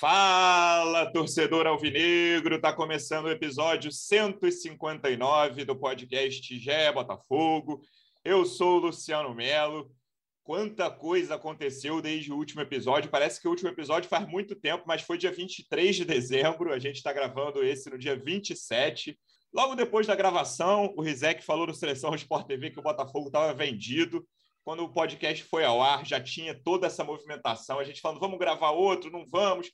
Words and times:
Fala, 0.00 1.12
torcedor 1.12 1.66
alvinegro! 1.66 2.56
Está 2.56 2.72
começando 2.72 3.26
o 3.26 3.30
episódio 3.30 3.92
159 3.92 5.66
do 5.66 5.76
podcast 5.76 6.58
Gé 6.58 6.90
Botafogo. 6.90 7.82
Eu 8.24 8.46
sou 8.46 8.78
o 8.78 8.86
Luciano 8.86 9.34
Melo. 9.34 9.94
Quanta 10.42 10.90
coisa 10.90 11.34
aconteceu 11.34 12.00
desde 12.00 12.32
o 12.32 12.36
último 12.36 12.62
episódio. 12.62 13.10
Parece 13.10 13.42
que 13.42 13.46
o 13.46 13.50
último 13.50 13.68
episódio 13.68 14.08
faz 14.08 14.26
muito 14.26 14.56
tempo, 14.56 14.84
mas 14.86 15.02
foi 15.02 15.18
dia 15.18 15.30
23 15.30 15.94
de 15.94 16.06
dezembro. 16.06 16.72
A 16.72 16.78
gente 16.78 16.96
está 16.96 17.12
gravando 17.12 17.62
esse 17.62 17.90
no 17.90 17.98
dia 17.98 18.16
27. 18.16 19.18
Logo 19.52 19.74
depois 19.74 20.06
da 20.06 20.16
gravação, 20.16 20.94
o 20.96 21.02
Rizek 21.02 21.44
falou 21.44 21.66
no 21.66 21.74
Seleção 21.74 22.14
Sport 22.14 22.46
TV 22.46 22.70
que 22.70 22.80
o 22.80 22.82
Botafogo 22.82 23.26
estava 23.26 23.52
vendido. 23.52 24.26
Quando 24.64 24.82
o 24.82 24.90
podcast 24.90 25.44
foi 25.44 25.62
ao 25.62 25.82
ar, 25.82 26.06
já 26.06 26.18
tinha 26.18 26.58
toda 26.58 26.86
essa 26.86 27.04
movimentação. 27.04 27.78
A 27.78 27.84
gente 27.84 28.00
falando, 28.00 28.18
vamos 28.18 28.38
gravar 28.38 28.70
outro, 28.70 29.10
não 29.10 29.26
vamos 29.26 29.70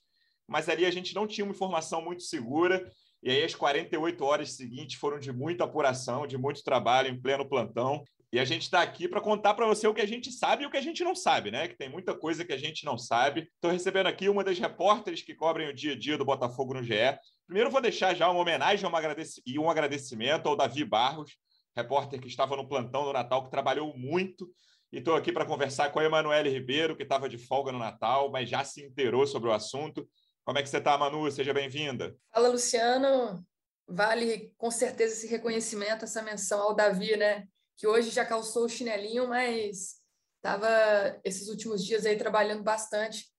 mas 0.47 0.69
ali 0.69 0.85
a 0.85 0.91
gente 0.91 1.13
não 1.13 1.27
tinha 1.27 1.45
uma 1.45 1.53
informação 1.53 2.01
muito 2.01 2.23
segura. 2.23 2.89
E 3.21 3.29
aí 3.29 3.43
as 3.43 3.55
48 3.55 4.23
horas 4.23 4.53
seguintes 4.53 4.97
foram 4.99 5.19
de 5.19 5.31
muita 5.31 5.63
apuração, 5.63 6.27
de 6.27 6.37
muito 6.37 6.63
trabalho 6.63 7.09
em 7.09 7.19
pleno 7.19 7.47
plantão. 7.47 8.03
E 8.31 8.39
a 8.39 8.45
gente 8.45 8.63
está 8.63 8.81
aqui 8.81 9.07
para 9.07 9.21
contar 9.21 9.53
para 9.53 9.65
você 9.65 9.87
o 9.87 9.93
que 9.93 10.01
a 10.01 10.05
gente 10.05 10.31
sabe 10.31 10.63
e 10.63 10.67
o 10.67 10.69
que 10.69 10.77
a 10.77 10.81
gente 10.81 11.01
não 11.03 11.15
sabe, 11.15 11.49
né? 11.49 11.67
Que 11.67 11.77
tem 11.77 11.89
muita 11.89 12.13
coisa 12.13 12.43
que 12.43 12.51
a 12.51 12.57
gente 12.57 12.85
não 12.85 12.97
sabe. 12.97 13.49
Estou 13.55 13.71
recebendo 13.71 14.07
aqui 14.07 14.27
uma 14.27 14.43
das 14.43 14.59
repórteres 14.59 15.21
que 15.21 15.33
cobrem 15.33 15.69
o 15.69 15.73
dia 15.73 15.93
a 15.93 15.97
dia 15.97 16.17
do 16.17 16.25
Botafogo 16.25 16.73
no 16.73 16.83
GE. 16.83 17.17
Primeiro, 17.45 17.71
vou 17.71 17.81
deixar 17.81 18.13
já 18.13 18.29
uma 18.29 18.41
homenagem 18.41 18.89
e 19.45 19.57
um 19.57 19.69
agradecimento 19.69 20.47
ao 20.47 20.57
Davi 20.57 20.83
Barros, 20.83 21.37
repórter 21.75 22.19
que 22.19 22.27
estava 22.27 22.57
no 22.57 22.67
plantão 22.67 23.05
do 23.05 23.13
Natal, 23.13 23.45
que 23.45 23.51
trabalhou 23.51 23.97
muito. 23.97 24.49
E 24.91 24.97
estou 24.97 25.15
aqui 25.15 25.31
para 25.31 25.45
conversar 25.45 25.89
com 25.91 25.99
a 25.99 26.03
Emanuele 26.03 26.49
Ribeiro, 26.49 26.97
que 26.97 27.03
estava 27.03 27.29
de 27.29 27.37
folga 27.37 27.71
no 27.71 27.79
Natal, 27.79 28.29
mas 28.29 28.49
já 28.49 28.63
se 28.63 28.85
inteirou 28.85 29.25
sobre 29.25 29.49
o 29.49 29.53
assunto. 29.53 30.07
Como 30.47 30.57
é 30.57 30.63
que 30.63 30.69
você 30.69 30.77
está, 30.77 30.97
Manu? 30.97 31.29
Seja 31.29 31.53
bem-vinda. 31.53 32.17
Fala, 32.33 32.47
Luciano. 32.47 33.45
Vale 33.85 34.53
com 34.57 34.71
certeza 34.71 35.13
esse 35.13 35.27
reconhecimento, 35.27 36.05
essa 36.05 36.21
menção 36.21 36.61
ao 36.61 36.73
Davi, 36.73 37.17
né? 37.17 37.45
Que 37.75 37.85
hoje 37.85 38.11
já 38.11 38.25
calçou 38.25 38.63
o 38.63 38.69
chinelinho, 38.69 39.27
mas 39.27 39.95
estava 40.37 41.19
esses 41.25 41.49
últimos 41.49 41.83
dias 41.83 42.05
aí 42.05 42.15
trabalhando 42.15 42.63
bastante 42.63 43.29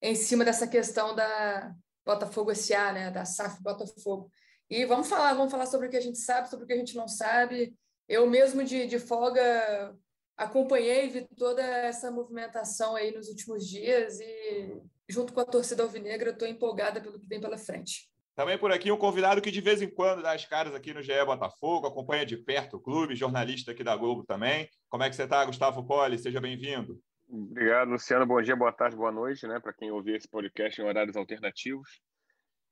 em 0.00 0.14
cima 0.14 0.44
dessa 0.44 0.68
questão 0.68 1.16
da 1.16 1.74
Botafogo 2.06 2.54
SA, 2.54 2.92
né? 2.92 3.10
Da 3.10 3.24
SAF 3.24 3.60
Botafogo. 3.60 4.30
E 4.68 4.84
vamos 4.84 5.08
falar, 5.08 5.34
vamos 5.34 5.50
falar 5.50 5.66
sobre 5.66 5.88
o 5.88 5.90
que 5.90 5.96
a 5.96 6.00
gente 6.00 6.18
sabe, 6.18 6.48
sobre 6.48 6.64
o 6.64 6.68
que 6.68 6.74
a 6.74 6.78
gente 6.78 6.94
não 6.94 7.08
sabe. 7.08 7.74
Eu 8.08 8.30
mesmo 8.30 8.62
de, 8.62 8.86
de 8.86 9.00
folga 9.00 9.96
acompanhei, 10.36 11.08
vi 11.08 11.26
toda 11.36 11.60
essa 11.60 12.08
movimentação 12.08 12.94
aí 12.94 13.10
nos 13.10 13.26
últimos 13.26 13.66
dias 13.66 14.20
e 14.20 14.80
junto 15.10 15.32
com 15.32 15.40
a 15.40 15.44
torcida 15.44 15.82
alvinegra, 15.82 16.30
eu 16.30 16.32
estou 16.32 16.48
empolgada 16.48 17.00
pelo 17.00 17.18
que 17.18 17.26
vem 17.26 17.40
pela 17.40 17.58
frente. 17.58 18.08
Também 18.36 18.56
por 18.56 18.72
aqui 18.72 18.90
um 18.90 18.96
convidado 18.96 19.42
que 19.42 19.50
de 19.50 19.60
vez 19.60 19.82
em 19.82 19.90
quando 19.90 20.22
dá 20.22 20.32
as 20.32 20.46
caras 20.46 20.74
aqui 20.74 20.94
no 20.94 21.02
GE 21.02 21.24
Botafogo, 21.26 21.86
acompanha 21.86 22.24
de 22.24 22.36
perto 22.36 22.76
o 22.76 22.80
clube, 22.80 23.16
jornalista 23.16 23.72
aqui 23.72 23.84
da 23.84 23.96
Globo 23.96 24.24
também. 24.24 24.68
Como 24.88 25.02
é 25.02 25.10
que 25.10 25.16
você 25.16 25.24
está, 25.24 25.44
Gustavo 25.44 25.84
Poli? 25.84 26.18
Seja 26.18 26.40
bem-vindo. 26.40 26.98
Obrigado, 27.28 27.90
Luciano. 27.90 28.26
Bom 28.26 28.40
dia, 28.40 28.56
boa 28.56 28.72
tarde, 28.72 28.96
boa 28.96 29.12
noite, 29.12 29.46
né? 29.46 29.60
Para 29.60 29.72
quem 29.72 29.90
ouvir 29.90 30.16
esse 30.16 30.28
podcast 30.28 30.80
em 30.80 30.84
horários 30.84 31.16
alternativos. 31.16 32.00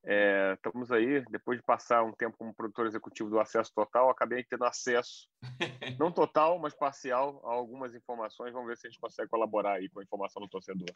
É, 0.06 0.54
estamos 0.54 0.90
aí, 0.90 1.22
depois 1.28 1.58
de 1.58 1.64
passar 1.64 2.02
um 2.02 2.12
tempo 2.12 2.36
como 2.38 2.54
produtor 2.54 2.86
executivo 2.86 3.28
do 3.28 3.40
Acesso 3.40 3.72
Total, 3.74 4.08
acabei 4.08 4.44
tendo 4.44 4.64
acesso, 4.64 5.28
não 6.00 6.10
total, 6.10 6.58
mas 6.58 6.74
parcial, 6.74 7.42
a 7.44 7.52
algumas 7.52 7.94
informações. 7.94 8.52
Vamos 8.52 8.68
ver 8.68 8.78
se 8.78 8.86
a 8.86 8.90
gente 8.90 9.00
consegue 9.00 9.28
colaborar 9.28 9.74
aí 9.74 9.88
com 9.90 10.00
a 10.00 10.02
informação 10.02 10.40
do 10.40 10.48
torcedor 10.48 10.88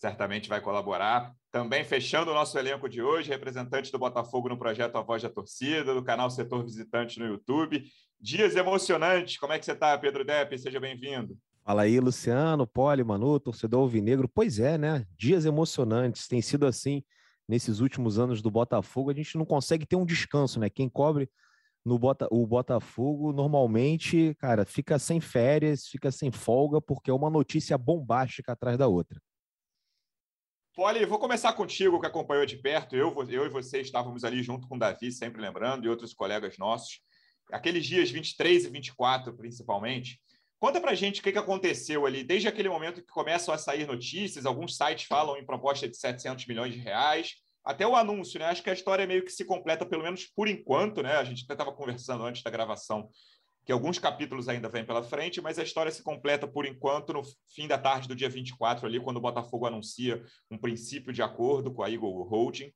certamente 0.00 0.48
vai 0.48 0.62
colaborar. 0.62 1.32
Também 1.52 1.84
fechando 1.84 2.30
o 2.30 2.34
nosso 2.34 2.58
elenco 2.58 2.88
de 2.88 3.02
hoje, 3.02 3.28
representante 3.28 3.92
do 3.92 3.98
Botafogo 3.98 4.48
no 4.48 4.58
projeto 4.58 4.96
A 4.96 5.02
Voz 5.02 5.22
da 5.22 5.28
Torcida, 5.28 5.92
do 5.92 6.02
canal 6.02 6.30
Setor 6.30 6.64
Visitante 6.64 7.18
no 7.18 7.26
YouTube. 7.26 7.84
Dias 8.18 8.56
emocionantes. 8.56 9.36
Como 9.36 9.52
é 9.52 9.58
que 9.58 9.64
você 9.66 9.72
está, 9.72 9.96
Pedro 9.98 10.24
Depp? 10.24 10.58
Seja 10.58 10.80
bem-vindo. 10.80 11.36
Fala 11.62 11.82
aí, 11.82 12.00
Luciano, 12.00 12.66
Poli, 12.66 13.04
Manu, 13.04 13.38
torcedor 13.38 13.82
alvinegro. 13.82 14.26
Pois 14.26 14.58
é, 14.58 14.78
né? 14.78 15.04
Dias 15.18 15.44
emocionantes. 15.44 16.26
Tem 16.26 16.40
sido 16.40 16.66
assim 16.66 17.04
nesses 17.46 17.80
últimos 17.80 18.18
anos 18.18 18.40
do 18.40 18.50
Botafogo. 18.50 19.10
A 19.10 19.14
gente 19.14 19.36
não 19.36 19.44
consegue 19.44 19.84
ter 19.84 19.96
um 19.96 20.06
descanso, 20.06 20.58
né? 20.58 20.70
Quem 20.70 20.88
cobre 20.88 21.28
no 21.84 21.98
Bota, 21.98 22.26
o 22.30 22.46
Botafogo 22.46 23.32
normalmente, 23.34 24.34
cara, 24.38 24.64
fica 24.64 24.98
sem 24.98 25.20
férias, 25.20 25.86
fica 25.86 26.10
sem 26.10 26.30
folga, 26.30 26.80
porque 26.80 27.10
é 27.10 27.14
uma 27.14 27.28
notícia 27.28 27.76
bombástica 27.76 28.52
atrás 28.52 28.78
da 28.78 28.88
outra. 28.88 29.20
Poli, 30.80 31.04
vou 31.04 31.18
começar 31.18 31.52
contigo, 31.52 32.00
que 32.00 32.06
acompanhou 32.06 32.46
de 32.46 32.56
perto. 32.56 32.96
Eu, 32.96 33.14
eu 33.28 33.44
e 33.44 33.50
você 33.50 33.82
estávamos 33.82 34.24
ali 34.24 34.42
junto 34.42 34.66
com 34.66 34.76
o 34.76 34.78
Davi, 34.78 35.12
sempre 35.12 35.38
lembrando, 35.38 35.84
e 35.84 35.90
outros 35.90 36.14
colegas 36.14 36.56
nossos. 36.56 37.02
Aqueles 37.52 37.84
dias 37.84 38.10
23 38.10 38.64
e 38.64 38.70
24, 38.70 39.36
principalmente. 39.36 40.18
Conta 40.58 40.80
pra 40.80 40.94
gente 40.94 41.20
o 41.20 41.22
que 41.22 41.38
aconteceu 41.38 42.06
ali, 42.06 42.24
desde 42.24 42.48
aquele 42.48 42.70
momento 42.70 43.02
que 43.02 43.12
começam 43.12 43.52
a 43.52 43.58
sair 43.58 43.86
notícias, 43.86 44.46
alguns 44.46 44.74
sites 44.74 45.04
falam 45.04 45.36
em 45.36 45.44
proposta 45.44 45.86
de 45.86 45.98
700 45.98 46.46
milhões 46.46 46.72
de 46.72 46.80
reais, 46.80 47.34
até 47.62 47.86
o 47.86 47.94
anúncio, 47.94 48.40
né? 48.40 48.46
Acho 48.46 48.62
que 48.62 48.70
a 48.70 48.72
história 48.72 49.06
meio 49.06 49.22
que 49.22 49.30
se 49.30 49.44
completa, 49.44 49.84
pelo 49.84 50.02
menos 50.02 50.24
por 50.34 50.48
enquanto, 50.48 51.02
né? 51.02 51.12
A 51.16 51.24
gente 51.24 51.44
até 51.44 51.52
estava 51.52 51.74
conversando 51.74 52.24
antes 52.24 52.42
da 52.42 52.50
gravação 52.50 53.06
que 53.70 53.72
alguns 53.72 54.00
capítulos 54.00 54.48
ainda 54.48 54.68
vêm 54.68 54.84
pela 54.84 55.00
frente, 55.00 55.40
mas 55.40 55.56
a 55.56 55.62
história 55.62 55.92
se 55.92 56.02
completa 56.02 56.44
por 56.44 56.66
enquanto 56.66 57.12
no 57.12 57.22
fim 57.54 57.68
da 57.68 57.78
tarde 57.78 58.08
do 58.08 58.16
dia 58.16 58.28
24, 58.28 58.84
ali, 58.84 58.98
quando 58.98 59.18
o 59.18 59.20
Botafogo 59.20 59.64
anuncia 59.64 60.24
um 60.50 60.58
princípio 60.58 61.12
de 61.12 61.22
acordo 61.22 61.72
com 61.72 61.84
a 61.84 61.88
Eagle 61.88 62.24
Holding. 62.24 62.72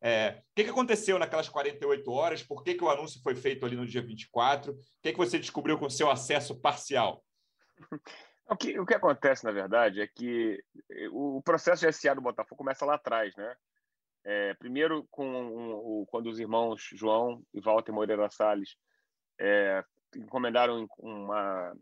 É, 0.00 0.38
o 0.38 0.54
que, 0.54 0.64
que 0.64 0.70
aconteceu 0.70 1.18
naquelas 1.18 1.50
48 1.50 2.10
horas? 2.10 2.42
Por 2.42 2.64
que, 2.64 2.74
que 2.74 2.82
o 2.82 2.88
anúncio 2.88 3.20
foi 3.22 3.34
feito 3.34 3.66
ali 3.66 3.76
no 3.76 3.86
dia 3.86 4.00
24? 4.00 4.72
O 4.72 4.76
que, 5.02 5.12
que 5.12 5.18
você 5.18 5.38
descobriu 5.38 5.76
com 5.76 5.90
seu 5.90 6.10
acesso 6.10 6.58
parcial? 6.58 7.22
O 8.48 8.56
que, 8.56 8.80
o 8.80 8.86
que 8.86 8.94
acontece, 8.94 9.44
na 9.44 9.52
verdade, 9.52 10.00
é 10.00 10.06
que 10.06 10.64
o 11.12 11.42
processo 11.42 11.86
de 11.86 11.92
SA 11.92 12.14
do 12.14 12.22
Botafogo 12.22 12.56
começa 12.56 12.86
lá 12.86 12.94
atrás, 12.94 13.36
né? 13.36 13.54
É, 14.24 14.54
primeiro, 14.54 15.06
com 15.10 15.26
um, 15.26 16.06
quando 16.06 16.30
os 16.30 16.40
irmãos 16.40 16.88
João 16.94 17.42
e 17.52 17.60
Walter 17.60 17.92
Moreira 17.92 18.30
Salles 18.30 18.78
é, 19.38 19.84
encomendaram 20.16 20.86
uma, 20.98 21.72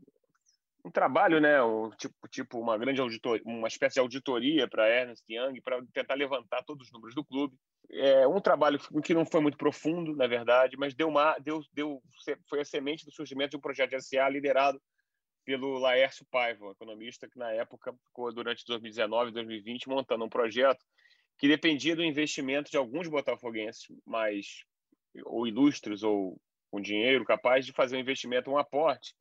um 0.84 0.90
trabalho, 0.90 1.40
né, 1.40 1.62
um, 1.62 1.90
tipo, 1.90 2.28
tipo 2.28 2.60
uma 2.60 2.78
grande 2.78 3.00
auditoria, 3.00 3.42
uma 3.44 3.68
espécie 3.68 3.94
de 3.94 4.00
auditoria 4.00 4.68
para 4.68 4.88
Ernest 4.88 5.24
Young 5.28 5.60
para 5.60 5.82
tentar 5.92 6.14
levantar 6.14 6.62
todos 6.64 6.86
os 6.86 6.92
números 6.92 7.14
do 7.14 7.24
clube. 7.24 7.56
É 7.90 8.26
um 8.26 8.40
trabalho 8.40 8.78
que 9.02 9.14
não 9.14 9.24
foi 9.24 9.40
muito 9.40 9.56
profundo, 9.56 10.14
na 10.14 10.26
verdade, 10.26 10.76
mas 10.76 10.94
deu 10.94 11.08
uma, 11.08 11.36
deu, 11.38 11.60
deu, 11.72 12.02
foi 12.48 12.60
a 12.60 12.64
semente 12.64 13.04
do 13.04 13.12
surgimento 13.12 13.50
de 13.50 13.56
um 13.56 13.60
projeto 13.60 13.90
de 13.90 14.02
SA 14.02 14.28
liderado 14.28 14.80
pelo 15.44 15.78
Laércio 15.78 16.26
Paiva, 16.30 16.72
economista 16.72 17.28
que 17.28 17.38
na 17.38 17.52
época 17.52 17.94
ficou 18.04 18.32
durante 18.32 18.64
2019 18.66 19.30
e 19.30 19.34
2020 19.34 19.88
montando 19.88 20.24
um 20.24 20.28
projeto 20.28 20.84
que 21.38 21.48
dependia 21.48 21.94
do 21.94 22.04
investimento 22.04 22.70
de 22.70 22.76
alguns 22.76 23.08
botafoguenses 23.08 23.86
mais 24.04 24.64
ou 25.24 25.46
ilustres 25.46 26.02
ou 26.02 26.40
com 26.70 26.80
dinheiro 26.80 27.24
capaz 27.24 27.64
de 27.64 27.72
fazer 27.72 27.96
um 27.96 28.00
investimento, 28.00 28.50
um 28.50 28.58
aporte, 28.58 29.14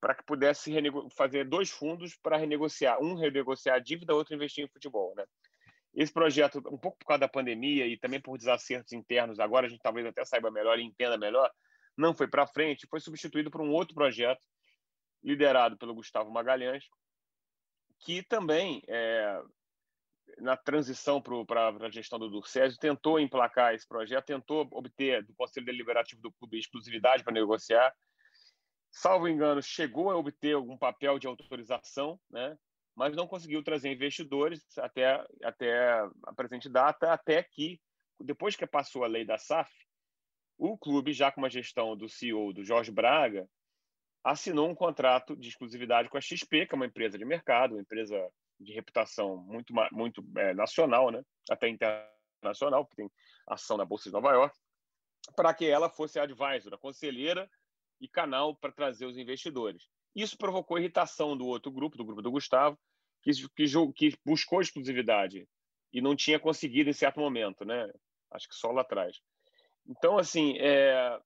para 0.00 0.14
que 0.14 0.24
pudesse 0.24 0.72
fazer 1.16 1.44
dois 1.44 1.70
fundos 1.70 2.16
para 2.22 2.36
renegociar, 2.36 3.02
um 3.02 3.14
renegociar 3.14 3.76
a 3.76 3.80
dívida, 3.80 4.14
outro 4.14 4.34
investir 4.34 4.64
em 4.64 4.68
futebol, 4.68 5.14
né? 5.16 5.24
Esse 5.94 6.12
projeto, 6.12 6.58
um 6.70 6.78
pouco 6.78 6.98
por 6.98 7.06
causa 7.06 7.20
da 7.20 7.28
pandemia 7.28 7.86
e 7.86 7.98
também 7.98 8.20
por 8.20 8.38
desacertos 8.38 8.92
internos, 8.92 9.40
agora 9.40 9.66
a 9.66 9.68
gente 9.68 9.82
talvez 9.82 10.06
até 10.06 10.24
saiba 10.24 10.50
melhor 10.50 10.78
e 10.78 10.84
entenda 10.84 11.18
melhor, 11.18 11.50
não 11.96 12.14
foi 12.14 12.28
para 12.28 12.46
frente, 12.46 12.86
foi 12.88 13.00
substituído 13.00 13.50
por 13.50 13.60
um 13.60 13.72
outro 13.72 13.94
projeto 13.94 14.46
liderado 15.22 15.76
pelo 15.76 15.94
Gustavo 15.94 16.30
Magalhães, 16.30 16.84
que 17.98 18.22
também 18.22 18.80
é, 18.86 19.42
na 20.38 20.56
transição 20.56 21.20
para 21.20 21.68
a 21.68 21.90
gestão 21.90 22.18
do 22.18 22.28
Durcésio, 22.28 22.78
tentou 22.78 23.18
emplacar 23.18 23.74
esse 23.74 23.86
projeto, 23.86 24.26
tentou 24.26 24.68
obter 24.72 25.24
do 25.24 25.34
Conselho 25.34 25.66
Deliberativo 25.66 26.20
do 26.20 26.32
clube 26.32 26.58
exclusividade 26.58 27.24
para 27.24 27.32
negociar. 27.32 27.92
Salvo 28.90 29.28
engano, 29.28 29.62
chegou 29.62 30.10
a 30.10 30.16
obter 30.16 30.54
algum 30.54 30.76
papel 30.76 31.18
de 31.18 31.26
autorização, 31.26 32.18
né? 32.30 32.56
mas 32.94 33.14
não 33.14 33.28
conseguiu 33.28 33.62
trazer 33.62 33.92
investidores 33.92 34.64
até, 34.78 35.24
até 35.44 36.00
a 36.24 36.34
presente 36.34 36.68
data, 36.68 37.12
até 37.12 37.42
que, 37.42 37.80
depois 38.20 38.56
que 38.56 38.66
passou 38.66 39.04
a 39.04 39.06
lei 39.06 39.24
da 39.24 39.38
SAF, 39.38 39.70
o 40.58 40.76
clube, 40.76 41.12
já 41.12 41.30
com 41.30 41.40
uma 41.40 41.48
gestão 41.48 41.96
do 41.96 42.08
CEO, 42.08 42.52
do 42.52 42.64
Jorge 42.64 42.90
Braga, 42.90 43.48
assinou 44.24 44.68
um 44.68 44.74
contrato 44.74 45.36
de 45.36 45.48
exclusividade 45.48 46.08
com 46.08 46.18
a 46.18 46.20
XP, 46.20 46.66
que 46.66 46.74
é 46.74 46.76
uma 46.76 46.86
empresa 46.86 47.16
de 47.16 47.24
mercado, 47.24 47.74
uma 47.76 47.80
empresa 47.80 48.28
de 48.58 48.72
reputação 48.72 49.36
muito, 49.36 49.72
muito 49.92 50.24
é, 50.36 50.54
nacional, 50.54 51.10
né? 51.10 51.22
até 51.48 51.68
internacional, 51.68 52.84
porque 52.84 53.02
tem 53.02 53.10
ação 53.46 53.76
na 53.76 53.84
Bolsa 53.84 54.04
de 54.04 54.12
Nova 54.12 54.32
York, 54.32 54.56
para 55.36 55.54
que 55.54 55.66
ela 55.66 55.88
fosse 55.88 56.18
a 56.18 56.22
advisor, 56.22 56.74
a 56.74 56.78
conselheira 56.78 57.48
e 58.00 58.08
canal 58.08 58.54
para 58.54 58.72
trazer 58.72 59.06
os 59.06 59.16
investidores. 59.16 59.88
Isso 60.14 60.36
provocou 60.36 60.78
irritação 60.78 61.36
do 61.36 61.46
outro 61.46 61.70
grupo, 61.70 61.96
do 61.96 62.04
grupo 62.04 62.22
do 62.22 62.30
Gustavo, 62.30 62.78
que, 63.22 63.30
que, 63.54 63.92
que 63.94 64.18
buscou 64.24 64.60
exclusividade 64.60 65.48
e 65.92 66.00
não 66.00 66.14
tinha 66.14 66.38
conseguido 66.38 66.90
em 66.90 66.94
certo 66.94 67.20
momento, 67.20 67.64
né? 67.64 67.90
Acho 68.30 68.48
que 68.48 68.54
só 68.54 68.70
lá 68.70 68.82
atrás. 68.82 69.20
Então, 69.86 70.18
assim, 70.18 70.56
é, 70.58 71.18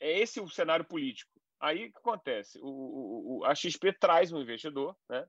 é 0.00 0.20
esse 0.20 0.40
o 0.40 0.48
cenário 0.48 0.84
político. 0.84 1.32
Aí 1.60 1.86
o 1.86 1.92
que 1.92 1.98
acontece? 1.98 2.58
O, 2.60 3.38
o, 3.38 3.44
a 3.44 3.54
XP 3.54 3.92
traz 3.94 4.32
um 4.32 4.40
investidor, 4.40 4.96
né? 5.08 5.26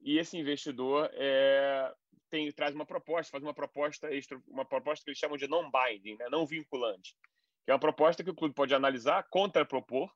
E 0.00 0.18
esse 0.18 0.36
investidor 0.36 1.10
é, 1.12 1.92
tem, 2.30 2.50
traz 2.52 2.74
uma 2.74 2.86
proposta, 2.86 3.30
faz 3.30 3.42
uma 3.42 3.54
proposta 3.54 4.12
extra, 4.12 4.40
uma 4.46 4.64
proposta 4.64 5.04
que 5.04 5.10
eles 5.10 5.18
chamam 5.18 5.36
de 5.36 5.48
non-binding, 5.48 6.16
né? 6.16 6.26
não 6.30 6.46
vinculante, 6.46 7.14
que 7.64 7.70
é 7.70 7.74
uma 7.74 7.80
proposta 7.80 8.22
que 8.22 8.30
o 8.30 8.34
clube 8.34 8.54
pode 8.54 8.74
analisar, 8.74 9.26
contrapropor, 9.30 10.12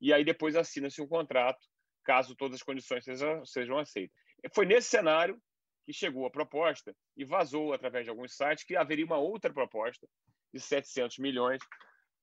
e 0.00 0.12
aí 0.12 0.24
depois 0.24 0.56
assina-se 0.56 1.00
um 1.00 1.08
contrato, 1.08 1.66
caso 2.04 2.36
todas 2.36 2.56
as 2.56 2.62
condições 2.62 3.04
sejam, 3.04 3.44
sejam 3.44 3.78
aceitas. 3.78 4.14
Foi 4.52 4.66
nesse 4.66 4.88
cenário 4.88 5.40
que 5.86 5.92
chegou 5.92 6.26
a 6.26 6.30
proposta 6.30 6.94
e 7.16 7.24
vazou 7.24 7.72
através 7.72 8.04
de 8.04 8.10
alguns 8.10 8.36
sites 8.36 8.64
que 8.64 8.76
haveria 8.76 9.04
uma 9.04 9.18
outra 9.18 9.52
proposta 9.52 10.06
de 10.52 10.60
700 10.60 11.18
milhões 11.18 11.60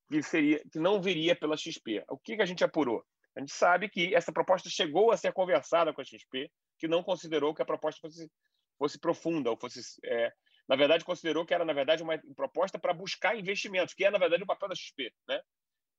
que 0.10 0.22
seria 0.22 0.62
que 0.72 0.80
não 0.80 1.02
viria 1.02 1.36
pela 1.36 1.56
XP. 1.56 2.04
O 2.10 2.18
que, 2.18 2.36
que 2.36 2.42
a 2.42 2.46
gente 2.46 2.64
apurou? 2.64 3.04
A 3.36 3.40
gente 3.40 3.54
sabe 3.54 3.88
que 3.88 4.14
essa 4.14 4.32
proposta 4.32 4.70
chegou 4.70 5.12
a 5.12 5.18
ser 5.18 5.32
conversada 5.32 5.94
com 5.94 6.02
a 6.02 6.04
XP, 6.04 6.52
que 6.82 6.88
não 6.88 7.04
considerou 7.04 7.54
que 7.54 7.62
a 7.62 7.66
proposta 7.66 8.02
fosse, 8.02 8.32
fosse 8.76 9.00
profunda 9.00 9.52
ou 9.52 9.56
fosse 9.56 9.80
é, 10.04 10.34
na 10.68 10.76
verdade 10.76 11.06
considerou 11.06 11.46
que 11.46 11.54
era 11.54 11.64
na 11.64 11.74
verdade 11.74 12.02
uma 12.02 12.20
proposta 12.36 12.80
para 12.80 12.92
buscar 12.92 13.38
investimentos, 13.38 13.94
que 13.94 14.04
é 14.04 14.10
na 14.10 14.18
verdade 14.18 14.42
o 14.42 14.48
papel 14.48 14.68
da 14.68 14.76
XP, 14.76 15.14
né? 15.28 15.40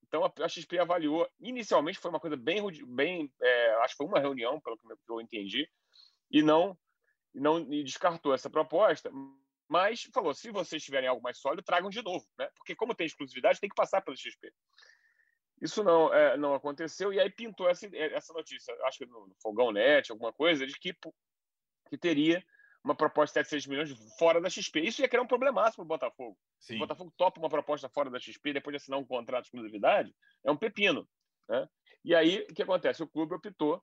Então 0.03 0.25
a, 0.25 0.49
XP 0.49 0.81
avaliou 0.81 1.29
inicialmente 1.41 2.01
foi 2.01 2.11
uma 2.11 2.19
coisa 2.19 2.37
bem 2.37 2.61
bem 2.89 3.33
é, 3.41 3.75
acho 3.77 3.95
que 3.95 3.99
foi 3.99 4.07
uma 4.07 4.19
reunião 4.19 4.61
pelo 4.61 4.77
que 4.77 4.85
eu 5.09 5.21
entendi 5.21 5.71
e 6.29 6.43
não 6.43 6.77
não 7.33 7.61
e 7.73 7.85
descartou 7.85 8.35
essa 8.35 8.51
proposta, 8.51 9.09
mas 9.69 10.03
falou: 10.13 10.35
se 10.35 10.51
vocês 10.51 10.83
tiverem 10.83 11.09
algo 11.09 11.23
mais 11.23 11.39
sólido, 11.39 11.63
tragam 11.63 11.91
de 11.91 12.03
novo, 12.03 12.27
né? 12.37 12.49
Porque 12.57 12.75
como 12.75 12.95
tem 12.95 13.07
exclusividade, 13.07 13.61
tem 13.61 13.71
que 13.71 13.77
passar 13.77 14.03
pelo 14.03 14.17
XP. 14.17 14.53
Isso 15.63 15.85
não, 15.85 16.13
é, 16.13 16.37
não 16.37 16.55
aconteceu, 16.55 17.13
e 17.13 17.21
aí 17.21 17.31
pintou 17.31 17.69
essa, 17.69 17.89
essa 17.97 18.33
notícia, 18.33 18.75
acho 18.85 18.99
que 18.99 19.07
no, 19.07 19.33
Fogão 19.41 19.71
Net, 19.71 20.11
alguma 20.11 20.33
coisa, 20.33 20.67
de 20.67 20.73
que, 20.75 20.93
que 21.89 21.97
teria 21.97 22.45
uma 22.83 22.97
proposta 22.97 23.41
de 23.41 23.49
700 23.49 23.67
milhões 23.69 24.17
fora 24.19 24.41
da 24.41 24.51
XP. 24.51 24.81
Isso 24.81 25.03
ia 25.03 25.09
criar 25.09 25.23
um 25.23 25.27
problemaço 25.27 25.77
para 25.77 25.85
o 25.85 25.87
Botafogo. 25.87 26.37
Sim. 26.59 26.77
O 26.77 26.79
Botafogo 26.81 27.15
topa 27.17 27.39
uma 27.39 27.49
proposta 27.49 27.89
fora 27.89 28.11
da 28.11 28.19
XP 28.19 28.55
depois 28.55 28.73
de 28.73 28.79
assinar 28.79 28.99
um 28.99 29.05
contrato 29.05 29.43
de 29.43 29.49
exclusividade, 29.49 30.13
é 30.45 30.51
um 30.51 30.57
pepino. 30.57 31.09
Né? 31.49 31.69
E 32.05 32.13
aí, 32.13 32.45
o 32.51 32.55
que 32.55 32.63
acontece? 32.63 33.03
O 33.03 33.09
clube 33.09 33.37
optou 33.37 33.81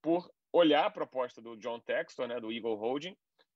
por 0.00 0.30
olhar 0.50 0.86
a 0.86 0.90
proposta 0.90 1.42
do 1.42 1.56
John 1.56 1.80
Textor, 1.80 2.26
né, 2.26 2.40
do 2.40 2.50
Eagle 2.50 2.76
Holding, 2.76 3.14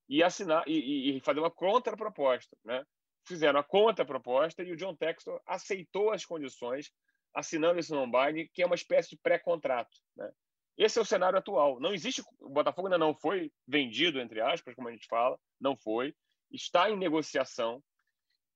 e 0.08 0.22
assinar 0.22 0.64
e, 0.66 1.16
e 1.16 1.20
fazer 1.20 1.40
uma 1.40 1.50
contraproposta, 1.50 2.56
né? 2.62 2.84
Fizeram 3.26 3.58
a 3.58 3.64
contraproposta 3.64 4.62
e 4.62 4.70
o 4.70 4.76
John 4.76 4.94
Textor 4.94 5.40
aceitou 5.46 6.10
as 6.10 6.26
condições, 6.26 6.92
assinando 7.34 7.78
esse 7.78 7.92
non-binding, 7.92 8.48
que 8.52 8.62
é 8.62 8.66
uma 8.66 8.74
espécie 8.74 9.10
de 9.10 9.16
pré-contrato, 9.16 9.98
né? 10.16 10.30
Esse 10.76 10.98
é 10.98 11.02
o 11.02 11.04
cenário 11.04 11.38
atual. 11.38 11.78
Não 11.78 11.94
existe, 11.94 12.22
o 12.40 12.48
Botafogo 12.48 12.88
ainda 12.88 12.98
não 12.98 13.14
foi 13.14 13.52
vendido, 13.66 14.20
entre 14.20 14.40
aspas, 14.40 14.74
como 14.74 14.88
a 14.88 14.92
gente 14.92 15.06
fala, 15.06 15.38
não 15.60 15.76
foi. 15.76 16.14
Está 16.50 16.90
em 16.90 16.96
negociação. 16.96 17.82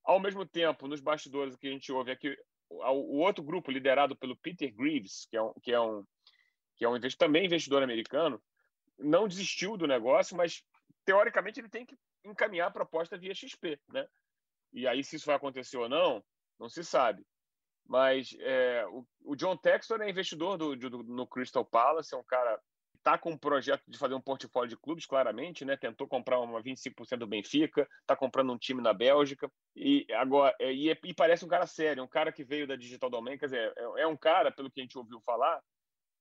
Ao 0.04 0.18
mesmo 0.18 0.44
tempo, 0.44 0.88
nos 0.88 1.00
bastidores, 1.00 1.54
o 1.54 1.58
que 1.58 1.68
a 1.68 1.70
gente 1.70 1.92
ouve 1.92 2.10
é 2.10 2.16
que 2.16 2.36
o 2.70 3.18
outro 3.18 3.42
grupo, 3.42 3.70
liderado 3.70 4.16
pelo 4.16 4.36
Peter 4.36 4.74
Greaves, 4.74 5.26
que 5.30 5.36
é 5.36 5.42
um, 5.42 5.52
que 5.62 5.72
é 5.72 5.80
um, 5.80 6.04
que 6.76 6.84
é 6.84 6.88
um 6.88 7.00
também 7.16 7.46
investidor 7.46 7.82
americano, 7.82 8.42
não 8.98 9.28
desistiu 9.28 9.76
do 9.76 9.86
negócio, 9.86 10.36
mas 10.36 10.62
teoricamente 11.04 11.60
ele 11.60 11.68
tem 11.68 11.86
que 11.86 11.96
encaminhar 12.24 12.68
a 12.68 12.72
proposta 12.72 13.16
via 13.16 13.34
XP, 13.34 13.80
né? 13.88 14.06
E 14.72 14.86
aí 14.86 15.02
se 15.02 15.16
isso 15.16 15.26
vai 15.26 15.36
acontecer 15.36 15.76
ou 15.76 15.88
não, 15.88 16.22
não 16.58 16.68
se 16.68 16.84
sabe. 16.84 17.24
Mas 17.88 18.36
é, 18.40 18.86
o, 18.88 19.06
o, 19.24 19.34
John 19.34 19.56
Textor 19.56 20.02
é 20.02 20.10
investidor 20.10 20.58
do, 20.58 20.76
do, 20.76 21.02
no 21.02 21.26
Crystal 21.26 21.64
Palace, 21.64 22.14
é 22.14 22.18
um 22.18 22.24
cara 22.24 22.60
que 22.90 22.98
está 22.98 23.16
com 23.16 23.30
um 23.30 23.38
projeto 23.38 23.82
de 23.88 23.96
fazer 23.96 24.14
um 24.14 24.20
portfólio 24.20 24.68
de 24.68 24.76
clubes, 24.76 25.06
claramente, 25.06 25.64
né? 25.64 25.74
Tentou 25.74 26.06
comprar 26.06 26.38
uma 26.38 26.62
25% 26.62 27.16
do 27.16 27.26
Benfica, 27.26 27.88
está 28.02 28.14
comprando 28.14 28.52
um 28.52 28.58
time 28.58 28.82
na 28.82 28.92
Bélgica 28.92 29.50
e 29.74 30.06
agora 30.12 30.54
é, 30.60 30.70
e, 30.70 30.90
é, 30.90 30.98
e, 31.02 31.14
parece 31.14 31.46
um 31.46 31.48
cara 31.48 31.66
sério, 31.66 32.04
um 32.04 32.08
cara 32.08 32.30
que 32.30 32.44
veio 32.44 32.66
da 32.66 32.76
Digital 32.76 33.08
Domain, 33.08 33.38
quer 33.38 33.46
dizer, 33.46 33.72
é, 33.74 34.02
é 34.02 34.06
um 34.06 34.16
cara, 34.16 34.52
pelo 34.52 34.70
que 34.70 34.80
a 34.80 34.84
gente 34.84 34.98
ouviu 34.98 35.18
falar, 35.22 35.58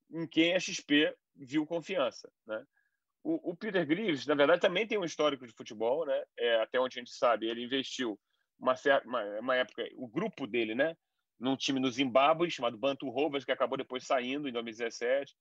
em 0.09 0.25
quem 0.25 0.55
a 0.55 0.59
XP 0.59 1.13
viu 1.35 1.65
confiança, 1.65 2.31
né? 2.45 2.63
O, 3.23 3.53
Peter 3.57 3.85
Greaves, 3.85 4.25
na 4.25 4.35
verdade, 4.35 4.61
também 4.61 4.87
tem 4.87 4.97
um 4.97 5.03
histórico 5.03 5.45
de 5.45 5.51
futebol, 5.51 6.05
né? 6.05 6.23
É, 6.39 6.61
até 6.61 6.79
onde 6.79 6.97
a 6.97 7.01
gente 7.01 7.13
sabe, 7.13 7.49
ele 7.49 7.61
investiu 7.61 8.17
uma, 8.57 8.73
uma, 9.03 9.39
uma 9.41 9.55
época, 9.55 9.85
o 9.97 10.07
grupo 10.07 10.47
dele, 10.47 10.73
né? 10.73 10.95
Num 11.39 11.55
time 11.55 11.79
no 11.79 11.91
Zimbábue 11.91 12.49
chamado 12.49 12.77
Bantu 12.77 13.09
Rovers, 13.09 13.45
que 13.45 13.51
acabou 13.51 13.77
depois 13.77 14.05
saindo 14.05 14.47
em 14.47 14.51
2017. 14.51 15.33
O 15.33 15.35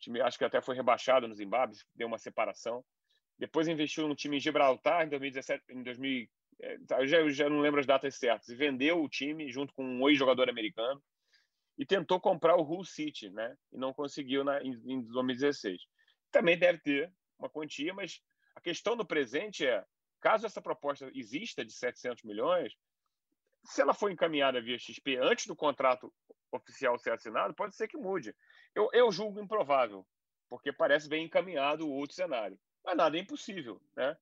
time, 0.00 0.20
acho 0.20 0.38
que 0.38 0.44
até 0.44 0.60
foi 0.60 0.74
rebaixado 0.74 1.28
no 1.28 1.34
Zimbábue, 1.34 1.76
deu 1.94 2.06
uma 2.08 2.18
separação. 2.18 2.84
Depois 3.38 3.68
investiu 3.68 4.08
num 4.08 4.14
time 4.14 4.38
em 4.38 4.40
Gibraltar 4.40 5.04
em 5.04 5.10
2017, 5.10 5.64
em 5.70 5.82
2000, 5.82 6.28
é, 6.60 6.78
tá, 6.86 7.00
eu 7.00 7.06
já, 7.06 7.18
eu 7.18 7.30
já 7.30 7.50
não 7.50 7.60
lembro 7.60 7.80
as 7.80 7.86
datas 7.86 8.16
certas. 8.16 8.48
E 8.48 8.54
vendeu 8.54 9.02
o 9.02 9.08
time 9.08 9.50
junto 9.50 9.74
com 9.74 9.84
um 9.84 10.08
ex-jogador 10.08 10.48
americano 10.48 11.02
e 11.78 11.84
tentou 11.84 12.18
comprar 12.18 12.56
o 12.56 12.62
Hull 12.62 12.84
City, 12.84 13.28
né? 13.28 13.54
E 13.70 13.76
não 13.76 13.92
conseguiu 13.92 14.42
na, 14.42 14.62
em, 14.62 14.72
em 14.86 15.02
2016 15.02 15.82
também 16.36 16.58
deve 16.58 16.78
ter 16.78 17.10
uma 17.38 17.48
quantia, 17.48 17.94
mas 17.94 18.20
a 18.54 18.60
questão 18.60 18.96
do 18.96 19.06
presente 19.06 19.66
é, 19.66 19.82
caso 20.20 20.46
essa 20.46 20.60
proposta 20.60 21.10
exista 21.14 21.64
de 21.64 21.72
700 21.72 22.24
milhões, 22.24 22.74
se 23.66 23.82
ela 23.82 23.94
for 23.94 24.10
encaminhada 24.10 24.60
via 24.60 24.78
XP 24.78 25.16
antes 25.16 25.46
do 25.46 25.56
contrato 25.56 26.12
oficial 26.52 26.98
ser 26.98 27.12
assinado, 27.12 27.54
pode 27.54 27.74
ser 27.74 27.88
que 27.88 27.96
mude. 27.96 28.34
Eu, 28.74 28.88
eu 28.92 29.10
julgo 29.10 29.40
improvável, 29.40 30.06
porque 30.48 30.72
parece 30.72 31.08
bem 31.08 31.26
encaminhado 31.26 31.86
o 31.86 31.92
outro 31.92 32.14
cenário. 32.14 32.58
Mas 32.84 32.96
nada 32.96 33.16
é 33.16 33.20
impossível, 33.20 33.80
né? 33.96 34.16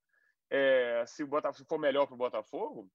É, 0.51 1.05
se 1.07 1.23
o 1.23 1.27
Botafogo 1.27 1.69
for 1.69 1.79
melhor 1.79 2.07
para 2.07 2.15
o 2.15 2.19
Botafogo, 2.19 2.91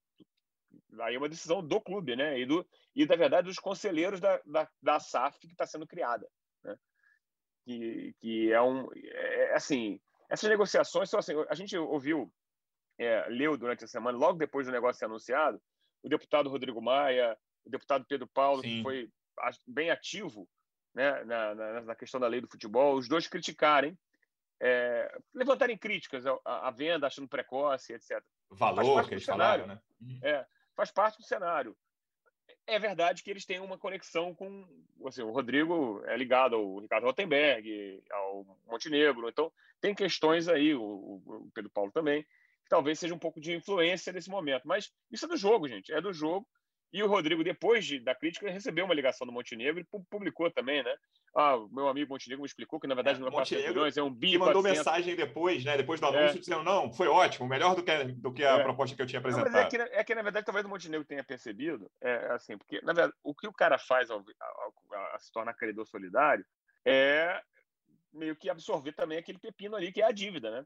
aí 1.02 1.16
é 1.16 1.18
uma 1.18 1.30
decisão 1.30 1.66
do 1.66 1.82
clube, 1.82 2.16
né? 2.16 2.40
E, 2.40 2.46
do, 2.46 2.68
e 2.96 3.06
da 3.06 3.16
verdade, 3.16 3.48
dos 3.48 3.60
conselheiros 3.60 4.20
da, 4.20 4.42
da, 4.46 4.70
da 4.82 5.00
SAF 5.00 5.40
que 5.40 5.48
está 5.48 5.66
sendo 5.66 5.88
criada. 5.88 6.28
Né? 6.64 6.76
que, 7.70 8.16
que 8.20 8.52
é 8.52 8.62
um. 8.62 8.88
É, 8.96 9.44
é, 9.44 9.56
assim, 9.56 10.00
essas 10.30 10.50
negociações 10.50 11.10
são 11.10 11.20
assim. 11.20 11.34
A 11.50 11.56
gente 11.56 11.78
ouviu, 11.78 12.32
é, 12.98 13.28
leu 13.30 13.58
durante 13.58 13.84
a 13.84 13.88
semana, 13.88 14.18
logo 14.18 14.40
depois 14.40 14.66
do 14.66 14.74
negócio 14.74 15.00
ser 15.00 15.06
anunciado, 15.06 15.62
o 16.04 16.10
deputado 16.10 16.50
Rodrigo 16.50 16.82
Maia, 16.82 17.38
o 17.66 17.70
deputado 17.70 18.06
Pedro 18.08 18.28
Paulo, 18.28 18.62
Sim. 18.62 18.78
que 18.78 18.84
foi 18.84 19.10
bem 19.68 19.90
ativo 19.90 20.48
né, 20.94 21.24
na, 21.24 21.56
na, 21.56 21.82
na, 21.82 21.96
questão 21.96 22.20
da 22.20 22.28
lei 22.28 22.42
do 22.42 22.50
futebol, 22.50 22.96
os 22.96 23.08
dois 23.08 23.28
criticarem, 23.28 23.98
é, 24.62 25.20
levantarem 25.34 25.78
críticas 25.78 26.26
à, 26.44 26.70
venda, 26.72 27.08
achando 27.08 27.28
precoce, 27.28 27.94
etc. 27.94 28.22
Valor 28.52 29.08
que 29.08 29.14
eles 29.14 29.26
falaram, 29.26 29.68
né? 29.68 29.80
Uhum. 30.02 30.20
É, 30.22 30.46
faz 30.76 30.92
parte 30.92 31.18
do 31.18 31.24
cenário 31.24 31.76
é 32.70 32.78
verdade 32.78 33.24
que 33.24 33.30
eles 33.30 33.46
têm 33.46 33.60
uma 33.60 33.78
conexão 33.78 34.34
com. 34.34 34.68
Assim, 35.06 35.22
o 35.24 35.32
Rodrigo 35.32 36.04
é 36.06 36.16
ligado 36.16 36.56
ao 36.56 36.80
Ricardo 36.80 37.06
Rottenberg, 37.06 38.04
ao 38.12 38.46
Montenegro, 38.68 39.28
então 39.28 39.52
tem 39.82 39.96
questões 39.96 40.48
aí, 40.48 40.76
o, 40.76 40.82
o 40.82 41.50
Pedro 41.54 41.72
Paulo 41.72 41.92
também, 41.92 42.26
talvez 42.70 43.00
seja 43.00 43.14
um 43.14 43.20
pouco 43.20 43.42
de 43.42 43.54
influência 43.54 44.14
nesse 44.14 44.30
momento. 44.30 44.68
Mas 44.68 44.92
isso 45.12 45.26
é 45.26 45.28
do 45.28 45.36
jogo, 45.36 45.68
gente, 45.68 45.92
é 45.92 46.00
do 46.00 46.14
jogo. 46.14 46.48
E 46.92 47.04
o 47.04 47.08
Rodrigo, 47.08 47.44
depois 47.44 47.86
de, 47.86 48.00
da 48.00 48.16
crítica, 48.16 48.50
recebeu 48.50 48.86
uma 48.86 48.96
ligação 48.96 49.28
do 49.28 49.34
Montenegro 49.34 49.80
e 49.80 50.00
publicou 50.10 50.50
também, 50.50 50.82
né? 50.82 50.96
Ah, 51.36 51.56
o 51.56 51.70
meu 51.70 51.88
amigo 51.88 52.12
Montenegro 52.12 52.42
me 52.42 52.48
explicou 52.48 52.80
que, 52.80 52.88
na 52.88 52.96
verdade, 52.96 53.18
é, 53.18 53.22
não 53.22 53.28
é 53.28 53.32
Montenegro 53.32 53.74
milhões, 53.74 53.96
é 53.96 54.02
um 54.02 54.12
bi. 54.12 54.34
E 54.34 54.38
mandou 54.40 54.64
mensagem 54.64 55.16
depois, 55.16 55.64
né? 55.64 55.78
Depois 55.78 56.00
do 56.00 56.08
é. 56.08 56.10
anúncio, 56.10 56.38
é. 56.38 56.40
dizendo: 56.40 56.64
não, 56.64 56.92
foi 56.92 57.08
ótimo, 57.08 57.48
melhor 57.48 57.76
do 57.76 57.84
que, 57.84 58.06
do 58.06 58.34
que 58.34 58.44
a 58.44 58.58
é. 58.58 58.64
proposta 58.64 58.96
que 58.96 59.02
eu 59.04 59.06
tinha 59.06 59.20
apresentado. 59.20 59.52
Não, 59.52 59.60
é, 59.60 59.70
que, 59.70 59.78
é, 59.78 60.04
que, 60.04 60.16
na 60.16 60.24
verdade, 60.24 60.46
talvez 60.46 60.66
o 60.66 60.70
Montenegro 60.70 61.06
tenha 61.06 61.24
percebido, 61.24 61.92
é 62.02 62.32
assim, 62.32 62.58
porque, 62.58 62.82
na 62.82 62.94
verdade, 62.94 63.14
o 63.24 63.36
que 63.36 63.48
o 63.48 63.54
cara 63.54 63.78
faz 63.78 64.10
ao, 64.10 64.18
ao, 64.18 64.74
ao, 64.96 65.14
ao 65.14 65.20
se 65.20 65.32
tornar 65.32 65.54
credor 65.54 65.86
solidário 65.86 66.44
é 66.84 67.40
meio 68.12 68.36
que 68.36 68.50
absorver 68.50 68.94
também 68.94 69.20
aquele 69.20 69.38
pepino 69.38 69.76
ali, 69.76 69.92
que 69.92 70.02
é 70.02 70.06
a 70.06 70.12
dívida, 70.12 70.50
né? 70.50 70.66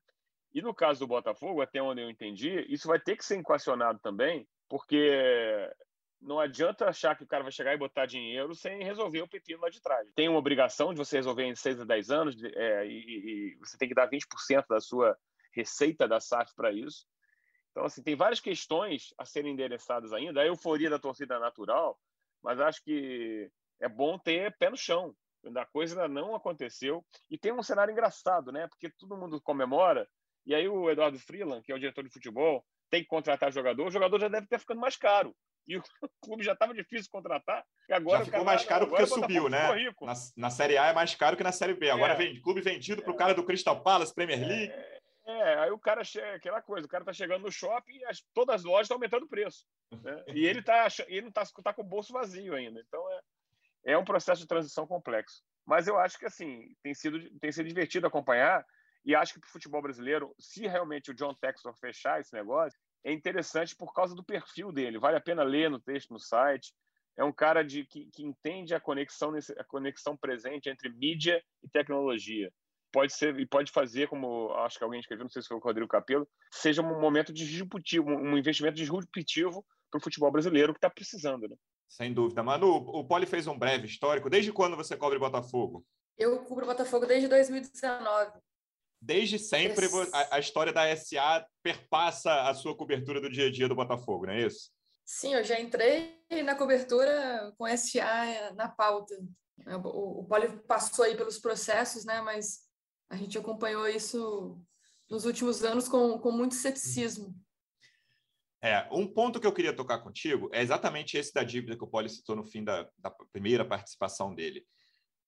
E 0.53 0.61
no 0.61 0.73
caso 0.73 0.99
do 0.99 1.07
Botafogo, 1.07 1.61
até 1.61 1.81
onde 1.81 2.01
eu 2.01 2.09
entendi, 2.09 2.65
isso 2.69 2.87
vai 2.87 2.99
ter 2.99 3.17
que 3.17 3.25
ser 3.25 3.39
equacionado 3.39 3.99
também, 3.99 4.47
porque 4.69 5.09
não 6.21 6.39
adianta 6.39 6.87
achar 6.87 7.15
que 7.15 7.23
o 7.23 7.27
cara 7.27 7.43
vai 7.43 7.51
chegar 7.51 7.73
e 7.73 7.77
botar 7.77 8.05
dinheiro 8.05 8.53
sem 8.55 8.83
resolver 8.83 9.21
o 9.21 9.27
pepino 9.27 9.61
lá 9.61 9.69
de 9.69 9.81
trás. 9.81 10.07
Tem 10.15 10.29
uma 10.29 10.39
obrigação 10.39 10.93
de 10.93 10.97
você 10.97 11.17
resolver 11.17 11.43
em 11.43 11.55
6 11.55 11.81
a 11.81 11.85
10 11.85 12.11
anos 12.11 12.43
é, 12.43 12.85
e, 12.87 12.91
e, 12.91 13.57
você 13.57 13.77
tem 13.77 13.87
que 13.87 13.95
dar 13.95 14.09
20% 14.09 14.65
da 14.69 14.79
sua 14.79 15.17
receita 15.53 16.07
da 16.07 16.19
SAF 16.19 16.53
para 16.55 16.71
isso. 16.71 17.05
Então, 17.71 17.85
assim, 17.85 18.03
tem 18.03 18.15
várias 18.15 18.39
questões 18.39 19.13
a 19.17 19.25
serem 19.25 19.53
endereçadas 19.53 20.13
ainda. 20.13 20.41
A 20.41 20.45
euforia 20.45 20.89
da 20.89 20.99
torcida 20.99 21.35
é 21.35 21.39
natural, 21.39 21.99
mas 22.43 22.59
acho 22.59 22.83
que 22.83 23.51
é 23.79 23.89
bom 23.89 24.17
ter 24.17 24.55
pé 24.57 24.69
no 24.69 24.77
chão. 24.77 25.15
A 25.57 25.65
coisa 25.65 25.95
ainda 25.95 26.07
não 26.07 26.35
aconteceu. 26.35 27.03
E 27.29 27.37
tem 27.37 27.51
um 27.51 27.63
cenário 27.63 27.91
engraçado, 27.91 28.51
né? 28.51 28.67
Porque 28.67 28.89
todo 28.91 29.17
mundo 29.17 29.41
comemora 29.41 30.07
E 30.45 30.53
aí 30.53 30.67
o 30.67 30.89
Eduardo 30.89 31.19
Freeland, 31.19 31.63
que 31.63 31.71
é 31.71 31.75
o 31.75 31.79
diretor 31.79 32.03
de 32.03 32.09
futebol, 32.09 32.65
tem 32.89 33.01
que 33.01 33.07
contratar 33.07 33.51
jogador, 33.51 33.87
o 33.87 33.91
jogador 33.91 34.19
já 34.19 34.27
deve 34.27 34.45
estar 34.45 34.59
ficando 34.59 34.81
mais 34.81 34.95
caro. 34.95 35.35
E 35.67 35.77
o 35.77 35.83
clube 36.21 36.43
já 36.43 36.53
estava 36.53 36.73
difícil 36.73 37.09
contratar, 37.09 37.65
e 37.89 37.93
agora 37.93 38.19
já 38.19 38.25
ficou 38.25 38.43
mais 38.43 38.65
caro 38.65 38.87
porque 38.87 39.05
subiu, 39.05 39.49
né? 39.49 39.69
Na, 40.01 40.13
na, 40.35 40.49
Série 40.49 40.77
A 40.77 40.87
é 40.87 40.93
mais 40.93 41.15
caro 41.15 41.37
que 41.37 41.43
na 41.43 41.51
Série 41.51 41.73
B. 41.73 41.89
Agora 41.89 42.13
é. 42.13 42.17
vem 42.17 42.41
clube 42.41 42.61
vendido 42.61 43.01
para 43.01 43.11
o 43.11 43.15
cara 43.15 43.33
do 43.33 43.45
Crystal 43.45 43.81
Palace, 43.81 44.13
Premier 44.13 44.41
é. 44.41 44.45
League. 44.45 44.73
É, 44.73 45.01
é, 45.25 45.59
aí 45.59 45.71
o 45.71 45.79
cara 45.79 46.03
chega, 46.03 46.35
aquela 46.35 46.61
coisa, 46.61 46.85
o 46.85 46.89
cara 46.89 47.05
tá 47.05 47.13
chegando 47.13 47.43
no 47.43 47.51
shopping 47.51 47.93
e 47.93 48.05
as, 48.05 48.21
todas 48.33 48.55
as 48.55 48.63
lojas 48.63 48.85
estão 48.85 48.95
aumentando 48.95 49.25
o 49.25 49.29
preço. 49.29 49.65
Né? 49.91 50.23
E 50.27 50.45
ele 50.45 50.61
tá, 50.61 50.87
ele 51.07 51.21
não 51.21 51.31
tá, 51.31 51.43
tá 51.63 51.73
com 51.73 51.81
o 51.81 51.85
bolso 51.85 52.11
vazio 52.11 52.53
ainda. 52.53 52.83
Então 52.85 53.01
é, 53.09 53.93
é 53.93 53.97
um 53.97 54.03
processo 54.03 54.41
de 54.41 54.47
transição 54.47 54.85
complexo. 54.85 55.41
Mas 55.65 55.87
eu 55.87 55.97
acho 55.97 56.19
que 56.19 56.25
assim 56.25 56.75
tem 56.83 56.93
sido, 56.93 57.39
tem 57.39 57.51
sido 57.51 57.67
divertido 57.67 58.05
acompanhar 58.05 58.65
e 59.05 59.15
acho 59.15 59.33
que 59.33 59.39
para 59.39 59.47
o 59.47 59.51
futebol 59.51 59.81
brasileiro, 59.81 60.33
se 60.39 60.67
realmente 60.67 61.11
o 61.11 61.13
John 61.13 61.33
Textor 61.33 61.75
fechar 61.77 62.19
esse 62.19 62.33
negócio, 62.33 62.79
é 63.03 63.11
interessante 63.11 63.75
por 63.75 63.93
causa 63.93 64.15
do 64.15 64.23
perfil 64.23 64.71
dele. 64.71 64.97
Vale 64.97 65.17
a 65.17 65.21
pena 65.21 65.43
ler 65.43 65.69
no 65.69 65.79
texto 65.79 66.11
no 66.11 66.19
site. 66.19 66.73
É 67.17 67.23
um 67.23 67.33
cara 67.33 67.63
de, 67.63 67.85
que, 67.85 68.09
que 68.11 68.23
entende 68.23 68.73
a 68.73 68.79
conexão, 68.79 69.33
a 69.57 69.63
conexão 69.65 70.15
presente 70.15 70.69
entre 70.69 70.89
mídia 70.89 71.43
e 71.61 71.69
tecnologia. 71.69 72.51
Pode 72.91 73.13
ser 73.13 73.37
e 73.39 73.45
pode 73.45 73.71
fazer, 73.71 74.07
como 74.07 74.51
acho 74.53 74.77
que 74.77 74.83
alguém 74.83 74.99
escreveu, 74.99 75.23
não 75.23 75.29
sei 75.29 75.41
se 75.41 75.47
foi 75.47 75.57
o 75.57 75.59
Rodrigo 75.59 75.87
Capello, 75.87 76.27
seja 76.51 76.81
um 76.81 76.99
momento 76.99 77.33
disruptivo, 77.33 78.09
um 78.09 78.37
investimento 78.37 78.75
disruptivo 78.75 79.65
para 79.91 79.97
o 79.97 80.01
futebol 80.01 80.31
brasileiro 80.31 80.73
que 80.73 80.77
está 80.77 80.89
precisando. 80.89 81.47
Né? 81.47 81.55
Sem 81.89 82.13
dúvida. 82.13 82.41
Manu, 82.41 82.67
o 82.67 83.05
Poli 83.05 83.25
fez 83.25 83.47
um 83.47 83.57
breve 83.57 83.87
histórico. 83.87 84.29
Desde 84.29 84.51
quando 84.51 84.77
você 84.77 84.95
cobre 84.95 85.19
Botafogo? 85.19 85.85
Eu 86.17 86.43
cubro 86.43 86.65
Botafogo 86.65 87.05
desde 87.05 87.27
2019. 87.27 88.31
Desde 89.05 89.37
sempre 89.37 89.85
a, 90.13 90.37
a, 90.37 90.39
história 90.39 90.71
da 90.71 90.95
SA 90.95 91.45
perpassa 91.61 92.43
a 92.43 92.53
sua 92.53 92.75
cobertura 92.75 93.19
do 93.19 93.29
dia 93.29 93.47
a 93.47 93.51
dia 93.51 93.67
do 93.67 93.75
Botafogo, 93.75 94.25
não 94.25 94.33
é 94.33 94.45
isso? 94.45 94.71
Sim, 95.05 95.33
eu 95.33 95.43
já 95.43 95.59
entrei 95.59 96.17
na 96.45 96.55
cobertura 96.55 97.53
com 97.57 97.67
SA 97.75 98.53
na 98.55 98.69
pauta. 98.69 99.13
O, 99.83 100.21
o 100.21 100.25
Poli 100.25 100.47
passou 100.65 101.03
aí 101.03 101.17
pelos 101.17 101.37
processos, 101.37 102.05
né? 102.05 102.21
Mas 102.21 102.61
a 103.09 103.17
gente 103.17 103.37
acompanhou 103.37 103.89
isso 103.89 104.57
nos 105.09 105.25
últimos 105.25 105.65
anos 105.65 105.89
com, 105.89 106.17
com 106.17 106.31
muito 106.31 106.55
ceticismo. 106.55 107.35
É, 108.61 108.87
um 108.89 109.05
ponto 109.05 109.37
que 109.37 109.45
eu 109.45 109.53
queria 109.53 109.75
tocar 109.75 109.99
contigo 109.99 110.49
é 110.53 110.61
exatamente 110.61 111.17
esse 111.17 111.33
da 111.33 111.43
dívida 111.43 111.75
que 111.75 111.83
o 111.83 111.87
Poli 111.87 112.07
citou 112.07 112.37
no 112.37 112.45
fim 112.45 112.63
da, 112.63 112.89
da 112.97 113.11
primeira 113.33 113.65
participação 113.65 114.33
dele. 114.33 114.65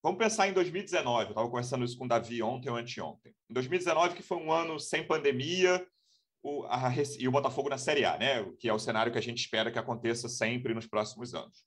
Vamos 0.06 0.20
pensar 0.20 0.46
em 0.46 0.52
2019, 0.52 1.24
eu 1.24 1.28
estava 1.30 1.48
conversando 1.48 1.84
isso 1.84 1.98
com 1.98 2.04
o 2.04 2.08
Davi 2.08 2.40
ontem 2.40 2.70
ou 2.70 2.76
anteontem. 2.76 3.34
Em 3.50 3.52
2019, 3.52 4.14
que 4.14 4.22
foi 4.22 4.36
um 4.36 4.52
ano 4.52 4.78
sem 4.78 5.04
pandemia, 5.04 5.84
o, 6.40 6.64
a, 6.66 6.94
e 7.18 7.26
o 7.26 7.32
Botafogo 7.32 7.68
na 7.68 7.76
Série 7.76 8.04
A, 8.04 8.16
né? 8.16 8.44
que 8.56 8.68
é 8.68 8.72
o 8.72 8.78
cenário 8.78 9.10
que 9.10 9.18
a 9.18 9.20
gente 9.20 9.38
espera 9.38 9.68
que 9.68 9.80
aconteça 9.80 10.28
sempre 10.28 10.72
nos 10.72 10.86
próximos 10.86 11.34
anos. 11.34 11.64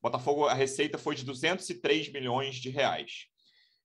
Botafogo, 0.00 0.44
a 0.44 0.54
receita 0.54 0.98
foi 0.98 1.16
de 1.16 1.24
203 1.24 2.12
milhões 2.12 2.54
de 2.58 2.70
reais. 2.70 3.26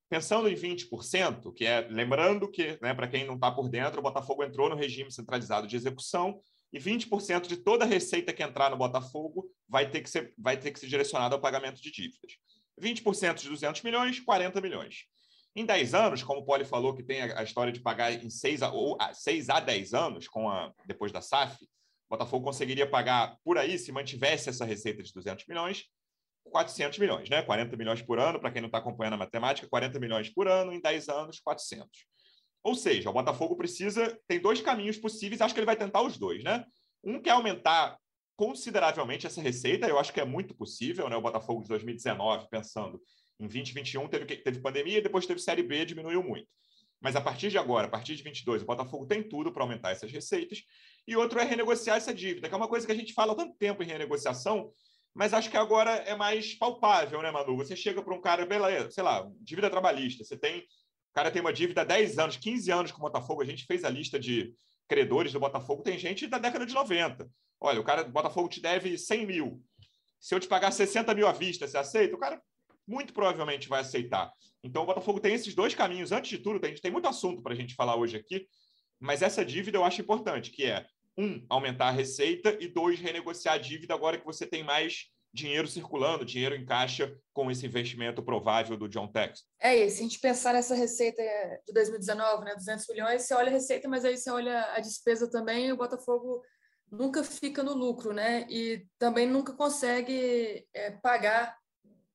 Pensando 0.08 0.48
em 0.48 0.54
20%, 0.54 1.52
que 1.56 1.66
é, 1.66 1.88
lembrando 1.90 2.48
que, 2.52 2.78
né, 2.84 2.94
para 2.94 3.08
quem 3.08 3.26
não 3.26 3.34
está 3.34 3.50
por 3.50 3.68
dentro, 3.70 4.02
o 4.02 4.04
Botafogo 4.04 4.44
entrou 4.44 4.70
no 4.70 4.76
regime 4.76 5.12
centralizado 5.12 5.66
de 5.66 5.76
execução 5.76 6.40
e 6.72 6.78
20% 6.78 7.48
de 7.48 7.58
toda 7.58 7.86
a 7.86 7.88
receita 7.88 8.32
que 8.32 8.44
entrar 8.44 8.70
no 8.70 8.78
Botafogo 8.78 9.50
vai 9.68 9.90
ter 9.90 10.02
que 10.02 10.12
ser, 10.12 10.32
vai 10.38 10.58
ter 10.58 10.70
que 10.70 10.80
ser 10.80 10.86
direcionada 10.86 11.34
ao 11.34 11.42
pagamento 11.42 11.82
de 11.82 11.92
dívidas. 11.92 12.34
20% 12.82 13.42
de 13.42 13.50
200 13.50 13.82
milhões, 13.82 14.20
40 14.20 14.62
milhões. 14.62 15.06
Em 15.56 15.66
10 15.66 15.94
anos, 15.94 16.24
como 16.24 16.42
o 16.42 16.46
Poli 16.46 16.66
falou 16.66 16.94
que 16.94 17.04
tem 17.04 17.22
a, 17.22 17.44
história 17.44 17.72
de 17.72 17.80
pagar 17.80 18.12
em 18.12 18.30
6 18.30 18.62
a, 18.62 18.72
ou, 18.72 18.98
a, 19.00 19.14
6 19.14 19.50
a 19.50 19.60
10 19.60 19.94
anos, 19.94 20.28
com 20.28 20.50
a, 20.50 20.74
depois 20.86 21.12
da 21.12 21.22
SAF, 21.22 21.58
Botafogo 22.10 22.46
conseguiria 22.46 22.88
pagar 22.90 23.38
por 23.44 23.58
aí, 23.58 23.80
se 23.80 23.92
mantivesse 23.92 24.50
essa 24.50 24.66
receita 24.66 25.02
de 25.02 25.14
200 25.14 25.46
milhões, 25.48 25.86
400 26.52 27.00
milhões, 27.00 27.30
né? 27.30 27.42
40 27.42 27.76
milhões 27.76 28.02
por 28.02 28.20
ano, 28.20 28.40
para 28.40 28.52
quem 28.52 28.62
não 28.62 28.68
está 28.68 28.78
acompanhando 28.78 29.14
a 29.14 29.18
matemática, 29.18 29.68
40 29.68 30.00
milhões 30.00 30.30
por 30.30 30.48
ano, 30.48 30.72
em 30.72 30.80
10 30.80 31.10
anos, 31.10 31.40
400. 31.40 32.06
Ou 32.64 32.76
seja, 32.76 33.10
o 33.10 33.14
Botafogo 33.14 33.56
precisa, 33.56 34.18
tem 34.28 34.40
dois 34.40 34.62
caminhos 34.62 34.98
possíveis, 34.98 35.42
acho 35.42 35.54
que 35.54 35.60
ele 35.60 35.66
vai 35.66 35.76
tentar 35.76 36.02
os 36.02 36.18
dois, 36.18 36.44
né? 36.44 36.66
Um 37.04 37.22
que 37.22 37.30
é 37.30 37.32
aumentar 37.32 37.98
consideravelmente 38.36 39.26
essa 39.26 39.42
receita, 39.42 39.88
eu 39.88 39.98
acho 39.98 40.14
que 40.14 40.20
é 40.20 40.26
muito 40.26 40.54
possível, 40.54 41.10
né? 41.10 41.16
O 41.16 41.22
Botafogo 41.22 41.62
de 41.62 41.70
2019, 41.70 42.48
pensando 42.50 43.02
em 43.40 43.48
2021, 43.48 44.08
teve, 44.08 44.26
teve 44.38 44.60
pandemia, 44.60 45.02
depois 45.02 45.26
teve 45.26 45.40
Série 45.40 45.64
B, 45.64 45.86
diminuiu 45.86 46.24
muito. 46.24 46.48
Mas 47.02 47.16
a 47.16 47.22
partir 47.22 47.50
de 47.50 47.58
agora, 47.58 47.88
a 47.88 47.90
partir 47.90 48.16
de 48.16 48.24
22, 48.24 48.64
o 48.64 48.66
Botafogo 48.66 49.06
tem 49.06 49.22
tudo 49.22 49.52
para 49.52 49.64
aumentar 49.64 49.92
essas 49.92 50.12
receitas. 50.12 50.64
E 51.08 51.16
outro 51.16 51.40
é 51.40 51.44
renegociar 51.44 51.98
essa 51.98 52.14
dívida, 52.14 52.48
que 52.48 52.54
é 52.54 52.58
uma 52.58 52.68
coisa 52.68 52.86
que 52.86 52.92
a 52.92 52.96
gente 52.96 53.14
fala 53.14 53.34
há 53.34 53.36
tanto 53.36 53.56
tempo 53.58 53.84
em 53.84 53.86
renegociação, 53.86 54.72
mas 55.14 55.34
acho 55.34 55.50
que 55.50 55.56
agora 55.56 55.92
é 55.92 56.14
mais 56.14 56.56
palpável, 56.56 57.22
né, 57.22 57.32
Manu? 57.32 57.56
Você 57.58 57.76
chega 57.76 58.02
para 58.04 58.14
um 58.14 58.20
cara, 58.20 58.46
beleza, 58.46 58.92
sei 58.92 59.04
lá, 59.04 59.26
dívida 59.40 59.70
trabalhista, 59.70 60.26
você 60.26 60.38
tem. 60.38 60.60
O 60.60 61.14
cara 61.14 61.32
tem 61.32 61.42
uma 61.42 61.54
dívida 61.54 61.82
há 61.82 61.86
10 61.86 62.20
anos, 62.20 62.36
15 62.36 62.72
anos 62.72 62.92
com 62.92 62.98
o 62.98 63.02
Botafogo, 63.02 63.42
a 63.42 63.46
gente 63.46 63.66
fez 63.66 63.86
a 63.86 63.90
lista 63.90 64.20
de 64.20 64.54
credores 64.88 65.32
do 65.34 65.40
Botafogo, 65.40 65.84
tem 65.84 65.98
gente 65.98 66.28
da 66.28 66.38
década 66.38 66.66
de 66.66 66.74
90. 66.74 67.30
Olha, 67.60 67.80
o 67.80 67.84
cara 67.84 68.04
do 68.04 68.12
Botafogo 68.12 68.50
te 68.50 68.62
deve 68.62 68.98
100 68.98 69.26
mil. 69.26 69.64
Se 70.20 70.34
eu 70.34 70.40
te 70.40 70.48
pagar 70.48 70.72
60 70.72 71.14
mil 71.14 71.28
à 71.28 71.32
vista, 71.32 71.68
você 71.68 71.78
aceita? 71.78 72.16
O 72.16 72.20
cara 72.20 72.42
muito 72.88 73.14
provavelmente 73.14 73.68
vai 73.68 73.82
aceitar. 73.82 74.32
Então, 74.64 74.84
o 74.84 74.86
Botafogo 74.86 75.20
tem 75.20 75.34
esses 75.34 75.54
dois 75.54 75.74
caminhos. 75.74 76.12
Antes 76.12 76.30
de 76.30 76.38
tudo, 76.40 76.64
a 76.64 76.68
gente 76.68 76.82
tem 76.82 76.92
muito 76.92 77.08
assunto 77.08 77.42
para 77.42 77.54
a 77.54 77.56
gente 77.56 77.76
falar 77.76 77.96
hoje 77.96 78.18
aqui, 78.18 78.48
mas 79.00 79.22
essa 79.22 79.44
dívida 79.44 79.78
eu 79.78 79.84
acho 79.84 80.02
importante, 80.02 80.52
que 80.52 80.66
é, 80.66 80.86
um, 81.18 81.46
aumentar 81.50 81.88
a 81.88 81.92
receita 81.92 82.58
e, 82.60 82.68
dois, 82.68 83.00
renegociar 83.00 83.56
a 83.56 83.60
dívida 83.60 83.94
agora 83.94 84.18
que 84.18 84.26
você 84.26 84.46
tem 84.46 84.64
mais 84.64 85.10
dinheiro 85.36 85.68
circulando, 85.68 86.26
dinheiro 86.26 86.56
em 86.56 86.66
caixa 86.66 87.14
com 87.34 87.52
esse 87.52 87.66
investimento 87.66 88.24
provável 88.24 88.78
do 88.78 88.88
John 88.88 89.08
Tex. 89.08 89.44
É 89.60 89.76
isso. 89.76 89.98
Se 89.98 90.02
a 90.02 90.04
gente 90.04 90.20
pensar 90.20 90.54
nessa 90.54 90.74
receita 90.74 91.22
de 91.68 91.74
2019, 91.74 92.46
né, 92.46 92.56
200 92.56 92.88
milhões, 92.88 93.22
você 93.22 93.34
olha 93.34 93.50
a 93.50 93.52
receita, 93.52 93.88
mas 93.90 94.06
aí 94.06 94.18
você 94.18 94.32
olha 94.32 94.74
a 94.74 94.80
despesa 94.80 95.30
também, 95.30 95.72
o 95.72 95.78
Botafogo 95.78 96.42
nunca 96.90 97.24
fica 97.24 97.62
no 97.62 97.74
lucro, 97.74 98.14
né? 98.14 98.48
E 98.50 98.88
também 98.98 99.28
nunca 99.28 99.52
consegue 99.52 100.66
é, 100.74 100.92
pagar 100.92 101.58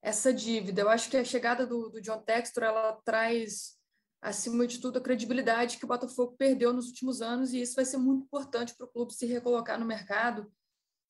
essa 0.00 0.32
dívida. 0.32 0.80
Eu 0.80 0.88
acho 0.88 1.10
que 1.10 1.16
a 1.18 1.24
chegada 1.24 1.66
do, 1.66 1.90
do 1.90 2.00
John 2.00 2.22
Textor 2.22 2.64
ela 2.64 2.98
traz, 3.04 3.76
acima 4.22 4.66
de 4.66 4.78
tudo, 4.78 4.98
a 4.98 5.02
credibilidade 5.02 5.76
que 5.76 5.84
o 5.84 5.88
Botafogo 5.88 6.34
perdeu 6.38 6.72
nos 6.72 6.86
últimos 6.86 7.20
anos, 7.20 7.52
e 7.52 7.60
isso 7.60 7.74
vai 7.74 7.84
ser 7.84 7.98
muito 7.98 8.24
importante 8.24 8.74
para 8.74 8.86
o 8.86 8.90
clube 8.90 9.12
se 9.12 9.26
recolocar 9.26 9.78
no 9.78 9.84
mercado, 9.84 10.50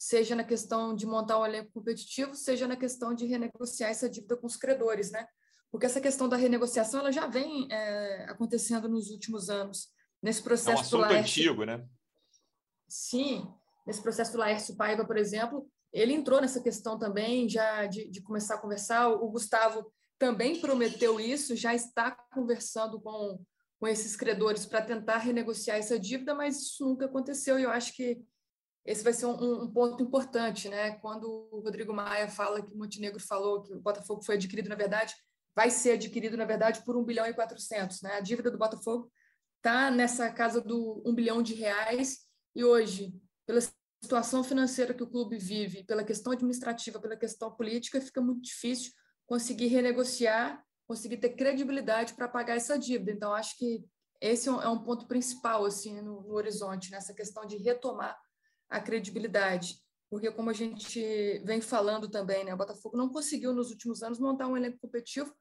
seja 0.00 0.34
na 0.34 0.42
questão 0.42 0.94
de 0.94 1.04
montar 1.04 1.38
um 1.38 1.44
elenco 1.44 1.70
competitivo, 1.72 2.34
seja 2.34 2.66
na 2.66 2.74
questão 2.74 3.14
de 3.14 3.26
renegociar 3.26 3.90
essa 3.90 4.08
dívida 4.08 4.34
com 4.34 4.46
os 4.46 4.56
credores, 4.56 5.10
né? 5.10 5.26
Porque 5.70 5.84
essa 5.84 6.00
questão 6.00 6.26
da 6.26 6.38
renegociação 6.38 7.00
ela 7.00 7.12
já 7.12 7.26
vem 7.26 7.68
é, 7.70 8.24
acontecendo 8.30 8.88
nos 8.88 9.10
últimos 9.10 9.50
anos. 9.50 9.88
Nesse 10.22 10.42
processo 10.42 10.70
é 10.96 10.98
um 10.98 11.02
assunto 11.02 11.12
antigo, 11.12 11.64
né? 11.64 11.86
Sim, 12.88 13.46
nesse 13.86 14.00
processo 14.00 14.32
do 14.32 14.38
Laércio 14.38 14.74
Paiva, 14.74 15.04
por 15.04 15.18
exemplo, 15.18 15.70
ele 15.92 16.14
entrou 16.14 16.40
nessa 16.40 16.62
questão 16.62 16.98
também, 16.98 17.46
já 17.46 17.84
de, 17.84 18.10
de 18.10 18.22
começar 18.22 18.54
a 18.54 18.58
conversar. 18.58 19.10
O 19.10 19.28
Gustavo 19.28 19.92
também 20.18 20.62
prometeu 20.62 21.20
isso, 21.20 21.54
já 21.54 21.74
está 21.74 22.10
conversando 22.32 22.98
com, 22.98 23.38
com 23.78 23.86
esses 23.86 24.16
credores 24.16 24.64
para 24.64 24.80
tentar 24.80 25.18
renegociar 25.18 25.76
essa 25.76 25.98
dívida, 25.98 26.34
mas 26.34 26.56
isso 26.56 26.86
nunca 26.86 27.04
aconteceu 27.04 27.58
e 27.58 27.64
eu 27.64 27.70
acho 27.70 27.94
que 27.94 28.18
esse 28.84 29.04
vai 29.04 29.12
ser 29.12 29.26
um, 29.26 29.62
um, 29.62 29.72
ponto 29.72 30.02
importante, 30.02 30.68
né? 30.68 30.92
Quando 30.98 31.48
o 31.52 31.60
Rodrigo 31.60 31.92
Maia 31.92 32.28
fala 32.28 32.62
que 32.62 32.72
o 32.72 32.78
Montenegro 32.78 33.20
falou 33.20 33.62
que 33.62 33.72
o 33.74 33.80
Botafogo 33.80 34.22
foi 34.22 34.36
adquirido, 34.36 34.68
na 34.68 34.74
verdade, 34.74 35.14
vai 35.54 35.70
ser 35.70 35.92
adquirido, 35.92 36.36
na 36.36 36.44
verdade, 36.44 36.82
por 36.84 36.96
1 36.96 37.04
bilhão 37.04 37.26
e 37.26 37.34
400, 37.34 38.00
né? 38.02 38.14
A 38.14 38.20
dívida 38.20 38.50
do 38.50 38.58
Botafogo 38.58 39.10
está 39.58 39.90
nessa 39.90 40.30
casa 40.30 40.60
do 40.60 41.02
1 41.04 41.14
bilhão 41.14 41.42
de 41.42 41.54
reais 41.54 42.20
e 42.54 42.64
hoje, 42.64 43.14
pela 43.46 43.60
situação 44.02 44.42
financeira 44.42 44.94
que 44.94 45.02
o 45.02 45.10
clube 45.10 45.36
vive, 45.36 45.84
pela 45.84 46.02
questão 46.02 46.32
administrativa, 46.32 46.98
pela 46.98 47.16
questão 47.16 47.54
política, 47.54 48.00
fica 48.00 48.20
muito 48.20 48.40
difícil 48.40 48.92
conseguir 49.26 49.66
renegociar, 49.66 50.64
conseguir 50.88 51.18
ter 51.18 51.30
credibilidade 51.30 52.14
para 52.14 52.26
pagar 52.26 52.56
essa 52.56 52.78
dívida. 52.78 53.12
Então, 53.12 53.34
acho 53.34 53.56
que 53.58 53.84
esse 54.20 54.48
é 54.48 54.52
um 54.52 54.60
é 54.60 54.84
ponto 54.84 55.06
principal 55.06 55.64
assim 55.64 56.00
no, 56.00 56.22
no 56.22 56.34
horizonte, 56.34 56.90
nessa 56.90 57.14
questão 57.14 57.46
de 57.46 57.56
retomar 57.58 58.18
a 58.70 58.80
credibilidade. 58.80 59.76
Porque, 60.08 60.30
como 60.30 60.50
a 60.50 60.54
gente 60.54 61.38
vem 61.44 61.60
falando 61.60 62.08
também, 62.08 62.44
né, 62.44 62.54
o 62.54 62.56
Botafogo 62.56 62.96
não 62.96 63.08
conseguiu 63.08 63.52
nos 63.52 63.70
últimos 63.70 64.02
anos 64.02 64.18
montar 64.18 64.46
um 64.46 64.56
elenco 64.56 64.78
competitivo, 64.80 65.34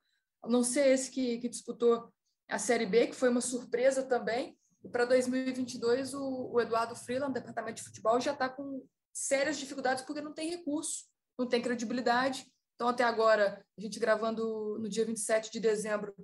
a 0.43 0.50
não 0.50 0.63
ser 0.63 0.88
esse 0.88 1.09
que, 1.12 1.38
que 1.39 1.50
disputou 1.50 2.12
a 2.50 2.59
Série 2.59 2.86
B, 2.86 3.07
que 3.07 3.15
foi 3.15 3.29
uma 3.29 3.41
surpresa 3.41 4.03
também, 4.03 4.57
e 4.83 4.89
para 4.89 5.05
2022, 5.05 6.13
o, 6.13 6.51
o, 6.53 6.62
Eduardo 6.62 6.95
Freeland, 6.95 7.33
departamento 7.33 7.77
de 7.77 7.83
futebol, 7.83 8.19
já 8.19 8.33
está 8.33 8.48
com 8.48 8.86
sérias 9.13 9.57
dificuldades 9.57 10.03
porque 10.03 10.21
não 10.21 10.33
tem 10.33 10.50
recurso, 10.50 11.05
não 11.38 11.48
tem 11.48 11.62
credibilidade. 11.62 12.45
Então, 12.75 12.88
até 12.88 13.03
agora, 13.03 13.63
a 13.77 13.81
gente 13.81 14.00
gravando 14.00 14.77
no 14.79 14.88
dia 14.88 15.05
27 15.05 15.51
de 15.51 15.59
dezembro, 15.59 16.15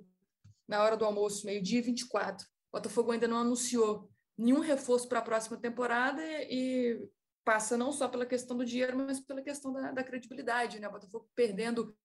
na 0.66 0.82
hora 0.82 0.96
do 0.96 1.04
almoço, 1.04 1.44
meio-dia 1.44 1.82
24, 1.82 2.46
o 2.46 2.76
Botafogo 2.78 3.12
ainda 3.12 3.28
não 3.28 3.38
anunciou 3.38 4.10
nenhum 4.36 4.60
reforço 4.60 5.08
para 5.08 5.20
a 5.20 5.22
próxima 5.22 5.56
temporada 5.56 6.22
e 6.24 7.00
passa 7.44 7.76
não 7.76 7.92
só 7.92 8.08
pela 8.08 8.26
questão 8.26 8.56
do 8.56 8.64
dinheiro, 8.64 8.96
mas 8.96 9.20
pela 9.20 9.40
questão 9.40 9.72
da, 9.72 9.92
da 9.92 10.04
credibilidade, 10.04 10.80
né? 10.80 10.88
O 10.88 10.92
Botafogo 10.92 11.30
perdendo 11.34 11.96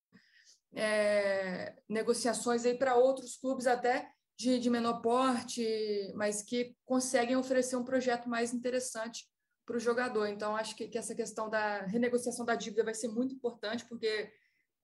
é, 0.73 1.75
negociações 1.89 2.65
aí 2.65 2.77
para 2.77 2.95
outros 2.95 3.37
clubes 3.37 3.67
até 3.67 4.09
de, 4.37 4.59
de 4.59 4.69
menor 4.69 5.01
porte, 5.01 5.65
mas 6.15 6.41
que 6.41 6.75
conseguem 6.85 7.35
oferecer 7.35 7.75
um 7.75 7.83
projeto 7.83 8.29
mais 8.29 8.53
interessante 8.53 9.25
para 9.65 9.77
o 9.77 9.79
jogador. 9.79 10.27
Então, 10.27 10.55
acho 10.55 10.75
que, 10.75 10.87
que, 10.87 10.97
essa 10.97 11.15
questão 11.15 11.49
da 11.49 11.81
renegociação 11.81 12.45
da 12.45 12.55
dívida 12.55 12.83
vai 12.83 12.93
ser 12.93 13.07
muito 13.07 13.35
importante, 13.35 13.85
porque 13.85 14.31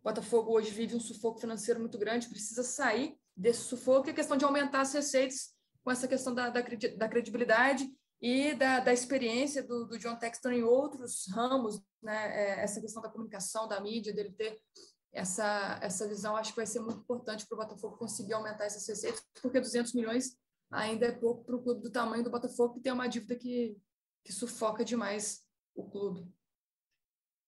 o 0.02 0.10
Botafogo 0.10 0.54
hoje 0.54 0.72
vive 0.72 0.96
um 0.96 1.00
sufoco 1.00 1.40
financeiro 1.40 1.80
muito 1.80 1.98
grande, 1.98 2.30
precisa 2.30 2.64
sair 2.64 3.18
desse 3.36 3.62
sufoco, 3.62 4.08
e 4.08 4.12
a 4.12 4.16
questão 4.16 4.38
de 4.38 4.46
aumentar 4.46 4.82
as 4.82 4.94
receitas 4.94 5.57
com 5.88 5.92
essa 5.92 6.06
questão 6.06 6.36
da, 6.36 6.50
da, 6.50 6.62
da 6.98 7.08
credibilidade 7.08 7.90
e 8.22 8.54
da, 8.56 8.82
da 8.82 8.92
experiência 8.92 9.64
do, 9.64 9.86
do, 9.86 9.98
John 9.98 10.18
Texton 10.18 10.52
em 10.52 10.62
outros 10.62 11.28
ramos, 11.32 11.82
né? 12.04 12.28
É, 12.36 12.62
essa 12.62 12.82
questão 12.82 13.02
da 13.02 13.08
comunicação, 13.08 13.70
da 13.70 13.80
mídia, 13.80 14.14
dele 14.14 14.34
ter 14.34 14.60
essa, 15.14 15.80
essa 15.82 16.06
visão, 16.06 16.36
acho 16.36 16.52
que 16.52 16.58
vai 16.58 16.66
ser 16.66 16.82
muito 16.82 17.00
importante 17.00 17.48
para 17.48 17.56
o 17.56 17.60
Botafogo 17.66 17.96
conseguir 17.96 18.34
aumentar 18.34 18.66
essas 18.66 18.86
receitas, 18.86 19.24
porque 19.42 19.62
200 19.62 19.94
milhões 19.94 20.38
ainda 20.70 21.06
é 21.06 21.12
pouco 21.14 21.46
para 21.46 21.56
o 21.56 21.64
clube 21.64 21.82
do 21.82 21.90
tamanho 21.90 22.22
do 22.22 22.32
Botafogo, 22.32 22.74
que 22.74 22.82
tem 22.82 22.92
uma 22.92 23.08
dívida 23.08 23.38
que, 23.38 23.78
que 24.26 24.34
sufoca 24.34 24.84
demais 24.84 25.40
o 25.74 25.90
clube. 25.90 26.30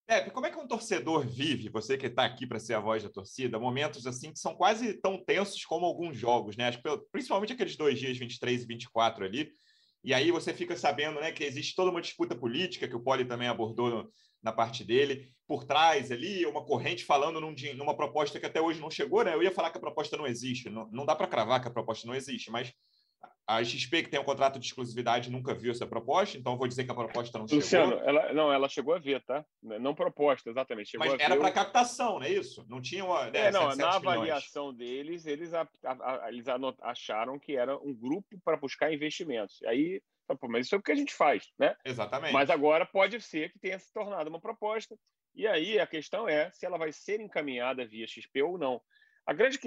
É, 0.09 0.27
como 0.31 0.47
é 0.47 0.49
que 0.49 0.57
um 0.57 0.65
torcedor 0.65 1.23
vive, 1.27 1.69
você 1.69 1.95
que 1.95 2.07
está 2.07 2.25
aqui 2.25 2.47
para 2.47 2.57
ser 2.57 2.73
a 2.73 2.79
voz 2.79 3.03
da 3.03 3.09
torcida, 3.09 3.59
momentos 3.59 4.07
assim 4.07 4.33
que 4.33 4.39
são 4.39 4.55
quase 4.55 4.95
tão 4.95 5.23
tensos 5.23 5.63
como 5.63 5.85
alguns 5.85 6.17
jogos, 6.17 6.57
né? 6.57 6.71
Principalmente 7.11 7.53
aqueles 7.53 7.77
dois 7.77 7.99
dias, 7.99 8.17
23 8.17 8.63
e 8.63 8.65
24 8.65 9.23
ali, 9.23 9.51
e 10.03 10.11
aí 10.11 10.31
você 10.31 10.51
fica 10.51 10.75
sabendo 10.75 11.19
né, 11.19 11.31
que 11.31 11.43
existe 11.43 11.75
toda 11.75 11.91
uma 11.91 12.01
disputa 12.01 12.35
política, 12.35 12.87
que 12.87 12.95
o 12.95 13.03
Poli 13.03 13.23
também 13.23 13.47
abordou 13.47 14.09
na 14.41 14.51
parte 14.51 14.83
dele, 14.83 15.29
por 15.47 15.63
trás 15.63 16.11
ali, 16.11 16.43
uma 16.47 16.65
corrente 16.65 17.05
falando 17.05 17.39
num, 17.39 17.53
numa 17.75 17.95
proposta 17.95 18.39
que 18.39 18.47
até 18.47 18.59
hoje 18.59 18.81
não 18.81 18.89
chegou, 18.89 19.23
né? 19.23 19.35
Eu 19.35 19.43
ia 19.43 19.51
falar 19.51 19.69
que 19.69 19.77
a 19.77 19.81
proposta 19.81 20.17
não 20.17 20.25
existe, 20.25 20.71
não, 20.71 20.89
não 20.91 21.05
dá 21.05 21.15
para 21.15 21.27
cravar 21.27 21.61
que 21.61 21.67
a 21.67 21.71
proposta 21.71 22.07
não 22.07 22.15
existe, 22.15 22.49
mas 22.49 22.73
a 23.49 23.63
XP, 23.63 24.03
que 24.03 24.09
tem 24.11 24.19
um 24.19 24.23
contrato 24.23 24.59
de 24.59 24.67
exclusividade, 24.67 25.31
nunca 25.31 25.55
viu 25.55 25.71
essa 25.71 25.87
proposta, 25.87 26.37
então 26.37 26.55
vou 26.55 26.67
dizer 26.67 26.83
que 26.83 26.91
a 26.91 26.93
proposta 26.93 27.39
não 27.39 27.47
Luciano, 27.47 27.93
chegou. 27.93 28.07
Ela, 28.07 28.31
não, 28.31 28.53
ela 28.53 28.69
chegou 28.69 28.93
a 28.93 28.99
ver, 28.99 29.23
tá? 29.25 29.43
Não 29.59 29.95
proposta, 29.95 30.51
exatamente. 30.51 30.91
Chegou 30.91 31.07
Mas 31.07 31.19
era 31.19 31.35
para 31.35 31.51
captação, 31.51 32.19
não 32.19 32.27
é 32.27 32.29
isso? 32.29 32.63
Não 32.69 32.79
tinha 32.79 33.03
uma. 33.03 33.25
Né, 33.31 33.47
é, 33.47 33.51
não, 33.51 33.75
na 33.75 33.95
avaliação 33.95 34.71
deles, 34.71 35.25
eles, 35.25 35.51
a, 35.51 35.67
a, 35.83 36.25
a, 36.25 36.29
eles 36.31 36.45
acharam 36.81 37.39
que 37.39 37.57
era 37.57 37.75
um 37.75 37.91
grupo 37.91 38.39
para 38.45 38.55
buscar 38.55 38.93
investimentos. 38.93 39.63
Aí, 39.63 39.99
mas 40.47 40.67
isso 40.67 40.75
é 40.75 40.77
o 40.77 40.83
que 40.83 40.91
a 40.91 40.95
gente 40.95 41.15
faz, 41.15 41.51
né? 41.57 41.75
Exatamente. 41.83 42.31
Mas 42.31 42.51
agora 42.51 42.85
pode 42.85 43.19
ser 43.19 43.51
que 43.51 43.57
tenha 43.57 43.79
se 43.79 43.91
tornado 43.91 44.29
uma 44.29 44.39
proposta. 44.39 44.95
E 45.33 45.47
aí 45.47 45.79
a 45.79 45.87
questão 45.87 46.29
é 46.29 46.51
se 46.51 46.67
ela 46.67 46.77
vai 46.77 46.91
ser 46.91 47.19
encaminhada 47.19 47.87
via 47.87 48.05
XP 48.05 48.43
ou 48.43 48.59
não. 48.59 48.79
A 49.29 49.33
grande 49.33 49.59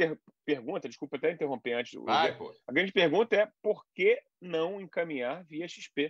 pergunta, 0.44 0.88
desculpa 0.88 1.16
até 1.16 1.30
interromper 1.30 1.74
antes, 1.74 1.92
Ai, 2.08 2.36
a 2.66 2.72
grande 2.72 2.90
pergunta 2.90 3.36
é 3.36 3.48
por 3.62 3.84
que 3.94 4.20
não 4.40 4.80
encaminhar 4.80 5.44
via 5.44 5.68
XP? 5.68 6.08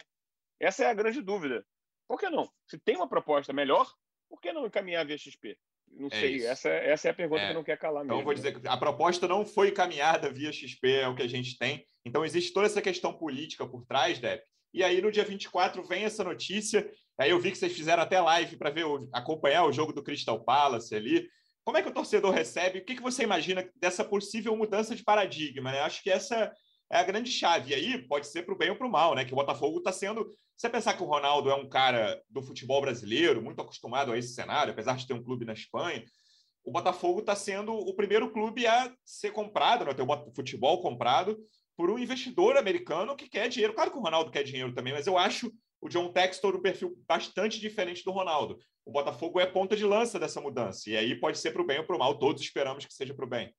Essa 0.58 0.84
é 0.84 0.86
a 0.86 0.94
grande 0.94 1.20
dúvida. 1.20 1.62
Por 2.08 2.18
que 2.18 2.30
não? 2.30 2.50
Se 2.66 2.78
tem 2.78 2.96
uma 2.96 3.06
proposta 3.06 3.52
melhor, 3.52 3.92
por 4.26 4.40
que 4.40 4.54
não 4.54 4.64
encaminhar 4.64 5.04
via 5.04 5.18
XP? 5.18 5.54
Não 5.86 6.08
é 6.10 6.18
sei, 6.18 6.46
essa, 6.46 6.70
essa 6.70 7.08
é 7.08 7.10
a 7.10 7.14
pergunta 7.14 7.42
é. 7.42 7.48
que 7.48 7.54
não 7.54 7.62
quer 7.62 7.76
calar 7.76 8.02
então, 8.06 8.16
mesmo. 8.16 8.22
Então, 8.22 8.24
vou 8.24 8.34
dizer 8.34 8.58
que 8.58 8.66
a 8.66 8.76
proposta 8.78 9.28
não 9.28 9.44
foi 9.44 9.68
encaminhada 9.68 10.32
via 10.32 10.50
XP, 10.50 10.90
é 10.90 11.08
o 11.08 11.14
que 11.14 11.22
a 11.22 11.28
gente 11.28 11.58
tem. 11.58 11.86
Então, 12.06 12.24
existe 12.24 12.54
toda 12.54 12.64
essa 12.64 12.80
questão 12.80 13.12
política 13.12 13.66
por 13.66 13.84
trás, 13.84 14.18
Dep. 14.18 14.42
E 14.72 14.82
aí, 14.82 15.02
no 15.02 15.12
dia 15.12 15.26
24, 15.26 15.82
vem 15.82 16.04
essa 16.04 16.24
notícia. 16.24 16.90
Aí 17.20 17.28
eu 17.28 17.38
vi 17.38 17.50
que 17.50 17.58
vocês 17.58 17.74
fizeram 17.74 18.02
até 18.02 18.18
live 18.18 18.56
para 18.56 18.70
ver 18.70 18.86
acompanhar 19.12 19.66
o 19.66 19.72
jogo 19.72 19.92
do 19.92 20.02
Crystal 20.02 20.42
Palace 20.42 20.94
ali. 20.94 21.28
Como 21.64 21.76
é 21.76 21.82
que 21.82 21.88
o 21.88 21.94
torcedor 21.94 22.32
recebe? 22.32 22.80
O 22.80 22.84
que, 22.84 22.96
que 22.96 23.02
você 23.02 23.22
imagina 23.22 23.68
dessa 23.76 24.04
possível 24.04 24.56
mudança 24.56 24.94
de 24.96 25.02
paradigma? 25.02 25.70
Né? 25.70 25.80
Acho 25.80 26.02
que 26.02 26.10
essa 26.10 26.52
é 26.90 26.98
a 26.98 27.04
grande 27.04 27.30
chave. 27.30 27.70
E 27.70 27.74
aí 27.74 28.06
pode 28.06 28.26
ser 28.26 28.44
para 28.44 28.54
o 28.54 28.58
bem 28.58 28.70
ou 28.70 28.76
para 28.76 28.86
o 28.86 28.90
mal, 28.90 29.14
né? 29.14 29.24
Que 29.24 29.32
o 29.32 29.36
Botafogo 29.36 29.78
está 29.78 29.92
sendo. 29.92 30.28
Você 30.56 30.68
pensar 30.68 30.94
que 30.94 31.02
o 31.02 31.06
Ronaldo 31.06 31.50
é 31.50 31.54
um 31.54 31.68
cara 31.68 32.20
do 32.28 32.42
futebol 32.42 32.80
brasileiro, 32.80 33.42
muito 33.42 33.60
acostumado 33.60 34.12
a 34.12 34.18
esse 34.18 34.34
cenário, 34.34 34.72
apesar 34.72 34.96
de 34.96 35.06
ter 35.06 35.14
um 35.14 35.22
clube 35.22 35.44
na 35.44 35.54
Espanha, 35.54 36.04
o 36.64 36.70
Botafogo 36.70 37.20
está 37.20 37.34
sendo 37.34 37.72
o 37.72 37.94
primeiro 37.94 38.30
clube 38.30 38.66
a 38.66 38.94
ser 39.04 39.32
comprado, 39.32 39.84
né? 39.84 39.94
ter 39.94 40.02
o 40.02 40.34
futebol 40.34 40.80
comprado 40.80 41.38
por 41.76 41.90
um 41.90 41.98
investidor 41.98 42.56
americano 42.56 43.16
que 43.16 43.28
quer 43.28 43.48
dinheiro. 43.48 43.74
Claro 43.74 43.90
que 43.90 43.98
o 43.98 44.02
Ronaldo 44.02 44.30
quer 44.30 44.44
dinheiro 44.44 44.72
também, 44.72 44.92
mas 44.92 45.06
eu 45.06 45.18
acho 45.18 45.52
o 45.82 45.88
John 45.88 46.12
Textor 46.12 46.54
um 46.54 46.62
perfil 46.62 46.96
bastante 47.08 47.60
diferente 47.60 48.04
do 48.04 48.12
Ronaldo. 48.12 48.56
O 48.86 48.92
Botafogo 48.92 49.40
é 49.40 49.46
ponta 49.46 49.76
de 49.76 49.84
lança 49.84 50.18
dessa 50.18 50.40
mudança. 50.40 50.88
E 50.88 50.96
aí 50.96 51.18
pode 51.18 51.38
ser 51.38 51.50
para 51.50 51.60
o 51.60 51.66
bem 51.66 51.80
ou 51.80 51.84
para 51.84 51.96
o 51.96 51.98
mal. 51.98 52.16
Todos 52.18 52.40
esperamos 52.40 52.86
que 52.86 52.94
seja 52.94 53.12
para 53.12 53.24
o 53.24 53.28
bem. 53.28 53.52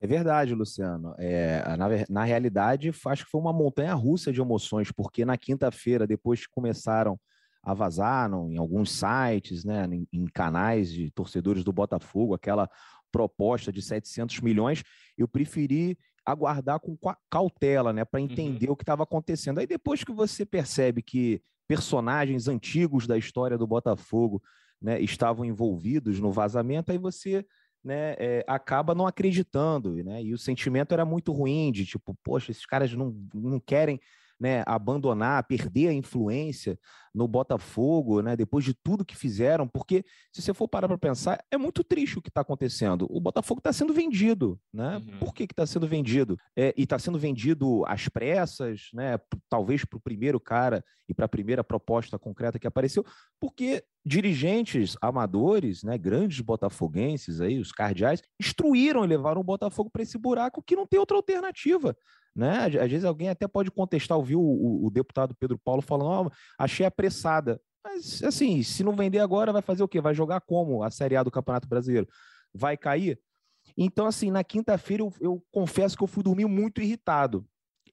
É 0.00 0.06
verdade, 0.06 0.52
Luciano. 0.52 1.14
É, 1.16 1.62
na, 1.76 1.86
na 2.10 2.24
realidade, 2.24 2.92
acho 3.06 3.24
que 3.24 3.30
foi 3.30 3.40
uma 3.40 3.52
montanha 3.52 3.94
russa 3.94 4.32
de 4.32 4.40
emoções, 4.40 4.90
porque 4.90 5.24
na 5.24 5.38
quinta-feira, 5.38 6.06
depois 6.06 6.40
que 6.44 6.52
começaram 6.52 7.18
a 7.62 7.72
vazar 7.72 8.28
não, 8.28 8.50
em 8.50 8.56
alguns 8.56 8.90
sites, 8.92 9.64
né, 9.64 9.88
em, 9.90 10.06
em, 10.12 10.26
canais 10.26 10.92
de 10.92 11.10
torcedores 11.12 11.64
do 11.64 11.72
Botafogo, 11.72 12.34
aquela 12.34 12.68
proposta 13.10 13.72
de 13.72 13.80
700 13.80 14.40
milhões, 14.40 14.82
eu 15.16 15.26
preferi 15.26 15.96
aguardar 16.26 16.80
com 16.80 16.98
cautela, 17.30 17.92
né, 17.92 18.04
para 18.04 18.18
uhum. 18.18 18.26
entender 18.26 18.66
uhum. 18.66 18.72
o 18.72 18.76
que 18.76 18.82
estava 18.82 19.04
acontecendo. 19.04 19.58
Aí 19.58 19.66
depois 19.66 20.02
que 20.02 20.12
você 20.12 20.44
percebe 20.44 21.00
que 21.00 21.40
personagens 21.68 22.48
antigos 22.48 23.06
da 23.06 23.16
história 23.16 23.56
do 23.56 23.66
Botafogo, 23.66 24.42
né, 24.82 25.00
estavam 25.00 25.44
envolvidos 25.44 26.20
no 26.20 26.32
vazamento, 26.32 26.90
aí 26.90 26.98
você 26.98 27.46
né, 27.82 28.16
é, 28.18 28.44
acaba 28.48 28.94
não 28.94 29.06
acreditando, 29.06 29.94
né? 30.02 30.20
E 30.22 30.34
o 30.34 30.38
sentimento 30.38 30.92
era 30.92 31.04
muito 31.04 31.30
ruim 31.32 31.70
de 31.70 31.86
tipo, 31.86 32.16
poxa, 32.22 32.50
esses 32.50 32.66
caras 32.66 32.92
não, 32.92 33.14
não 33.32 33.60
querem 33.60 34.00
né, 34.38 34.62
abandonar, 34.66 35.44
perder 35.44 35.88
a 35.88 35.92
influência 35.92 36.78
no 37.14 37.26
Botafogo, 37.26 38.20
né, 38.20 38.36
depois 38.36 38.64
de 38.64 38.74
tudo 38.74 39.04
que 39.04 39.16
fizeram, 39.16 39.66
porque 39.66 40.04
se 40.30 40.42
você 40.42 40.52
for 40.52 40.68
parar 40.68 40.86
para 40.86 40.98
pensar, 40.98 41.42
é 41.50 41.56
muito 41.56 41.82
triste 41.82 42.18
o 42.18 42.22
que 42.22 42.28
está 42.28 42.42
acontecendo. 42.42 43.06
O 43.08 43.18
Botafogo 43.18 43.58
está 43.58 43.72
sendo 43.72 43.94
vendido, 43.94 44.60
né? 44.72 44.98
Uhum. 44.98 45.18
Por 45.18 45.32
que 45.32 45.44
está 45.44 45.64
sendo 45.64 45.88
vendido? 45.88 46.36
É, 46.54 46.74
e 46.76 46.82
está 46.82 46.98
sendo 46.98 47.18
vendido 47.18 47.84
às 47.86 48.06
pressas, 48.08 48.88
né? 48.92 49.18
Talvez 49.48 49.82
para 49.84 49.96
o 49.96 50.00
primeiro 50.00 50.38
cara 50.38 50.84
e 51.08 51.14
para 51.14 51.24
a 51.24 51.28
primeira 51.28 51.64
proposta 51.64 52.18
concreta 52.18 52.58
que 52.58 52.66
apareceu, 52.66 53.04
porque 53.40 53.82
dirigentes 54.04 54.96
amadores, 55.00 55.82
né, 55.82 55.96
grandes 55.96 56.40
botafoguenses 56.40 57.40
aí, 57.40 57.58
os 57.58 57.72
cardeais, 57.72 58.22
instruíram 58.40 59.04
e 59.04 59.08
levaram 59.08 59.40
o 59.40 59.44
Botafogo 59.44 59.88
para 59.90 60.02
esse 60.02 60.18
buraco 60.18 60.62
que 60.62 60.76
não 60.76 60.86
tem 60.86 60.98
outra 61.00 61.16
alternativa. 61.16 61.96
Né? 62.36 62.66
Às 62.66 62.90
vezes 62.90 63.04
alguém 63.04 63.30
até 63.30 63.48
pode 63.48 63.70
contestar, 63.70 64.18
ouviu 64.18 64.38
o, 64.38 64.84
o, 64.84 64.86
o 64.86 64.90
deputado 64.90 65.34
Pedro 65.34 65.58
Paulo 65.58 65.80
falando, 65.80 66.28
oh, 66.28 66.32
achei 66.58 66.84
apressada. 66.84 67.58
Mas, 67.82 68.22
assim, 68.22 68.62
se 68.62 68.84
não 68.84 68.94
vender 68.94 69.20
agora, 69.20 69.54
vai 69.54 69.62
fazer 69.62 69.82
o 69.82 69.88
quê? 69.88 70.02
Vai 70.02 70.12
jogar 70.12 70.42
como 70.42 70.82
a 70.82 70.90
Série 70.90 71.16
A 71.16 71.22
do 71.22 71.30
Campeonato 71.30 71.66
Brasileiro? 71.66 72.06
Vai 72.52 72.76
cair? 72.76 73.18
Então, 73.74 74.06
assim, 74.06 74.30
na 74.30 74.44
quinta-feira 74.44 75.02
eu, 75.02 75.12
eu, 75.18 75.42
confesso 75.50 75.96
que 75.96 76.04
eu 76.04 76.08
fui 76.08 76.22
dormir 76.22 76.44
muito 76.44 76.82
irritado. 76.82 77.46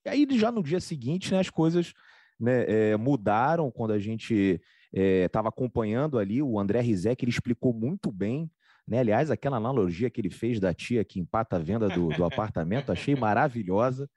E 0.05 0.09
aí, 0.09 0.27
já 0.31 0.51
no 0.51 0.61
dia 0.61 0.81
seguinte, 0.81 1.31
né, 1.31 1.39
as 1.39 1.49
coisas 1.49 1.93
né, 2.37 2.65
é, 2.67 2.97
mudaram 2.97 3.71
quando 3.71 3.91
a 3.91 3.99
gente 3.99 4.59
estava 4.91 5.47
é, 5.47 5.49
acompanhando 5.49 6.19
ali 6.19 6.41
o 6.41 6.59
André 6.59 6.81
Rizek, 6.81 7.23
ele 7.23 7.31
explicou 7.31 7.73
muito 7.73 8.11
bem 8.11 8.51
né? 8.87 8.99
Aliás, 8.99 9.31
aquela 9.31 9.57
analogia 9.57 10.09
que 10.09 10.19
ele 10.19 10.29
fez 10.29 10.59
da 10.59 10.73
tia 10.73 11.03
que 11.05 11.19
empata 11.19 11.55
a 11.55 11.59
venda 11.59 11.87
do, 11.87 12.09
do 12.09 12.25
apartamento, 12.25 12.91
achei 12.91 13.15
maravilhosa. 13.15 14.09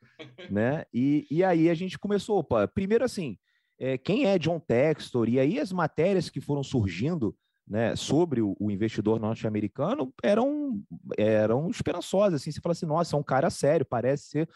Né? 0.51 0.85
E, 0.93 1.27
e 1.31 1.45
aí 1.45 1.71
a 1.71 1.75
gente 1.75 1.99
começou, 1.99 2.39
opa, 2.39 2.67
primeiro 2.67 3.05
assim, 3.05 3.39
é, 3.79 3.97
quem 3.97 4.27
é 4.27 4.39
John 4.39 4.59
Textor? 4.59 5.29
E 5.29 5.39
aí 5.39 5.61
as 5.61 5.73
matérias 5.73 6.29
que 6.29 6.41
foram 6.41 6.63
surgindo 6.63 7.37
né, 7.67 7.97
sobre 7.97 8.41
o, 8.41 8.57
o 8.61 8.71
investidor 8.71 9.19
norte-americano 9.19 10.13
eram, 10.23 10.81
eram 11.19 11.69
esperançosas. 11.69 12.41
Assim, 12.41 12.53
você 12.53 12.61
fala 12.61 12.73
assim, 12.73 12.87
nossa, 12.87 13.17
é 13.17 13.19
um 13.19 13.25
cara 13.25 13.51
sério, 13.51 13.85
parece 13.85 14.29
ser 14.29 14.49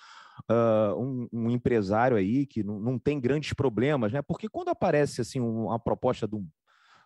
uh, 0.48 0.94
um, 0.96 1.28
um, 1.32 1.50
empresário 1.50 2.16
aí 2.16 2.46
que 2.46 2.62
não, 2.62 2.98
tem 2.98 3.20
grandes 3.20 3.52
problemas, 3.52 4.12
né? 4.12 4.22
Porque 4.22 4.48
quando 4.48 4.68
aparece 4.68 5.20
assim 5.20 5.40
uma 5.40 5.78
proposta 5.78 6.26
de 6.26 6.36
um, 6.36 6.46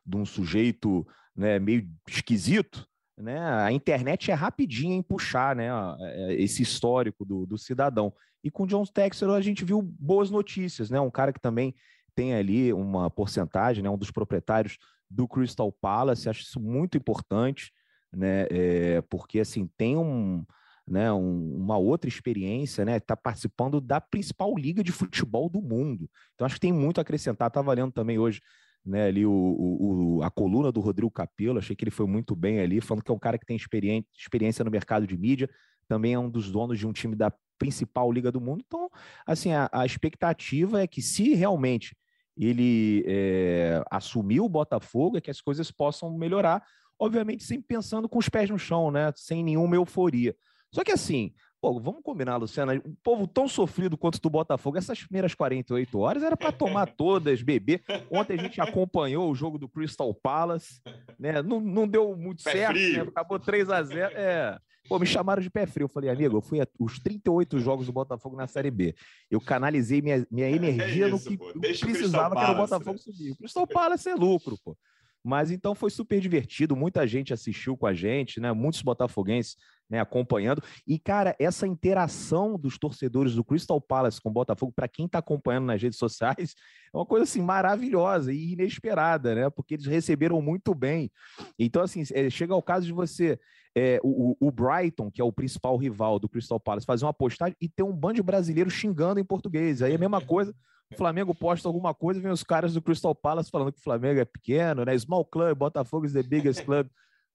de 0.04 0.16
um 0.16 0.26
sujeito 0.26 1.06
né, 1.34 1.58
meio 1.58 1.88
esquisito, 2.06 2.86
né? 3.16 3.38
A 3.38 3.72
internet 3.72 4.30
é 4.30 4.34
rapidinha 4.34 4.96
em 4.96 5.02
puxar 5.02 5.54
né, 5.54 5.68
é, 6.00 6.34
esse 6.34 6.62
histórico 6.62 7.24
do, 7.24 7.46
do 7.46 7.56
cidadão. 7.56 8.12
E 8.42 8.50
com 8.50 8.66
John 8.66 8.84
Texer 8.84 9.28
a 9.30 9.40
gente 9.40 9.64
viu 9.64 9.80
boas 9.80 10.30
notícias, 10.30 10.90
né? 10.90 11.00
Um 11.00 11.10
cara 11.10 11.32
que 11.32 11.40
também 11.40 11.74
tem 12.14 12.34
ali 12.34 12.72
uma 12.72 13.10
porcentagem, 13.10 13.82
né? 13.82 13.90
Um 13.90 13.98
dos 13.98 14.10
proprietários 14.10 14.78
do 15.08 15.28
Crystal 15.28 15.70
Palace, 15.72 16.28
acho 16.28 16.42
isso 16.42 16.60
muito 16.60 16.96
importante, 16.96 17.72
né? 18.12 18.46
É, 18.50 19.00
porque 19.02 19.40
assim 19.40 19.68
tem 19.76 19.96
um 19.96 20.44
né, 20.86 21.10
um, 21.12 21.56
uma 21.56 21.78
outra 21.78 22.08
experiência, 22.08 22.84
né, 22.84 22.98
está 22.98 23.16
participando 23.16 23.80
da 23.80 24.00
principal 24.00 24.54
liga 24.54 24.84
de 24.84 24.92
futebol 24.92 25.48
do 25.48 25.62
mundo. 25.62 26.10
Então 26.34 26.44
acho 26.44 26.56
que 26.56 26.60
tem 26.60 26.72
muito 26.72 26.98
a 26.98 27.02
acrescentar. 27.02 27.48
Estava 27.48 27.72
lendo 27.72 27.92
também 27.92 28.18
hoje 28.18 28.42
né, 28.84 29.06
ali 29.06 29.24
o, 29.24 29.32
o, 29.32 30.22
a 30.22 30.30
coluna 30.30 30.70
do 30.70 30.80
Rodrigo 30.80 31.10
Capello, 31.10 31.58
achei 31.58 31.74
que 31.74 31.84
ele 31.84 31.90
foi 31.90 32.06
muito 32.06 32.36
bem 32.36 32.60
ali, 32.60 32.80
falando 32.80 33.02
que 33.02 33.10
é 33.10 33.14
um 33.14 33.18
cara 33.18 33.38
que 33.38 33.46
tem 33.46 33.56
experiência 33.56 34.64
no 34.64 34.70
mercado 34.70 35.06
de 35.06 35.16
mídia, 35.16 35.48
também 35.88 36.14
é 36.14 36.18
um 36.18 36.28
dos 36.28 36.50
donos 36.50 36.78
de 36.78 36.86
um 36.86 36.92
time 36.92 37.16
da 37.16 37.32
principal 37.58 38.10
liga 38.12 38.30
do 38.30 38.40
mundo. 38.40 38.62
Então, 38.66 38.90
assim, 39.26 39.52
a, 39.52 39.68
a 39.72 39.86
expectativa 39.86 40.82
é 40.82 40.86
que 40.86 41.00
se 41.00 41.34
realmente 41.34 41.96
ele 42.36 43.04
é, 43.06 43.82
assumir 43.90 44.40
o 44.40 44.48
Botafogo, 44.48 45.16
é 45.16 45.20
que 45.20 45.30
as 45.30 45.40
coisas 45.40 45.70
possam 45.70 46.16
melhorar, 46.16 46.62
obviamente 46.98 47.44
sempre 47.44 47.66
pensando 47.66 48.08
com 48.08 48.18
os 48.18 48.28
pés 48.28 48.50
no 48.50 48.58
chão, 48.58 48.90
né, 48.90 49.12
sem 49.14 49.42
nenhuma 49.42 49.76
euforia. 49.76 50.34
Só 50.72 50.82
que 50.82 50.92
assim, 50.92 51.32
pô, 51.64 51.80
vamos 51.80 52.02
combinar, 52.02 52.36
Luciana, 52.36 52.74
um 52.84 52.94
povo 53.02 53.26
tão 53.26 53.48
sofrido 53.48 53.96
quanto 53.96 54.20
do 54.20 54.28
Botafogo, 54.28 54.76
essas 54.76 55.02
primeiras 55.02 55.32
48 55.32 55.98
horas 55.98 56.22
era 56.22 56.36
para 56.36 56.52
tomar 56.52 56.84
todas, 56.92 57.40
beber. 57.40 57.82
Ontem 58.10 58.34
a 58.34 58.42
gente 58.42 58.60
acompanhou 58.60 59.30
o 59.30 59.34
jogo 59.34 59.56
do 59.56 59.66
Crystal 59.66 60.12
Palace, 60.12 60.82
né? 61.18 61.40
Não, 61.40 61.60
não 61.60 61.88
deu 61.88 62.14
muito 62.14 62.44
pé 62.44 62.52
certo, 62.52 62.78
né? 62.78 63.00
acabou 63.00 63.38
3 63.38 63.70
a 63.70 63.82
0 63.82 64.14
É. 64.14 64.58
Pô, 64.86 64.98
me 64.98 65.06
chamaram 65.06 65.40
de 65.40 65.48
pé 65.48 65.64
frio. 65.64 65.84
Eu 65.84 65.88
falei, 65.88 66.10
amigo, 66.10 66.36
eu 66.36 66.42
fui 66.42 66.60
a, 66.60 66.66
os 66.78 66.98
38 66.98 67.58
jogos 67.58 67.86
do 67.86 67.92
Botafogo 67.94 68.36
na 68.36 68.46
Série 68.46 68.70
B. 68.70 68.94
Eu 69.30 69.40
canalizei 69.40 70.02
minha, 70.02 70.26
minha 70.30 70.46
é 70.46 70.52
energia 70.52 71.06
é 71.06 71.08
isso, 71.08 71.30
no 71.30 71.38
que, 71.38 71.58
precisava, 71.58 72.36
que 72.36 72.42
era 72.42 72.52
o 72.52 72.56
Botafogo 72.56 72.92
né? 72.92 72.98
subir. 72.98 73.30
O 73.30 73.36
Crystal 73.36 73.66
Palace 73.66 74.06
é 74.10 74.14
lucro, 74.14 74.58
pô. 74.62 74.76
Mas 75.24 75.50
então 75.50 75.74
foi 75.74 75.88
super 75.88 76.20
divertido, 76.20 76.76
muita 76.76 77.06
gente 77.06 77.32
assistiu 77.32 77.78
com 77.78 77.86
a 77.86 77.94
gente, 77.94 78.38
né? 78.38 78.52
Muitos 78.52 78.82
botafoguenses 78.82 79.56
né, 79.88 80.00
acompanhando. 80.00 80.62
E, 80.86 80.98
cara, 80.98 81.34
essa 81.38 81.66
interação 81.66 82.58
dos 82.58 82.78
torcedores 82.78 83.34
do 83.34 83.44
Crystal 83.44 83.80
Palace 83.80 84.20
com 84.20 84.28
o 84.28 84.32
Botafogo, 84.32 84.72
para 84.74 84.88
quem 84.88 85.06
está 85.06 85.18
acompanhando 85.18 85.66
nas 85.66 85.82
redes 85.82 85.98
sociais, 85.98 86.54
é 86.92 86.96
uma 86.96 87.06
coisa 87.06 87.24
assim 87.24 87.42
maravilhosa 87.42 88.32
e 88.32 88.52
inesperada, 88.52 89.34
né? 89.34 89.50
Porque 89.50 89.74
eles 89.74 89.86
receberam 89.86 90.40
muito 90.40 90.74
bem. 90.74 91.10
Então, 91.58 91.82
assim, 91.82 92.02
é, 92.12 92.30
chega 92.30 92.54
ao 92.54 92.62
caso 92.62 92.86
de 92.86 92.92
você. 92.92 93.38
É, 93.76 93.98
o, 94.04 94.36
o, 94.38 94.52
Brighton, 94.52 95.10
que 95.10 95.20
é 95.20 95.24
o 95.24 95.32
principal 95.32 95.76
rival 95.76 96.20
do 96.20 96.28
Crystal 96.28 96.60
Palace, 96.60 96.86
fazer 96.86 97.04
uma 97.04 97.12
postagem 97.12 97.56
e 97.60 97.68
ter 97.68 97.82
um 97.82 97.92
bando 97.92 98.14
de 98.14 98.22
brasileiros 98.22 98.72
xingando 98.72 99.18
em 99.18 99.24
português. 99.24 99.82
Aí 99.82 99.90
é 99.90 99.96
a 99.96 99.98
mesma 99.98 100.20
coisa 100.20 100.54
o 100.92 100.96
Flamengo 100.96 101.34
posta 101.34 101.68
alguma 101.68 101.92
coisa, 101.92 102.20
vem 102.20 102.30
os 102.30 102.44
caras 102.44 102.74
do 102.74 102.82
Crystal 102.82 103.14
Palace 103.14 103.50
falando 103.50 103.72
que 103.72 103.80
o 103.80 103.82
Flamengo 103.82 104.20
é 104.20 104.24
pequeno, 104.24 104.84
né? 104.84 104.96
Small 104.96 105.24
club, 105.24 105.58
Botafogo 105.58 106.06
is 106.06 106.12
the 106.12 106.22
biggest 106.22 106.64
club 106.64 106.86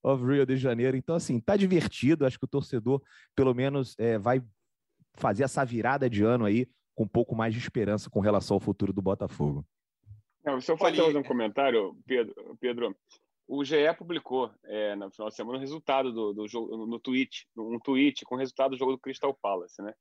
of 0.03 0.23
Rio 0.25 0.45
de 0.45 0.57
Janeiro. 0.57 0.95
Então, 0.97 1.15
assim, 1.15 1.39
tá 1.39 1.55
divertido. 1.55 2.25
Acho 2.25 2.39
que 2.39 2.45
o 2.45 2.49
torcedor, 2.49 3.01
pelo 3.35 3.53
menos, 3.53 3.95
é, 3.97 4.17
vai 4.17 4.41
fazer 5.15 5.43
essa 5.43 5.63
virada 5.65 6.09
de 6.09 6.23
ano 6.23 6.45
aí 6.45 6.67
com 6.95 7.03
um 7.03 7.07
pouco 7.07 7.35
mais 7.35 7.53
de 7.53 7.59
esperança 7.59 8.09
com 8.09 8.19
relação 8.19 8.55
ao 8.55 8.61
futuro 8.61 8.91
do 8.91 9.01
Botafogo. 9.01 9.65
Não, 10.43 10.59
se 10.59 10.71
eu 10.71 10.77
fazer 10.77 11.01
um 11.15 11.23
comentário, 11.23 11.97
Pedro, 12.05 12.57
Pedro, 12.59 12.95
o 13.47 13.63
GE 13.63 13.93
publicou 13.97 14.51
é, 14.65 14.95
no 14.95 15.11
final 15.11 15.29
de 15.29 15.35
semana 15.35 15.57
o 15.57 15.61
resultado 15.61 16.11
do, 16.11 16.33
do 16.33 16.47
jogo 16.47 16.85
no 16.85 16.99
tweet, 16.99 17.47
um 17.57 17.79
tweet 17.79 18.23
com 18.23 18.35
o 18.35 18.37
resultado 18.37 18.71
do 18.71 18.77
jogo 18.77 18.93
do 18.93 18.99
Crystal 18.99 19.33
Palace, 19.41 19.81
né? 19.81 19.93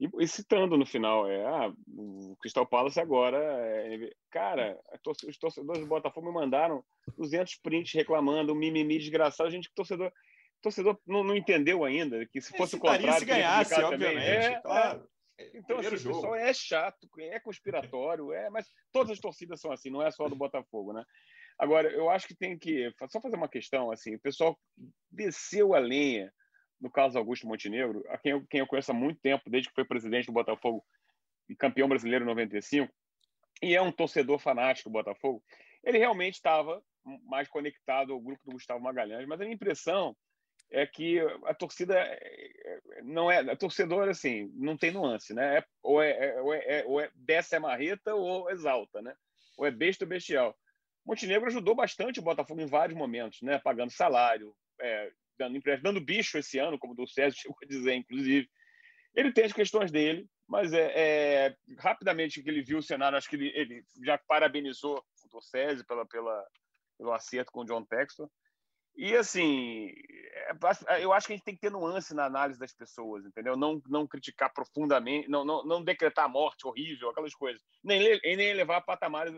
E, 0.00 0.08
e, 0.20 0.28
citando 0.28 0.76
no 0.76 0.86
final, 0.86 1.28
é, 1.28 1.44
ah, 1.44 1.72
o 1.88 2.36
Crystal 2.40 2.66
Palace 2.66 3.00
agora, 3.00 3.36
é, 3.38 4.10
cara, 4.30 4.78
os 5.26 5.38
torcedores 5.38 5.82
do 5.82 5.88
Botafogo 5.88 6.28
me 6.28 6.32
mandaram 6.32 6.84
200 7.16 7.56
prints 7.56 7.92
reclamando, 7.94 8.52
um 8.52 8.56
mimimi 8.56 8.98
desgraçado, 8.98 9.50
gente, 9.50 9.70
torcedor, 9.74 10.12
torcedor 10.62 10.98
não, 11.04 11.24
não 11.24 11.36
entendeu 11.36 11.84
ainda, 11.84 12.24
que 12.26 12.40
se 12.40 12.56
fosse 12.56 12.76
o 12.76 12.78
contrário... 12.78 13.18
se 13.18 13.24
ganhasse, 13.24 13.74
obviamente, 13.82 14.46
é, 14.46 14.60
claro. 14.60 15.08
É, 15.36 15.50
então, 15.54 15.78
assim, 15.78 15.88
o 15.88 15.90
pessoal 15.90 16.34
é 16.36 16.54
chato, 16.54 17.08
é 17.18 17.40
conspiratório, 17.40 18.32
é, 18.32 18.48
mas 18.50 18.66
todas 18.92 19.10
as 19.10 19.20
torcidas 19.20 19.60
são 19.60 19.72
assim, 19.72 19.90
não 19.90 20.02
é 20.02 20.10
só 20.12 20.28
do 20.28 20.36
Botafogo, 20.36 20.92
né? 20.92 21.04
Agora, 21.58 21.90
eu 21.90 22.08
acho 22.08 22.28
que 22.28 22.36
tem 22.36 22.56
que, 22.56 22.92
só 23.10 23.20
fazer 23.20 23.34
uma 23.34 23.48
questão, 23.48 23.90
assim, 23.90 24.14
o 24.14 24.20
pessoal 24.20 24.56
desceu 25.10 25.74
a 25.74 25.80
lenha 25.80 26.32
no 26.80 26.90
caso 26.90 27.18
Augusto 27.18 27.46
Montenegro, 27.46 28.04
a 28.08 28.18
quem 28.18 28.32
eu, 28.32 28.46
quem 28.48 28.60
eu 28.60 28.66
conheço 28.66 28.90
há 28.90 28.94
muito 28.94 29.20
tempo, 29.20 29.50
desde 29.50 29.68
que 29.68 29.74
foi 29.74 29.84
presidente 29.84 30.26
do 30.26 30.32
Botafogo 30.32 30.84
e 31.48 31.56
campeão 31.56 31.88
brasileiro 31.88 32.24
em 32.24 32.28
95, 32.28 32.92
e 33.62 33.74
é 33.74 33.82
um 33.82 33.90
torcedor 33.90 34.38
fanático 34.38 34.88
do 34.88 34.92
Botafogo, 34.92 35.42
ele 35.82 35.98
realmente 35.98 36.34
estava 36.34 36.82
mais 37.24 37.48
conectado 37.48 38.12
ao 38.12 38.20
grupo 38.20 38.42
do 38.44 38.52
Gustavo 38.52 38.82
Magalhães, 38.82 39.26
mas 39.26 39.40
a 39.40 39.44
minha 39.44 39.54
impressão 39.54 40.16
é 40.70 40.86
que 40.86 41.18
a 41.46 41.54
torcida 41.54 41.94
é, 41.98 42.80
não 43.02 43.30
é 43.30 43.38
a 43.38 43.56
torcedor 43.56 44.08
assim 44.08 44.50
não 44.54 44.76
tem 44.76 44.90
nuance 44.90 45.32
né? 45.32 45.58
É, 45.58 45.64
ou, 45.82 46.02
é, 46.02 46.10
é, 46.10 46.40
ou, 46.40 46.54
é, 46.54 46.84
ou 46.86 47.00
é 47.00 47.10
desce 47.14 47.56
a 47.56 47.60
marreta 47.60 48.14
ou 48.14 48.50
exalta 48.50 49.00
né? 49.00 49.14
Ou 49.56 49.66
é 49.66 49.70
besta 49.70 50.04
ou 50.04 50.08
bestial. 50.08 50.56
Montenegro 51.06 51.46
ajudou 51.46 51.74
bastante 51.74 52.20
o 52.20 52.22
Botafogo 52.22 52.60
em 52.60 52.66
vários 52.66 52.98
momentos 52.98 53.40
né? 53.40 53.58
Pagando 53.58 53.90
salário 53.90 54.54
é, 54.80 55.10
dando 55.38 55.56
empréstimo, 55.56 55.84
dando 55.92 56.04
bicho 56.04 56.38
esse 56.38 56.58
ano, 56.58 56.78
como 56.78 56.92
o 56.92 56.96
do 56.96 57.06
César 57.06 57.34
chegou 57.36 57.56
a 57.62 57.66
dizer, 57.66 57.94
inclusive. 57.94 58.48
Ele 59.14 59.32
tem 59.32 59.44
as 59.44 59.52
questões 59.52 59.90
dele, 59.90 60.28
mas 60.46 60.72
é, 60.72 60.92
é 60.94 61.56
rapidamente 61.78 62.42
que 62.42 62.48
ele 62.48 62.62
viu 62.62 62.78
o 62.78 62.82
cenário, 62.82 63.16
acho 63.16 63.28
que 63.28 63.36
ele, 63.36 63.52
ele 63.54 63.84
já 64.04 64.18
parabenizou 64.18 64.98
o 65.24 65.28
Dorsese 65.28 65.84
pela, 65.84 66.06
pela, 66.06 66.46
pelo 66.98 67.12
acerto 67.12 67.52
com 67.52 67.60
o 67.60 67.64
John 67.64 67.84
Textor. 67.84 68.28
E, 68.96 69.14
assim, 69.14 69.92
é, 70.88 71.04
eu 71.04 71.12
acho 71.12 71.26
que 71.26 71.32
a 71.32 71.36
gente 71.36 71.44
tem 71.44 71.54
que 71.54 71.60
ter 71.60 71.70
nuance 71.70 72.12
na 72.12 72.24
análise 72.24 72.58
das 72.58 72.72
pessoas, 72.72 73.24
entendeu? 73.24 73.56
Não, 73.56 73.80
não 73.86 74.08
criticar 74.08 74.52
profundamente, 74.52 75.28
não, 75.28 75.44
não, 75.44 75.64
não 75.64 75.84
decretar 75.84 76.24
a 76.24 76.28
morte 76.28 76.66
horrível, 76.66 77.10
aquelas 77.10 77.32
coisas. 77.34 77.62
Nem, 77.82 78.18
nem 78.24 78.54
levar 78.54 78.78
a 78.78 78.80
patamares 78.80 79.32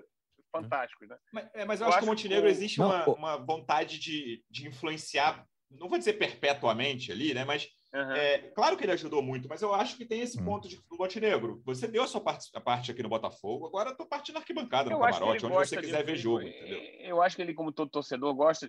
fantásticos, 0.50 1.08
né? 1.08 1.16
Mas, 1.32 1.50
é, 1.54 1.64
mas 1.64 1.80
eu, 1.80 1.86
eu 1.86 1.88
acho, 1.88 1.98
acho, 1.98 2.06
que 2.06 2.10
o 2.10 2.14
Montenegro 2.14 2.44
que... 2.46 2.50
existe 2.50 2.80
uma, 2.80 3.04
uma 3.06 3.36
vontade 3.36 3.98
de, 3.98 4.42
de 4.48 4.66
influenciar 4.66 5.46
não 5.70 5.88
vou 5.88 5.98
dizer 5.98 6.14
perpetuamente 6.14 7.12
ali, 7.12 7.32
né? 7.32 7.44
Mas 7.44 7.68
uhum. 7.94 8.12
é, 8.12 8.38
claro 8.54 8.76
que 8.76 8.84
ele 8.84 8.92
ajudou 8.92 9.22
muito, 9.22 9.48
mas 9.48 9.62
eu 9.62 9.74
acho 9.74 9.96
que 9.96 10.04
tem 10.04 10.20
esse 10.20 10.38
uhum. 10.38 10.44
ponto 10.44 10.68
de, 10.68 10.76
do 10.76 10.96
Montenegro. 10.96 11.62
Você 11.64 11.86
deu 11.86 12.02
a 12.02 12.06
sua 12.06 12.20
parte, 12.20 12.50
a 12.54 12.60
parte 12.60 12.90
aqui 12.90 13.02
no 13.02 13.08
Botafogo, 13.08 13.66
agora 13.66 13.90
eu 13.90 13.96
tô 13.96 14.06
partindo 14.06 14.34
na 14.34 14.40
arquibancada, 14.40 14.90
no 14.90 14.96
eu 14.96 15.00
camarote, 15.00 15.46
onde 15.46 15.54
você 15.54 15.76
quiser 15.76 15.98
de, 15.98 16.04
ver 16.04 16.16
jogo. 16.16 16.42
Entendeu? 16.42 16.80
Eu 17.00 17.22
acho 17.22 17.36
que 17.36 17.42
ele, 17.42 17.54
como 17.54 17.72
todo 17.72 17.90
torcedor, 17.90 18.34
gosta, 18.34 18.68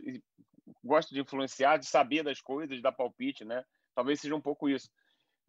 gosta 0.84 1.14
de 1.14 1.22
influenciar, 1.22 1.78
de 1.78 1.88
saber 1.88 2.24
das 2.24 2.40
coisas, 2.40 2.76
de 2.76 2.82
dar 2.82 2.92
palpite, 2.92 3.44
né? 3.44 3.64
Talvez 3.96 4.20
seja 4.20 4.36
um 4.36 4.42
pouco 4.42 4.70
isso. 4.70 4.90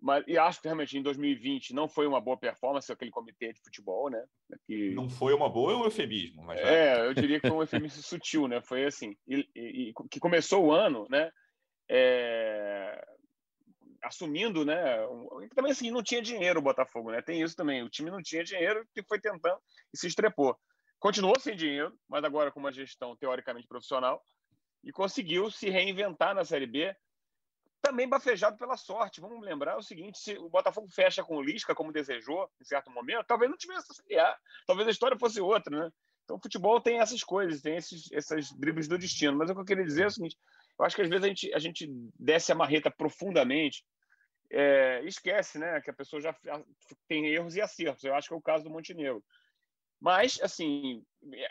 Mas, 0.03 0.25
e 0.27 0.37
acho 0.37 0.61
que 0.61 0.67
realmente 0.67 0.99
em 0.99 1.03
2020 1.03 1.73
não 1.73 1.89
foi 1.89 2.09
uma 2.09 2.21
boa 2.21 2.37
performance 2.37 2.91
aquele 2.91 3.13
comitê 3.13 3.53
de 3.53 3.61
futebol, 3.61 4.11
né? 4.11 4.25
Que... 4.67 4.91
Não 4.91 5.09
foi 5.09 5.33
uma 5.33 5.49
boa, 5.49 5.73
é 5.73 5.77
um 5.77 5.85
eufemismo. 5.85 6.43
Mas 6.43 6.59
é, 6.59 7.07
eu 7.07 7.15
diria 7.15 7.39
que 7.39 7.47
foi 7.47 7.57
um 7.57 7.61
eufemismo 7.61 8.03
sutil, 8.03 8.49
né? 8.49 8.61
Foi 8.61 8.85
assim. 8.85 9.15
E, 9.29 9.49
e, 9.55 9.91
e, 9.91 9.93
que 10.11 10.19
começou 10.19 10.65
o 10.65 10.73
ano, 10.73 11.07
né? 11.09 11.31
É, 11.89 13.05
assumindo, 14.03 14.65
né? 14.65 14.97
Também 15.55 15.73
assim, 15.73 15.91
não 15.91 16.03
tinha 16.03 16.21
dinheiro 16.21 16.59
o 16.59 16.63
Botafogo, 16.63 17.11
né? 17.11 17.23
Tem 17.23 17.41
isso 17.41 17.57
também. 17.57 17.83
O 17.83 17.91
time 17.91 18.11
não 18.11 18.23
tinha 18.23 18.45
dinheiro 18.45 18.87
e 18.97 19.03
foi 19.03 19.21
tentando 19.21 19.59
e 19.93 19.99
se 19.99 20.07
estrepou. 20.07 20.59
Continuou 20.99 21.39
sem 21.39 21.57
dinheiro, 21.57 21.97
mas 22.09 22.25
agora 22.25 22.51
com 22.53 22.61
uma 22.61 22.73
gestão 22.73 23.17
teoricamente 23.17 23.67
profissional 23.67 24.23
e 24.85 24.93
conseguiu 24.93 25.51
se 25.51 25.71
reinventar 25.71 26.35
na 26.35 26.45
Série 26.45 26.67
B, 26.67 26.95
também 27.81 28.09
bafejado 28.09 28.57
pela 28.57 28.77
sorte. 28.77 29.21
Vamos 29.21 29.45
lembrar 29.45 29.77
o 29.77 29.83
seguinte: 29.83 30.19
se 30.19 30.39
o 30.39 30.49
Botafogo 30.49 30.89
fecha 30.91 31.23
com 31.23 31.37
o 31.37 31.43
Lisca, 31.43 31.75
como 31.75 31.93
desejou 31.93 32.49
em 32.61 32.65
certo 32.65 32.91
momento, 32.91 33.27
talvez 33.27 33.51
não 33.51 33.59
tivesse 33.59 33.87
a 33.91 33.95
Série 33.95 34.19
A, 34.19 34.37
talvez 34.67 34.89
a 34.89 34.91
história 34.91 35.19
fosse 35.19 35.41
outra, 35.41 35.77
né? 35.77 35.91
Então, 36.25 36.37
o 36.37 36.41
futebol 36.41 36.81
tem 36.81 37.01
essas 37.01 37.25
coisas, 37.25 37.61
tem 37.61 37.77
esses, 37.77 38.11
essas 38.13 38.53
dribles 38.53 38.87
do 38.87 38.97
destino. 38.97 39.37
Mas 39.37 39.51
o 39.51 39.55
que 39.55 39.61
eu 39.61 39.65
queria 39.65 39.85
dizer 39.85 40.05
é 40.05 40.07
o 40.07 40.11
seguinte: 40.11 40.37
eu 40.79 40.85
acho 40.85 40.97
que 40.97 41.03
às 41.03 41.09
vezes 41.09 41.25
a 41.25 41.29
gente, 41.29 41.55
a 41.55 41.59
gente 41.59 41.89
desce 42.19 42.53
a 42.53 42.55
marreta 42.55 42.91
profundamente 42.91 43.85
é, 44.53 45.03
esquece 45.05 45.59
né, 45.59 45.81
que 45.81 45.91
a 45.91 45.95
pessoa 45.95 46.21
já 46.21 46.37
tem 47.09 47.27
erros 47.27 47.57
e 47.57 47.61
acertos. 47.61 48.05
Eu 48.05 48.15
acho 48.15 48.29
que 48.29 48.35
é 48.35 48.37
o 48.37 48.43
caso 48.43 48.65
do 48.65 48.71
Montenegro. 48.71 49.25
Mas, 49.99 50.39
assim, 50.43 51.03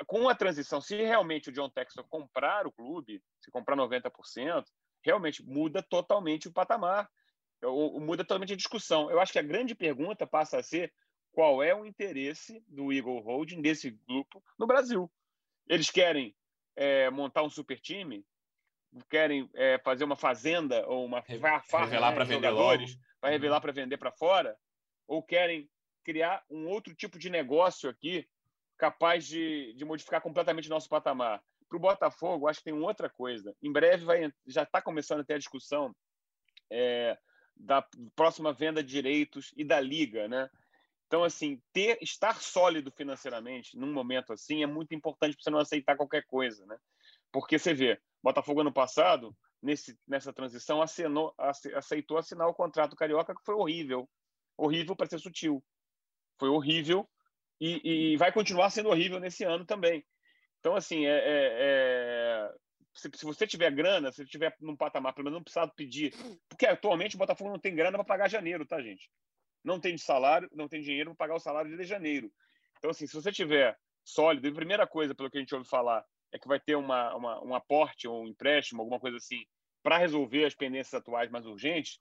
com 0.05 0.29
a 0.29 0.35
transição, 0.35 0.79
se 0.79 0.95
realmente 0.97 1.49
o 1.49 1.53
John 1.53 1.69
Textor 1.69 2.05
comprar 2.07 2.67
o 2.67 2.71
clube, 2.71 3.21
se 3.39 3.49
comprar 3.49 3.75
90%, 3.75 4.65
realmente 5.03 5.43
muda 5.43 5.81
totalmente 5.81 6.47
o 6.47 6.51
patamar, 6.51 7.09
ou, 7.63 7.99
muda 7.99 8.23
totalmente 8.23 8.53
a 8.53 8.57
discussão. 8.57 9.09
Eu 9.09 9.19
acho 9.19 9.31
que 9.31 9.39
a 9.39 9.43
grande 9.43 9.73
pergunta 9.73 10.27
passa 10.27 10.57
a 10.57 10.63
ser 10.63 10.93
qual 11.31 11.63
é 11.63 11.73
o 11.73 11.85
interesse 11.85 12.63
do 12.67 12.91
Eagle 12.91 13.21
Holding 13.21 13.61
desse 13.61 13.91
grupo 14.07 14.43
no 14.59 14.67
Brasil. 14.67 15.09
Eles 15.67 15.89
querem 15.89 16.35
é, 16.75 17.09
montar 17.09 17.43
um 17.43 17.49
super 17.49 17.79
time 17.79 18.23
querem 19.09 19.49
é, 19.53 19.77
fazer 19.79 20.03
uma 20.03 20.15
fazenda 20.15 20.85
ou 20.87 21.05
uma 21.05 21.21
farra 21.21 21.85
revelar 21.85 22.13
para 22.13 22.25
jogadores, 22.25 22.93
uhum. 23.23 23.29
revelar 23.29 23.61
para 23.61 23.71
vender 23.71 23.97
para 23.97 24.11
fora, 24.11 24.57
ou 25.07 25.23
querem 25.23 25.69
criar 26.03 26.43
um 26.49 26.67
outro 26.67 26.93
tipo 26.95 27.17
de 27.17 27.29
negócio 27.29 27.89
aqui 27.89 28.27
capaz 28.77 29.27
de, 29.27 29.73
de 29.75 29.85
modificar 29.85 30.21
completamente 30.21 30.69
nosso 30.69 30.89
patamar. 30.89 31.41
Para 31.69 31.77
o 31.77 31.79
Botafogo, 31.79 32.47
acho 32.47 32.59
que 32.59 32.65
tem 32.65 32.73
outra 32.73 33.09
coisa. 33.09 33.55
Em 33.61 33.71
breve 33.71 34.03
vai, 34.03 34.33
já 34.45 34.63
está 34.63 34.81
começando 34.81 35.21
a 35.21 35.23
ter 35.23 35.35
a 35.35 35.37
discussão 35.37 35.95
é, 36.69 37.17
da 37.55 37.85
próxima 38.15 38.51
venda 38.51 38.83
de 38.83 38.89
direitos 38.89 39.53
e 39.55 39.63
da 39.63 39.79
liga, 39.79 40.27
né? 40.27 40.49
Então, 41.05 41.23
assim, 41.23 41.61
ter, 41.73 41.97
estar 42.01 42.41
sólido 42.41 42.91
financeiramente 42.91 43.77
num 43.77 43.91
momento 43.91 44.33
assim 44.33 44.63
é 44.63 44.65
muito 44.65 44.95
importante 44.95 45.35
para 45.35 45.43
você 45.43 45.49
não 45.49 45.59
aceitar 45.59 45.97
qualquer 45.97 46.25
coisa, 46.25 46.65
né? 46.65 46.77
Porque 47.31 47.59
você 47.59 47.73
vê, 47.73 48.01
Botafogo 48.23 48.61
ano 48.61 48.71
passado, 48.71 49.35
nesse, 49.61 49.97
nessa 50.07 50.31
transição, 50.33 50.81
assinou, 50.81 51.33
aceitou 51.75 52.17
assinar 52.17 52.47
o 52.47 52.53
contrato 52.53 52.95
carioca, 52.95 53.35
que 53.35 53.43
foi 53.43 53.55
horrível. 53.55 54.09
Horrível 54.57 54.95
para 54.95 55.07
ser 55.07 55.19
sutil. 55.19 55.63
Foi 56.39 56.49
horrível 56.49 57.07
e, 57.59 58.13
e, 58.13 58.17
vai 58.17 58.31
continuar 58.31 58.69
sendo 58.69 58.89
horrível 58.89 59.19
nesse 59.19 59.43
ano 59.43 59.65
também. 59.65 60.05
Então, 60.59 60.75
assim, 60.75 61.05
é, 61.05 61.17
é, 61.17 61.49
é 61.59 62.53
se, 62.93 63.09
se, 63.15 63.25
você 63.25 63.47
tiver 63.47 63.71
grana, 63.71 64.11
se 64.11 64.25
tiver 64.25 64.55
num 64.59 64.75
patamar, 64.75 65.13
pelo 65.13 65.25
menos 65.25 65.37
não 65.37 65.43
precisa 65.43 65.67
pedir. 65.67 66.13
Porque 66.49 66.65
atualmente 66.65 67.15
o 67.15 67.19
Botafogo 67.19 67.51
não 67.51 67.59
tem 67.59 67.75
grana 67.75 67.97
para 67.97 68.05
pagar 68.05 68.29
janeiro, 68.29 68.65
tá, 68.65 68.81
gente? 68.81 69.09
não 69.63 69.79
tem 69.79 69.97
salário, 69.97 70.49
não 70.53 70.67
tem 70.67 70.81
dinheiro 70.81 71.11
para 71.11 71.27
pagar 71.27 71.35
o 71.35 71.39
salário 71.39 71.75
de 71.75 71.83
janeiro. 71.83 72.31
Então, 72.77 72.91
assim, 72.91 73.05
se 73.05 73.13
você 73.13 73.31
tiver 73.31 73.77
sólido, 74.03 74.47
e 74.47 74.51
a 74.51 74.55
primeira 74.55 74.87
coisa, 74.87 75.13
pelo 75.13 75.29
que 75.29 75.37
a 75.37 75.41
gente 75.41 75.53
ouve 75.53 75.67
falar, 75.67 76.03
é 76.31 76.39
que 76.39 76.47
vai 76.47 76.59
ter 76.59 76.75
uma, 76.75 77.15
uma 77.15 77.43
um 77.43 77.55
aporte 77.55 78.07
ou 78.07 78.23
um 78.23 78.27
empréstimo, 78.27 78.81
alguma 78.81 78.99
coisa 78.99 79.17
assim, 79.17 79.43
para 79.83 79.97
resolver 79.97 80.45
as 80.45 80.55
pendências 80.55 80.93
atuais 80.93 81.29
mais 81.29 81.45
urgentes, 81.45 81.99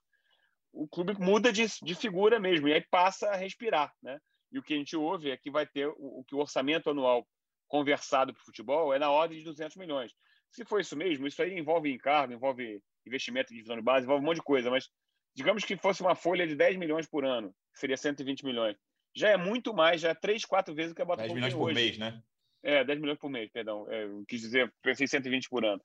o 0.71 0.87
clube 0.87 1.13
muda 1.19 1.51
de, 1.51 1.65
de 1.81 1.95
figura 1.95 2.39
mesmo, 2.39 2.67
e 2.67 2.73
aí 2.73 2.81
passa 2.89 3.29
a 3.29 3.35
respirar, 3.35 3.93
né? 4.01 4.19
E 4.51 4.59
o 4.59 4.63
que 4.63 4.73
a 4.73 4.77
gente 4.77 4.95
ouve 4.95 5.31
é 5.31 5.37
que 5.37 5.51
vai 5.51 5.65
ter 5.65 5.87
o, 5.87 6.19
o 6.19 6.23
que 6.25 6.35
o 6.35 6.39
orçamento 6.39 6.89
anual 6.89 7.27
conversado 7.67 8.33
para 8.33 8.41
o 8.41 8.45
futebol 8.45 8.93
é 8.93 8.99
na 8.99 9.09
ordem 9.09 9.39
de 9.39 9.45
200 9.45 9.77
milhões. 9.77 10.13
Se 10.49 10.65
for 10.65 10.79
isso 10.81 10.95
mesmo, 10.95 11.25
isso 11.25 11.41
aí 11.41 11.57
envolve 11.57 11.91
encargo, 11.91 12.33
envolve 12.33 12.81
investimento 13.05 13.51
em 13.51 13.55
divisão 13.55 13.77
de 13.77 13.81
base, 13.81 14.05
envolve 14.05 14.23
um 14.23 14.25
monte 14.25 14.37
de 14.37 14.43
coisa, 14.43 14.69
mas 14.69 14.89
digamos 15.33 15.63
que 15.63 15.77
fosse 15.77 16.01
uma 16.01 16.15
folha 16.15 16.45
de 16.45 16.55
10 16.55 16.77
milhões 16.77 17.07
por 17.07 17.25
ano, 17.25 17.55
seria 17.73 17.95
120 17.95 18.45
milhões. 18.45 18.77
Já 19.15 19.29
é 19.29 19.37
muito 19.37 19.73
mais, 19.73 20.01
já 20.01 20.09
é 20.09 20.13
3, 20.13 20.43
4 20.45 20.73
vezes 20.75 20.91
o 20.91 20.95
que 20.95 21.01
a 21.01 21.05
Botafogo 21.05 21.33
10 21.33 21.35
milhões 21.35 21.53
por 21.53 21.69
hoje. 21.69 21.75
mês, 21.75 21.97
né? 21.97 22.21
É, 22.63 22.83
10 22.83 22.99
milhões 22.99 23.17
por 23.17 23.29
mês, 23.29 23.49
perdão. 23.51 23.85
É, 23.89 24.07
quis 24.27 24.41
dizer, 24.41 24.71
pensei 24.81 25.07
120 25.07 25.49
por 25.49 25.65
ano. 25.65 25.81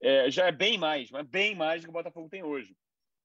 É, 0.00 0.30
já 0.30 0.46
é 0.46 0.52
bem 0.52 0.78
mais, 0.78 1.10
mas 1.10 1.26
bem 1.26 1.54
mais 1.54 1.80
do 1.80 1.86
que 1.86 1.90
o 1.90 1.92
Botafogo 1.92 2.28
tem 2.28 2.42
hoje. 2.42 2.76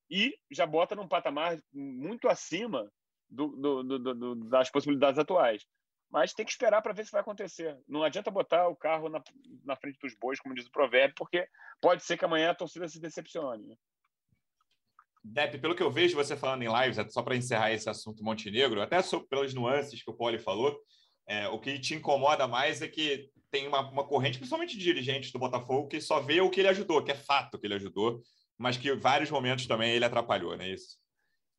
E 0.10 0.38
já 0.50 0.66
bota 0.66 0.96
num 0.96 1.08
patamar 1.08 1.58
muito 1.72 2.28
acima 2.28 2.92
do, 3.30 3.48
do, 3.48 4.00
do, 4.00 4.36
das 4.50 4.70
possibilidades 4.70 5.20
atuais. 5.20 5.66
Mas 6.10 6.34
tem 6.34 6.46
que 6.46 6.52
esperar 6.52 6.82
para 6.82 6.94
ver 6.94 7.06
se 7.06 7.12
vai 7.12 7.22
acontecer. 7.22 7.80
Não 7.88 8.04
adianta 8.04 8.30
botar 8.30 8.68
o 8.68 8.76
carro 8.76 9.08
na, 9.08 9.24
na 9.64 9.76
frente 9.78 9.98
dos 10.00 10.14
bois, 10.16 10.40
como 10.40 10.54
diz 10.54 10.66
o 10.66 10.72
provérbio, 10.72 11.16
porque 11.16 11.48
pode 11.80 12.04
ser 12.04 12.18
que 12.18 12.26
amanhã 12.26 12.52
a 12.52 12.56
torcida 12.56 12.88
se 12.90 13.00
decepcione. 13.00 13.66
Né? 13.66 13.76
Depp, 15.24 15.60
pelo 15.60 15.76
que 15.76 15.84
eu 15.84 15.92
vejo 15.92 16.16
você 16.16 16.36
falando 16.36 16.64
em 16.64 16.82
lives, 16.82 16.98
é 16.98 17.08
só 17.08 17.22
para 17.22 17.36
encerrar 17.36 17.72
esse 17.72 17.90
assunto 17.90 18.24
Montenegro, 18.24 18.82
até 18.82 18.98
pelas 19.30 19.54
nuances 19.54 20.04
que 20.04 20.10
o 20.10 20.16
Poli 20.16 20.40
falou, 20.40 20.78
é, 21.28 21.48
o 21.48 21.60
que 21.60 21.80
te 21.80 21.96
incomoda 21.96 22.48
mais 22.48 22.82
é 22.82 22.88
que 22.88 23.30
tem 23.52 23.68
uma, 23.68 23.90
uma, 23.90 24.04
corrente, 24.04 24.38
principalmente 24.38 24.78
de 24.78 24.84
dirigentes 24.84 25.32
do 25.32 25.40
Botafogo, 25.40 25.88
que 25.88 26.00
só 26.00 26.20
vê 26.20 26.40
o 26.42 26.50
que 26.50 26.62
ele 26.62 26.70
ajudou, 26.70 27.04
que 27.04 27.12
é 27.12 27.16
fato 27.16 27.60
que 27.60 27.68
ele 27.68 27.74
ajudou, 27.76 28.22
mas 28.58 28.78
que 28.78 28.90
em 28.90 28.98
vários 28.98 29.30
momentos 29.30 29.68
também 29.68 29.92
ele 29.92 30.06
atrapalhou, 30.06 30.56
não 30.56 30.64
é 30.64 30.70
isso? 30.70 31.02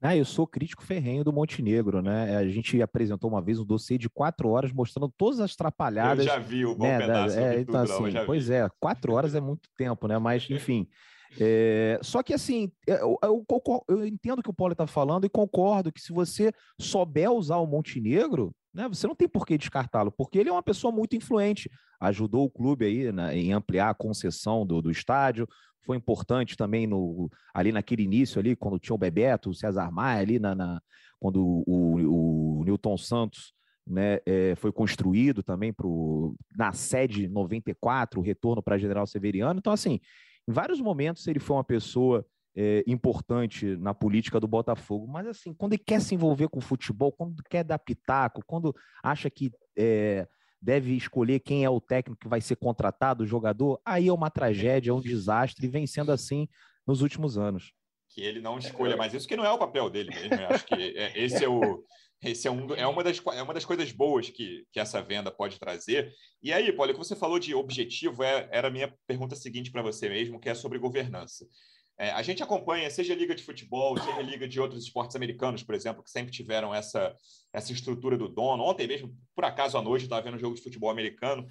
Ah, 0.04 0.16
eu 0.16 0.24
sou 0.24 0.48
crítico 0.48 0.82
ferrenho 0.82 1.22
do 1.22 1.32
Montenegro, 1.32 2.02
né? 2.02 2.36
A 2.36 2.48
gente 2.48 2.82
apresentou 2.82 3.30
uma 3.30 3.40
vez 3.40 3.60
um 3.60 3.64
dossiê 3.64 3.96
de 3.96 4.10
quatro 4.10 4.48
horas 4.48 4.72
mostrando 4.72 5.12
todas 5.16 5.38
as 5.38 5.52
atrapalhadas. 5.52 6.26
Eu 6.26 6.32
já 6.32 6.38
vi 6.40 6.66
o 6.66 6.74
bom 6.74 6.82
né, 6.82 6.98
pedaço. 6.98 7.38
É, 7.38 7.60
então, 7.60 7.80
assim, 7.82 8.12
pois 8.26 8.48
vi. 8.48 8.54
é, 8.54 8.68
quatro 8.80 9.12
horas 9.12 9.36
é 9.36 9.40
muito 9.40 9.68
tempo, 9.76 10.08
né? 10.08 10.18
Mas, 10.18 10.50
enfim. 10.50 10.88
É, 11.40 12.00
só 12.02 12.20
que 12.20 12.34
assim, 12.34 12.70
é, 12.86 13.00
eu, 13.00 13.16
eu, 13.22 13.46
eu 13.88 14.04
entendo 14.04 14.40
o 14.40 14.42
que 14.42 14.50
o 14.50 14.54
Paulo 14.54 14.72
está 14.72 14.88
falando 14.88 15.24
e 15.24 15.30
concordo 15.30 15.92
que 15.92 16.00
se 16.00 16.12
você 16.12 16.52
souber 16.78 17.30
usar 17.30 17.58
o 17.58 17.66
Montenegro, 17.66 18.52
né, 18.72 18.88
você 18.88 19.06
não 19.06 19.14
tem 19.14 19.28
por 19.28 19.46
que 19.46 19.58
descartá-lo, 19.58 20.10
porque 20.10 20.38
ele 20.38 20.48
é 20.48 20.52
uma 20.52 20.62
pessoa 20.62 20.92
muito 20.92 21.14
influente. 21.16 21.70
Ajudou 22.00 22.44
o 22.44 22.50
clube 22.50 22.84
aí 22.84 23.12
né, 23.12 23.36
em 23.36 23.52
ampliar 23.52 23.90
a 23.90 23.94
concessão 23.94 24.66
do, 24.66 24.80
do 24.80 24.90
estádio, 24.90 25.46
foi 25.84 25.96
importante 25.96 26.56
também 26.56 26.86
no, 26.86 27.30
ali 27.52 27.72
naquele 27.72 28.02
início 28.02 28.38
ali, 28.38 28.56
quando 28.56 28.78
tinha 28.78 28.94
o 28.94 28.98
Bebeto, 28.98 29.50
o 29.50 29.54
César 29.54 29.90
Maia 29.90 30.20
ali, 30.20 30.38
na, 30.38 30.54
na 30.54 30.80
quando 31.18 31.44
o, 31.44 31.64
o, 31.66 32.60
o 32.60 32.64
Newton 32.64 32.96
Santos 32.96 33.52
né, 33.86 34.18
é, 34.26 34.54
foi 34.56 34.72
construído 34.72 35.42
também 35.42 35.72
pro, 35.72 36.34
na 36.56 36.72
sede 36.72 37.28
94, 37.28 38.20
o 38.20 38.22
retorno 38.22 38.62
para 38.62 38.78
General 38.78 39.06
Severiano. 39.06 39.58
Então, 39.58 39.72
assim, 39.72 40.00
em 40.48 40.52
vários 40.52 40.80
momentos 40.80 41.26
ele 41.26 41.40
foi 41.40 41.56
uma 41.56 41.64
pessoa 41.64 42.24
é, 42.54 42.84
importante 42.86 43.76
na 43.76 43.94
política 43.94 44.38
do 44.38 44.46
Botafogo, 44.46 45.06
mas 45.06 45.26
assim, 45.26 45.54
quando 45.54 45.72
ele 45.72 45.82
quer 45.84 46.00
se 46.00 46.14
envolver 46.14 46.48
com 46.48 46.58
o 46.58 46.62
futebol, 46.62 47.12
quando 47.12 47.42
quer 47.48 47.64
dar 47.64 47.78
pitaco, 47.78 48.42
quando 48.46 48.74
acha 49.02 49.30
que 49.30 49.50
é, 49.76 50.26
deve 50.60 50.94
escolher 50.94 51.40
quem 51.40 51.64
é 51.64 51.70
o 51.70 51.80
técnico 51.80 52.20
que 52.20 52.28
vai 52.28 52.40
ser 52.40 52.56
contratado, 52.56 53.24
o 53.24 53.26
jogador, 53.26 53.80
aí 53.84 54.08
é 54.08 54.12
uma 54.12 54.30
tragédia, 54.30 54.90
é 54.90 54.94
um 54.94 55.00
desastre, 55.00 55.66
e 55.66 55.70
vem 55.70 55.86
sendo 55.86 56.12
assim 56.12 56.48
nos 56.86 57.02
últimos 57.02 57.38
anos. 57.38 57.72
Que 58.08 58.20
ele 58.20 58.40
não 58.40 58.58
escolha 58.58 58.96
mais 58.96 59.14
isso, 59.14 59.26
que 59.26 59.36
não 59.36 59.44
é 59.44 59.50
o 59.50 59.58
papel 59.58 59.88
dele 59.88 60.10
mesmo. 60.10 60.34
Eu 60.34 60.48
acho 60.48 60.66
que 60.66 60.74
é, 60.74 61.18
esse 61.18 61.42
é 61.42 61.48
o, 61.48 61.82
esse 62.22 62.46
é, 62.46 62.50
um, 62.50 62.72
é, 62.74 62.86
uma 62.86 63.02
das, 63.02 63.20
é 63.34 63.42
uma 63.42 63.54
das 63.54 63.64
coisas 63.64 63.90
boas 63.90 64.30
que, 64.30 64.64
que 64.70 64.78
essa 64.78 65.02
venda 65.02 65.30
pode 65.30 65.58
trazer. 65.58 66.12
E 66.40 66.52
aí, 66.52 66.72
Paulo, 66.72 66.92
que 66.92 66.98
você 66.98 67.16
falou 67.16 67.38
de 67.38 67.54
objetivo, 67.54 68.22
é, 68.22 68.48
era 68.52 68.68
a 68.68 68.70
minha 68.70 68.94
pergunta 69.06 69.34
seguinte 69.34 69.72
para 69.72 69.82
você 69.82 70.08
mesmo, 70.08 70.38
que 70.38 70.48
é 70.48 70.54
sobre 70.54 70.78
governança. 70.78 71.46
É, 72.02 72.10
a 72.10 72.20
gente 72.20 72.42
acompanha, 72.42 72.90
seja 72.90 73.14
liga 73.14 73.32
de 73.32 73.44
futebol, 73.44 73.96
seja 73.96 74.20
liga 74.22 74.48
de 74.48 74.60
outros 74.60 74.82
esportes 74.82 75.14
americanos, 75.14 75.62
por 75.62 75.72
exemplo, 75.72 76.02
que 76.02 76.10
sempre 76.10 76.32
tiveram 76.32 76.74
essa, 76.74 77.14
essa 77.52 77.72
estrutura 77.72 78.18
do 78.18 78.28
dono. 78.28 78.64
Ontem 78.64 78.88
mesmo, 78.88 79.14
por 79.36 79.44
acaso, 79.44 79.78
à 79.78 79.82
noite, 79.82 80.02
estava 80.02 80.20
vendo 80.20 80.34
um 80.34 80.40
jogo 80.40 80.56
de 80.56 80.62
futebol 80.62 80.90
americano, 80.90 81.46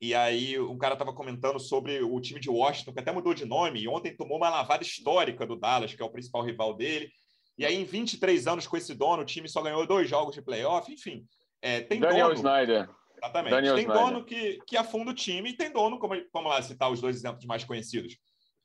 e 0.00 0.14
aí 0.14 0.58
um 0.58 0.78
cara 0.78 0.94
estava 0.94 1.12
comentando 1.12 1.60
sobre 1.60 2.02
o 2.02 2.18
time 2.22 2.40
de 2.40 2.48
Washington, 2.48 2.94
que 2.94 3.00
até 3.00 3.12
mudou 3.12 3.34
de 3.34 3.44
nome, 3.44 3.82
e 3.82 3.86
ontem 3.86 4.16
tomou 4.16 4.38
uma 4.38 4.48
lavada 4.48 4.82
histórica 4.82 5.46
do 5.46 5.56
Dallas, 5.56 5.94
que 5.94 6.00
é 6.02 6.04
o 6.06 6.10
principal 6.10 6.42
rival 6.42 6.74
dele, 6.74 7.12
e 7.58 7.66
aí, 7.66 7.74
em 7.74 7.84
23 7.84 8.46
anos 8.46 8.66
com 8.66 8.78
esse 8.78 8.94
dono, 8.94 9.22
o 9.22 9.26
time 9.26 9.46
só 9.46 9.60
ganhou 9.60 9.86
dois 9.86 10.08
jogos 10.08 10.34
de 10.34 10.40
playoff, 10.40 10.90
enfim. 10.90 11.26
É, 11.60 11.82
tem 11.82 12.00
Daniel 12.00 12.28
dono, 12.28 12.38
Snyder. 12.38 12.88
Exatamente. 13.18 13.50
Daniel 13.50 13.74
tem 13.74 13.84
Snyder. 13.84 14.04
dono 14.06 14.24
que, 14.24 14.58
que 14.66 14.74
afunda 14.74 15.10
o 15.10 15.14
time 15.14 15.50
e 15.50 15.56
tem 15.56 15.70
dono, 15.70 15.98
como 15.98 16.14
vamos 16.32 16.50
lá 16.50 16.62
citar 16.62 16.90
os 16.90 16.98
dois 16.98 17.14
exemplos 17.14 17.44
mais 17.44 17.62
conhecidos, 17.62 18.16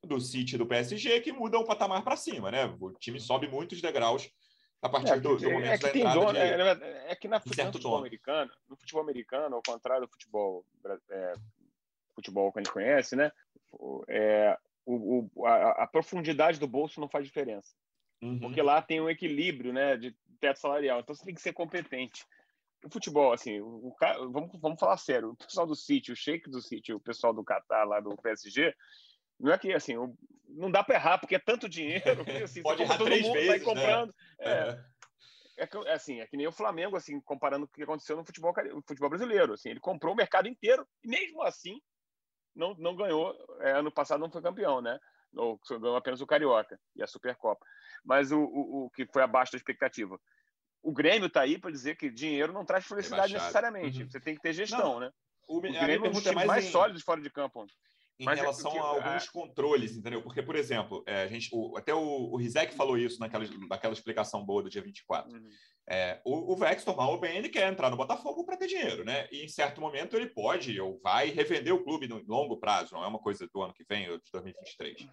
do 0.08 0.20
City 0.20 0.56
e 0.56 0.58
do 0.58 0.66
PSG, 0.66 1.22
que 1.22 1.32
mudam 1.32 1.62
o 1.62 1.66
patamar 1.66 2.04
para 2.04 2.16
cima, 2.16 2.50
né? 2.50 2.66
O 2.80 2.92
time 2.94 3.20
sobe 3.20 3.48
muitos 3.48 3.82
degraus 3.82 4.30
a 4.82 4.90
partir 4.90 5.14
é, 5.14 5.20
do, 5.20 5.38
do, 5.38 5.52
momento 5.52 5.72
é 5.72 5.78
que 5.78 5.84
da 5.84 5.90
entrada 5.90 6.20
dono, 6.20 6.34
de, 6.34 6.40
é, 6.40 7.12
é, 7.12 7.16
que 7.16 7.28
na, 7.28 7.40
futebol, 7.40 7.66
no 7.66 7.72
futebol 7.74 7.98
americano, 7.98 8.52
no 8.70 8.76
futebol 8.78 9.02
americano, 9.02 9.56
ao 9.56 9.64
contrário 9.64 10.06
do 10.06 10.12
futebol 10.12 10.66
é, 11.10 11.34
futebol 12.14 12.52
que 12.52 12.60
a 12.60 12.64
gente 12.64 12.74
conhece, 12.74 13.16
né? 13.16 13.32
É, 14.08 14.58
o, 14.86 15.30
o 15.36 15.46
a, 15.46 15.84
a, 15.84 15.88
profundidade 15.88 16.60
do 16.60 16.68
bolso 16.68 17.00
não 17.00 17.10
faz 17.10 17.26
diferença. 17.26 17.74
Uhum. 18.22 18.40
Porque 18.40 18.62
lá 18.62 18.82
tem 18.82 19.02
um 19.02 19.10
equilíbrio 19.10 19.74
né, 19.74 19.98
de 19.98 20.16
teto 20.40 20.60
salarial. 20.60 21.00
Então 21.00 21.16
você 21.16 21.26
tem 21.26 21.36
que 21.36 21.42
ser 21.42 21.54
competente. 21.54 22.26
O 22.84 22.90
futebol, 22.90 23.34
assim, 23.34 23.60
o, 23.60 23.88
o, 23.88 23.96
vamos, 24.32 24.60
vamos 24.60 24.80
falar 24.80 24.98
sério. 24.98 25.32
O 25.32 25.36
pessoal 25.36 25.68
do 25.68 25.76
City, 25.76 26.12
o 26.12 26.16
Sheik 26.16 26.50
do 26.50 26.62
City, 26.62 26.94
o 26.94 27.00
pessoal 27.00 27.34
do 27.34 27.44
Qatar, 27.44 27.88
lá 27.88 28.00
do 28.00 28.16
PSG, 28.18 28.74
não 29.40 29.52
é 29.52 29.58
que 29.58 29.74
assim, 29.74 29.94
não 30.48 30.72
dá 30.72 30.84
para 30.84 30.96
errar, 30.96 31.18
porque 31.18 31.36
é 31.36 31.40
tanto 31.40 31.70
dinheiro. 31.70 32.26
Assim, 32.44 32.62
Pode 32.64 32.82
errar 32.82 32.98
todo 32.98 33.10
mundo 33.10 33.34
vezes, 33.34 33.48
vai 33.48 33.60
né? 33.60 33.66
comprando. 33.66 34.16
Né? 34.40 34.86
É, 35.58 35.64
é, 35.64 35.70
é, 35.86 35.94
assim, 35.94 36.20
é 36.20 36.28
que 36.28 36.38
nem 36.38 36.48
o 36.48 36.52
Flamengo, 36.52 36.96
assim, 36.96 37.20
comparando 37.22 37.66
o 37.66 37.68
que 37.68 37.84
aconteceu 37.84 38.16
no 38.16 38.26
futebol, 38.26 38.54
no 38.74 38.82
futebol 38.82 39.10
brasileiro. 39.10 39.54
Assim, 39.54 39.70
ele 39.70 39.80
comprou 39.80 40.14
o 40.14 40.18
mercado 40.18 40.48
inteiro 40.48 40.88
e 41.04 41.08
mesmo 41.08 41.42
assim 41.44 41.82
não, 42.56 42.74
não 42.76 42.96
ganhou. 42.96 43.36
É, 43.62 43.72
ano 43.72 43.92
passado 43.92 44.20
não 44.20 44.32
foi 44.32 44.42
campeão, 44.42 44.82
né? 44.82 45.00
Ou 45.36 45.60
ganhou 45.70 45.98
apenas 45.98 46.22
o 46.22 46.28
Carioca 46.28 46.80
e 46.96 47.04
a 47.04 47.08
Supercopa 47.08 47.66
mas 48.08 48.32
o, 48.32 48.40
o, 48.40 48.86
o 48.86 48.90
que 48.90 49.06
foi 49.06 49.22
abaixo 49.22 49.52
da 49.52 49.58
expectativa. 49.58 50.20
O 50.82 50.94
Grêmio 50.94 51.28
está 51.28 51.42
aí 51.42 51.58
para 51.60 51.72
dizer 51.72 51.98
que 51.98 52.10
dinheiro 52.10 52.54
não 52.54 52.66
traz 52.66 52.86
felicidade 52.86 53.34
necessariamente. 53.34 54.04
Uhum. 54.04 54.10
Você 54.10 54.20
tem 54.22 54.36
que 54.36 54.42
ter 54.42 54.54
gestão, 54.54 54.94
não. 54.94 55.00
né? 55.02 55.12
O, 55.48 55.58
o 55.58 55.62
Grêmio 55.62 56.06
é 56.06 56.10
um 56.10 56.12
dos 56.12 56.24
times 56.24 56.36
mais, 56.36 56.48
mais 56.48 56.66
em... 56.66 56.72
sólidos 56.72 57.04
fora 57.04 57.22
de 57.22 57.30
campo. 57.30 57.66
Em 58.20 58.26
Mas 58.26 58.40
é 58.40 58.42
relação 58.42 58.76
é, 58.76 58.80
a 58.80 58.84
alguns 58.84 59.28
é... 59.28 59.32
controles, 59.32 59.96
entendeu? 59.96 60.24
Porque, 60.24 60.42
por 60.42 60.56
exemplo, 60.56 61.04
é, 61.06 61.24
a 61.24 61.28
gente, 61.28 61.50
o, 61.54 61.78
até 61.78 61.94
o, 61.94 62.00
o 62.00 62.36
Rizek 62.36 62.74
falou 62.74 62.98
isso 62.98 63.20
naquela, 63.20 63.46
naquela 63.70 63.94
explicação 63.94 64.44
boa 64.44 64.64
do 64.64 64.70
dia 64.70 64.82
24. 64.82 65.38
Uhum. 65.38 65.50
É, 65.90 66.20
o, 66.26 66.52
o 66.52 66.56
Vexton, 66.56 66.96
mal 66.96 67.20
bem, 67.20 67.38
ele 67.38 67.48
quer 67.48 67.72
entrar 67.72 67.92
no 67.92 67.98
Botafogo 67.98 68.44
para 68.44 68.58
ter 68.58 68.68
dinheiro, 68.68 69.06
né? 69.06 69.28
E 69.32 69.46
em 69.46 69.48
certo 69.48 69.80
momento 69.80 70.18
ele 70.18 70.28
pode 70.28 70.80
ou 70.82 71.00
vai 71.02 71.30
revender 71.30 71.74
o 71.74 71.84
clube 71.84 72.08
no 72.08 72.22
longo 72.28 72.58
prazo, 72.58 72.96
não 72.96 73.04
é 73.04 73.08
uma 73.08 73.20
coisa 73.20 73.48
do 73.54 73.62
ano 73.62 73.74
que 73.74 73.86
vem 73.88 74.10
ou 74.10 74.18
de 74.18 74.32
2023. 74.32 75.08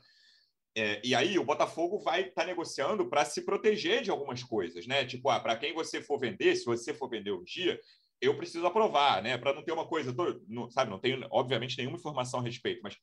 É, 0.76 1.00
e 1.04 1.14
aí 1.14 1.38
o 1.38 1.44
Botafogo 1.44 1.98
vai 1.98 2.22
estar 2.22 2.42
tá 2.42 2.46
negociando 2.46 3.08
para 3.08 3.24
se 3.24 3.44
proteger 3.44 4.02
de 4.02 4.10
algumas 4.10 4.42
coisas, 4.42 4.86
né? 4.86 5.04
Tipo, 5.04 5.28
ah, 5.28 5.38
para 5.38 5.56
quem 5.56 5.72
você 5.72 6.02
for 6.02 6.18
vender, 6.18 6.56
se 6.56 6.64
você 6.64 6.92
for 6.92 7.08
vender 7.08 7.32
um 7.32 7.44
dia, 7.44 7.78
eu 8.24 8.36
preciso 8.36 8.66
aprovar, 8.66 9.22
né? 9.22 9.36
Para 9.38 9.52
não 9.52 9.62
ter 9.62 9.72
uma 9.72 9.86
coisa, 9.86 10.14
tô, 10.14 10.40
não, 10.48 10.70
sabe? 10.70 10.90
Não 10.90 10.98
tenho, 10.98 11.26
obviamente, 11.30 11.76
nenhuma 11.78 11.96
informação 11.96 12.40
a 12.40 12.42
respeito, 12.42 12.80
mas 12.82 12.96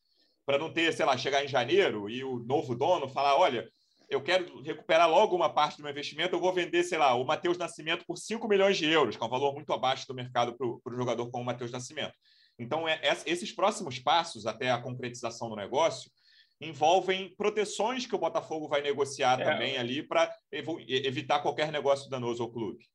para 0.46 0.58
não 0.58 0.72
ter, 0.72 0.94
sei 0.94 1.06
lá, 1.06 1.18
chegar 1.18 1.44
em 1.44 1.48
janeiro 1.48 2.10
e 2.10 2.24
o 2.24 2.40
novo 2.40 2.76
dono 2.76 3.08
falar, 3.08 3.38
olha, 3.38 3.68
eu 4.10 4.22
quero 4.22 4.62
recuperar 4.62 5.10
logo 5.10 5.36
uma 5.36 5.50
parte 5.50 5.78
do 5.78 5.84
meu 5.84 5.92
investimento, 5.92 6.36
eu 6.36 6.40
vou 6.40 6.52
vender, 6.52 6.84
sei 6.84 6.98
lá, 6.98 7.16
o 7.16 7.24
Matheus 7.24 7.58
Nascimento 7.58 8.06
por 8.06 8.18
5 8.18 8.46
milhões 8.48 8.78
de 8.78 8.86
euros, 8.86 9.16
que 9.16 9.24
é 9.24 9.26
um 9.26 9.30
valor 9.30 9.54
muito 9.54 9.72
abaixo 9.72 10.06
do 10.08 10.14
mercado 10.14 10.54
para 10.58 10.68
o 10.68 10.98
jogador 10.98 11.30
como 11.32 11.44
o 11.44 11.46
Matheus 11.46 11.72
Nascimento. 11.72 12.14
Então, 12.60 12.88
é, 12.88 13.00
é, 13.02 13.18
esses 13.26 13.52
próximos 13.54 14.00
passos 14.00 14.46
até 14.46 14.70
a 14.70 14.82
concretização 14.82 15.50
do 15.50 15.56
negócio 15.56 16.12
envolvem 16.60 17.34
proteções 17.36 18.06
que 18.06 18.14
o 18.14 18.20
Botafogo 18.20 18.68
vai 18.68 18.82
negociar 18.82 19.40
é. 19.40 19.46
também 19.46 19.78
ali 19.78 20.04
para 20.04 20.32
evitar 20.52 21.40
qualquer 21.40 21.72
negócio 21.72 22.10
danoso 22.10 22.44
ao 22.44 22.52
clube. 22.52 22.86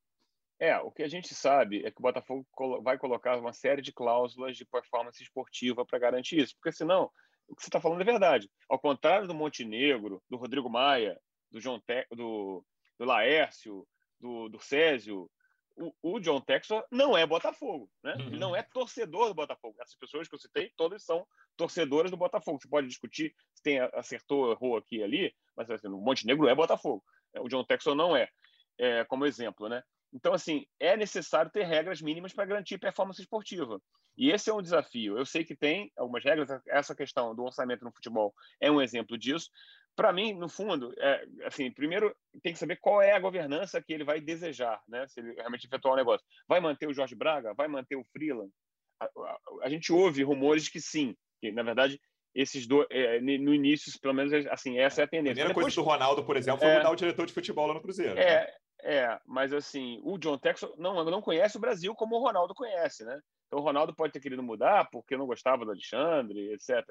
É, 0.59 0.79
o 0.79 0.91
que 0.91 1.03
a 1.03 1.09
gente 1.09 1.35
sabe 1.35 1.85
é 1.85 1.91
que 1.91 1.99
o 1.99 2.03
Botafogo 2.03 2.47
vai 2.83 2.97
colocar 2.97 3.39
uma 3.39 3.53
série 3.53 3.83
de 3.83 3.93
cláusulas 3.93 4.57
de 4.57 4.65
performance 4.65 5.23
esportiva 5.23 5.85
para 5.85 5.99
garantir 5.99 6.39
isso, 6.39 6.55
porque 6.57 6.73
senão 6.73 7.11
o 7.49 7.55
que 7.55 7.63
você 7.63 7.69
está 7.69 7.81
falando 7.81 8.01
é 8.01 8.05
verdade. 8.05 8.51
Ao 8.69 8.79
contrário 8.79 9.29
do 9.29 9.35
Montenegro, 9.35 10.23
do 10.29 10.37
Rodrigo 10.37 10.71
Maia, 10.71 11.19
do 11.51 11.61
João 11.61 11.81
Te 11.81 12.07
do, 12.11 12.65
do 12.99 13.05
Laércio, 13.05 13.87
do, 14.19 14.49
do 14.49 14.59
Césio, 14.59 15.31
o, 15.77 15.95
o, 16.03 16.21
John 16.21 16.41
Texor 16.41 16.85
não 16.91 17.17
é 17.17 17.27
Botafogo, 17.27 17.91
né? 18.03 18.15
Uhum. 18.15 18.27
Ele 18.29 18.39
não 18.39 18.57
é 18.57 18.63
torcedor 18.63 19.29
do 19.29 19.35
Botafogo. 19.35 19.77
Essas 19.81 19.95
pessoas 19.95 20.27
que 20.27 20.35
eu 20.35 20.39
citei, 20.39 20.73
todas 20.75 21.05
são 21.05 21.27
torcedoras 21.57 22.11
do 22.11 22.17
Botafogo. 22.17 22.59
Você 22.61 22.69
pode 22.69 22.89
discutir 22.89 23.35
se 23.55 23.63
tem 23.63 23.79
acertou, 23.93 24.51
errou 24.51 24.77
aqui 24.77 24.97
e 24.97 25.03
ali, 25.03 25.35
mas 25.55 25.71
assim, 25.71 25.89
o 25.89 25.99
Montenegro 25.99 26.49
é 26.49 26.55
Botafogo. 26.55 27.05
É, 27.35 27.41
o 27.41 27.49
John 27.49 27.63
Texor 27.63 27.95
não 27.95 28.17
é, 28.17 28.29
é, 28.79 29.05
como 29.05 29.27
exemplo, 29.27 29.69
né? 29.69 29.83
Então, 30.13 30.33
assim, 30.33 30.67
é 30.81 30.97
necessário 30.97 31.51
ter 31.51 31.65
regras 31.65 32.01
mínimas 32.01 32.33
para 32.33 32.47
garantir 32.47 32.79
performance 32.79 33.21
esportiva. 33.21 33.81
E 34.17 34.31
esse 34.31 34.49
é 34.49 34.55
um 34.55 34.63
desafio. 34.63 35.19
Eu 35.19 35.27
sei 35.27 35.45
que 35.45 35.55
tem 35.55 35.93
algumas 35.97 36.25
regras, 36.25 36.49
essa 36.67 36.95
questão 36.95 37.35
do 37.35 37.45
orçamento 37.45 37.85
no 37.85 37.93
futebol 37.93 38.35
é 38.61 38.71
um 38.71 38.81
exemplo 38.81 39.19
disso. 39.19 39.51
Para 39.95 40.13
mim, 40.13 40.33
no 40.35 40.49
fundo, 40.49 40.93
é, 40.99 41.27
assim, 41.45 41.71
primeiro 41.71 42.15
tem 42.43 42.53
que 42.53 42.59
saber 42.59 42.77
qual 42.77 43.01
é 43.01 43.13
a 43.13 43.21
governança 43.21 43.83
que 43.83 43.93
ele 43.93 44.05
vai 44.05 44.21
desejar, 44.21 44.81
né? 44.87 45.07
Se 45.09 45.21
ele 45.21 45.33
realmente 45.35 45.67
efetuar 45.67 45.93
o 45.93 45.95
um 45.95 45.99
negócio. 45.99 46.27
Vai 46.47 46.61
manter 46.61 46.87
o 46.87 46.95
Jorge 46.95 47.15
Braga? 47.15 47.55
Vai 47.55 47.67
manter 47.67 47.97
o 47.97 48.05
Freeland? 48.05 48.51
A, 49.01 49.05
a, 49.05 49.39
a 49.63 49.69
gente 49.69 49.93
ouve 49.93 50.23
rumores 50.23 50.69
que 50.69 50.81
sim, 50.81 51.15
que 51.41 51.51
na 51.51 51.63
verdade 51.63 52.01
esses 52.35 52.67
dois 52.67 52.87
é, 52.91 53.19
no 53.21 53.55
início, 53.55 53.91
pelo 54.01 54.13
menos 54.13 54.33
assim, 54.49 54.79
essa 54.79 55.01
é 55.01 55.05
a 55.05 55.09
tendência. 55.09 55.33
A 55.33 55.35
primeira 55.35 55.49
Depois, 55.49 55.75
coisa 55.75 55.77
do 55.77 55.83
Ronaldo, 55.83 56.25
por 56.25 56.37
exemplo, 56.37 56.61
foi 56.61 56.69
é, 56.69 56.77
mudar 56.77 56.91
o 56.91 56.97
diretor 56.97 57.27
de 57.27 57.33
futebol 57.33 57.67
lá 57.67 57.75
no 57.75 57.81
Cruzeiro. 57.81 58.19
É, 58.19 58.45
né? 58.45 58.53
É, 58.83 59.19
mas 59.25 59.53
assim, 59.53 60.01
o 60.05 60.19
John 60.19 60.39
Texon 60.39 60.73
não, 60.77 61.05
não 61.05 61.23
conhece 61.23 61.57
o 61.57 61.61
Brasil 61.61 61.95
como 61.95 62.17
o 62.17 62.21
Ronaldo 62.21 62.55
conhece, 62.55 63.05
né? 63.05 63.21
Então 63.47 63.61
o 63.61 63.63
Ronaldo 63.63 63.95
pode 63.95 64.13
ter 64.13 64.21
querido 64.21 64.43
mudar 64.43 64.89
porque 64.91 65.17
não 65.17 65.27
gostava 65.27 65.65
do 65.65 65.71
Alexandre, 65.71 66.53
etc. 66.53 66.85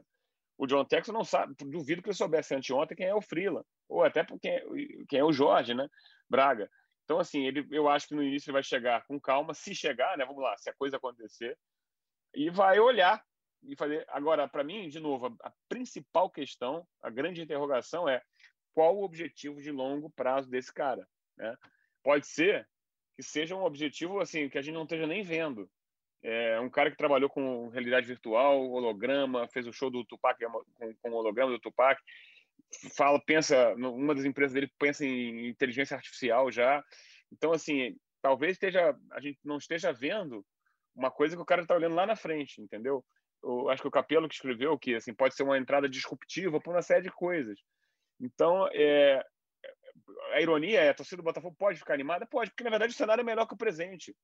O 0.57 0.65
John 0.65 0.85
Texon 0.85 1.11
não 1.11 1.23
sabe, 1.23 1.53
duvido 1.59 2.01
que 2.01 2.09
ele 2.09 2.15
soubesse 2.15 2.55
anteontem 2.55 2.97
quem 2.97 3.07
é 3.07 3.15
o 3.15 3.21
Freeland, 3.21 3.65
ou 3.89 4.03
até 4.03 4.25
quem, 4.41 5.05
quem 5.07 5.19
é 5.19 5.23
o 5.23 5.33
Jorge, 5.33 5.73
né? 5.73 5.87
Braga. 6.29 6.69
Então, 7.03 7.19
assim, 7.19 7.45
ele, 7.45 7.67
eu 7.71 7.87
acho 7.87 8.07
que 8.07 8.15
no 8.15 8.23
início 8.23 8.49
ele 8.49 8.53
vai 8.53 8.63
chegar 8.63 9.05
com 9.05 9.19
calma, 9.19 9.53
se 9.53 9.75
chegar, 9.75 10.17
né? 10.17 10.25
Vamos 10.25 10.41
lá, 10.41 10.57
se 10.57 10.69
a 10.69 10.73
coisa 10.73 10.97
acontecer, 10.97 11.57
e 12.33 12.49
vai 12.49 12.79
olhar 12.79 13.23
e 13.63 13.75
fazer. 13.75 14.05
Agora, 14.09 14.47
para 14.47 14.63
mim, 14.63 14.89
de 14.89 14.99
novo, 14.99 15.27
a, 15.27 15.47
a 15.47 15.53
principal 15.69 16.29
questão, 16.29 16.87
a 17.01 17.09
grande 17.09 17.41
interrogação 17.41 18.07
é 18.09 18.21
qual 18.73 18.97
o 18.97 19.03
objetivo 19.03 19.61
de 19.61 19.71
longo 19.71 20.09
prazo 20.09 20.49
desse 20.49 20.73
cara, 20.73 21.07
né? 21.37 21.55
Pode 22.05 22.27
ser 22.27 22.67
que 23.15 23.23
seja 23.23 23.55
um 23.55 23.63
objetivo 23.63 24.19
assim 24.19 24.47
que 24.47 24.59
a 24.59 24.61
gente 24.61 24.75
não 24.75 24.83
esteja 24.83 25.07
nem 25.07 25.23
vendo. 25.23 25.67
É 26.21 26.59
um 26.59 26.69
cara 26.69 26.91
que 26.91 26.97
trabalhou 26.97 27.29
com 27.29 27.69
realidade 27.69 28.05
virtual, 28.05 28.69
holograma, 28.69 29.47
fez 29.47 29.65
o 29.65 29.73
show 29.73 29.89
do 29.89 30.05
Tupac 30.05 30.39
com, 30.75 30.93
com 31.01 31.09
o 31.09 31.15
holograma 31.15 31.51
do 31.51 31.59
Tupac, 31.59 31.99
fala, 32.95 33.19
pensa, 33.25 33.73
uma 33.73 34.13
das 34.13 34.25
empresas 34.25 34.53
dele 34.53 34.71
pensa 34.77 35.03
em 35.03 35.47
inteligência 35.47 35.95
artificial 35.95 36.51
já. 36.51 36.83
Então, 37.31 37.51
assim, 37.51 37.95
talvez 38.21 38.53
esteja, 38.53 38.95
a 39.11 39.19
gente 39.19 39.39
não 39.43 39.57
esteja 39.57 39.91
vendo 39.91 40.45
uma 40.95 41.09
coisa 41.09 41.35
que 41.35 41.41
o 41.41 41.45
cara 41.45 41.63
está 41.63 41.75
olhando 41.75 41.95
lá 41.95 42.05
na 42.05 42.15
frente, 42.15 42.61
entendeu? 42.61 43.03
Eu 43.43 43.69
acho 43.69 43.81
que 43.81 43.87
o 43.87 43.91
Capelo 43.91 44.27
que 44.27 44.35
escreveu 44.35 44.77
que 44.77 44.95
assim 44.95 45.13
pode 45.13 45.35
ser 45.35 45.43
uma 45.43 45.57
entrada 45.57 45.89
disruptiva 45.89 46.59
para 46.59 46.71
uma 46.71 46.81
série 46.81 47.03
de 47.03 47.11
coisas. 47.11 47.59
Então, 48.19 48.67
é, 48.73 49.23
a 50.33 50.41
ironia 50.41 50.81
é, 50.81 50.89
a 50.89 50.93
torcida 50.93 51.17
do 51.17 51.25
Botafogo 51.25 51.55
pode 51.57 51.79
ficar 51.79 51.93
animada? 51.93 52.25
Pode, 52.25 52.51
porque 52.51 52.63
na 52.63 52.69
verdade 52.69 52.93
o 52.93 52.95
cenário 52.95 53.21
é 53.21 53.25
melhor 53.25 53.47
que 53.47 53.53
o 53.53 53.57
presente. 53.57 54.15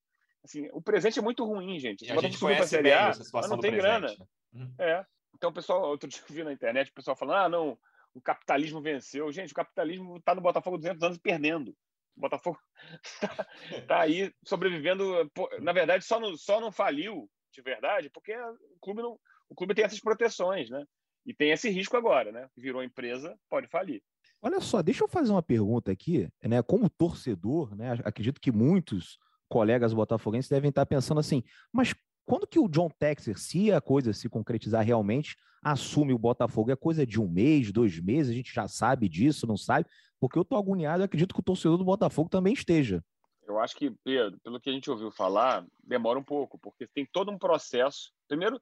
Assim, 0.43 0.67
o 0.73 0.81
presente 0.81 1.19
é 1.19 1.21
muito 1.21 1.45
ruim, 1.45 1.79
gente. 1.79 2.05
E 2.05 2.11
a 2.11 2.19
gente 2.19 2.39
conhece 2.39 2.81
bem 2.81 2.91
essa 2.91 3.23
situação 3.23 3.51
não 3.51 3.59
tem 3.59 3.71
presente. 3.71 4.01
grana. 4.01 4.15
Uhum. 4.53 4.73
É. 4.79 5.05
Então 5.35 5.49
o 5.49 5.53
pessoal, 5.53 5.89
outro 5.89 6.09
dia 6.09 6.21
eu 6.21 6.35
vi 6.35 6.43
na 6.43 6.53
internet, 6.53 6.89
o 6.89 6.93
pessoal 6.93 7.15
falando, 7.15 7.37
ah, 7.37 7.49
não, 7.49 7.77
o 8.13 8.21
capitalismo 8.21 8.81
venceu. 8.81 9.31
Gente, 9.31 9.51
o 9.51 9.55
capitalismo 9.55 10.17
está 10.17 10.35
no 10.35 10.41
Botafogo 10.41 10.77
200 10.77 11.03
anos 11.03 11.17
perdendo. 11.17 11.69
O 12.15 12.21
Botafogo 12.21 12.59
está 13.03 13.47
tá 13.87 14.01
aí 14.01 14.33
sobrevivendo. 14.43 15.31
Na 15.59 15.71
verdade, 15.71 16.03
só 16.03 16.19
não, 16.19 16.35
só 16.35 16.59
não 16.59 16.71
faliu 16.71 17.29
de 17.53 17.61
verdade 17.61 18.09
porque 18.09 18.35
o 18.35 18.79
clube, 18.81 19.01
não, 19.01 19.19
o 19.49 19.55
clube 19.55 19.75
tem 19.75 19.85
essas 19.85 19.99
proteções, 19.99 20.69
né? 20.69 20.85
E 21.25 21.33
tem 21.33 21.51
esse 21.51 21.69
risco 21.69 21.95
agora, 21.95 22.31
né? 22.31 22.49
Virou 22.57 22.83
empresa, 22.83 23.37
pode 23.49 23.67
falir. 23.67 24.01
Olha 24.41 24.59
só, 24.59 24.81
deixa 24.81 25.03
eu 25.03 25.07
fazer 25.07 25.31
uma 25.31 25.43
pergunta 25.43 25.91
aqui, 25.91 26.27
né? 26.43 26.61
Como 26.63 26.89
torcedor, 26.89 27.75
né? 27.75 27.91
Acredito 28.03 28.41
que 28.41 28.51
muitos 28.51 29.19
colegas 29.47 29.93
botafoguenses 29.93 30.49
devem 30.49 30.69
estar 30.69 30.85
pensando 30.85 31.19
assim, 31.19 31.43
mas 31.71 31.93
quando 32.25 32.47
que 32.47 32.57
o 32.57 32.69
John 32.69 32.89
Texer, 32.89 33.37
se 33.37 33.71
a 33.71 33.81
coisa 33.81 34.13
se 34.13 34.29
concretizar 34.29 34.85
realmente, 34.85 35.35
assume 35.61 36.13
o 36.13 36.17
Botafogo? 36.17 36.71
É 36.71 36.75
coisa 36.75 37.05
de 37.05 37.19
um 37.19 37.27
mês, 37.27 37.71
dois 37.71 37.99
meses, 37.99 38.31
a 38.31 38.35
gente 38.35 38.53
já 38.53 38.67
sabe 38.67 39.07
disso, 39.07 39.45
não 39.45 39.57
sabe? 39.57 39.87
Porque 40.19 40.37
eu 40.37 40.45
tô 40.45 40.55
agoniado 40.55 41.03
e 41.03 41.05
acredito 41.05 41.33
que 41.33 41.39
o 41.39 41.43
torcedor 41.43 41.77
do 41.77 41.85
Botafogo 41.85 42.29
também 42.29 42.53
esteja. 42.53 43.03
Eu 43.45 43.59
acho 43.59 43.75
que, 43.75 43.91
Pedro, 44.03 44.39
pelo 44.43 44.59
que 44.59 44.69
a 44.69 44.73
gente 44.73 44.89
ouviu 44.89 45.11
falar, 45.11 45.65
demora 45.83 46.17
um 46.17 46.23
pouco, 46.23 46.57
porque 46.57 46.87
tem 46.87 47.05
todo 47.11 47.31
um 47.31 47.37
processo. 47.37 48.11
Primeiro, 48.27 48.59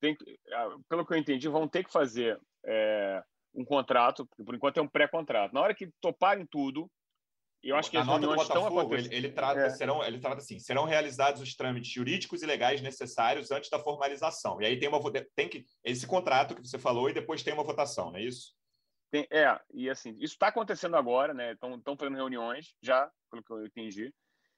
tem, 0.00 0.16
ah, 0.52 0.76
pelo 0.88 1.06
que 1.06 1.14
eu 1.14 1.18
entendi, 1.18 1.48
vão 1.48 1.66
ter 1.66 1.84
que 1.84 1.92
fazer 1.92 2.38
é, 2.64 3.22
um 3.56 3.64
contrato, 3.64 4.26
por 4.44 4.54
enquanto 4.54 4.78
é 4.78 4.82
um 4.82 4.88
pré-contrato. 4.88 5.52
Na 5.52 5.62
hora 5.62 5.74
que 5.74 5.90
toparem 6.00 6.46
tudo, 6.46 6.90
eu 7.62 7.74
acho 7.74 7.90
que 7.90 7.96
a 7.96 8.04
nota 8.04 8.26
do 8.26 8.34
Botafogo, 8.34 8.94
ele, 8.94 9.14
ele, 9.14 9.30
trata, 9.30 9.60
é. 9.60 9.70
serão, 9.70 10.04
ele 10.04 10.20
trata 10.20 10.38
assim, 10.38 10.58
serão 10.58 10.84
realizados 10.84 11.40
os 11.40 11.56
trâmites 11.56 11.90
jurídicos 11.90 12.42
e 12.42 12.46
legais 12.46 12.80
necessários 12.80 13.50
antes 13.50 13.70
da 13.70 13.78
formalização. 13.78 14.60
E 14.60 14.66
aí 14.66 14.78
tem 14.78 14.88
uma 14.88 15.00
tem 15.34 15.48
que 15.48 15.64
esse 15.82 16.06
contrato 16.06 16.54
que 16.54 16.66
você 16.66 16.78
falou 16.78 17.10
e 17.10 17.14
depois 17.14 17.42
tem 17.42 17.54
uma 17.54 17.64
votação, 17.64 18.10
não 18.10 18.18
é 18.18 18.22
isso? 18.22 18.54
Tem, 19.10 19.26
é, 19.30 19.58
e 19.72 19.88
assim, 19.88 20.10
isso 20.18 20.34
está 20.34 20.48
acontecendo 20.48 20.96
agora, 20.96 21.32
né? 21.32 21.52
Estão 21.52 21.96
fazendo 21.98 22.16
reuniões 22.16 22.76
já, 22.82 23.10
pelo 23.30 23.42
que 23.42 23.52
eu 23.52 23.66
entendi, 23.66 24.12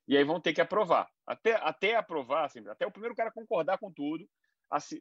e 0.06 0.16
aí 0.16 0.24
vão 0.24 0.40
ter 0.40 0.52
que 0.52 0.60
aprovar. 0.60 1.08
Até, 1.26 1.54
até 1.56 1.96
aprovar, 1.96 2.46
assim, 2.46 2.66
até 2.68 2.86
o 2.86 2.90
primeiro 2.90 3.14
cara 3.14 3.30
concordar 3.30 3.78
com 3.78 3.92
tudo, 3.92 4.28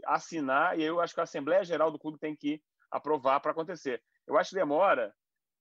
assinar, 0.06 0.80
e 0.80 0.84
eu 0.84 1.02
acho 1.02 1.14
que 1.14 1.20
a 1.20 1.24
Assembleia 1.24 1.64
Geral 1.64 1.92
do 1.92 2.00
clube 2.00 2.20
tem 2.20 2.36
que 2.36 2.62
aprovar 2.92 3.40
para 3.40 3.52
acontecer. 3.52 4.02
Eu 4.26 4.38
acho 4.38 4.52
que 4.52 4.56
demora 4.56 5.14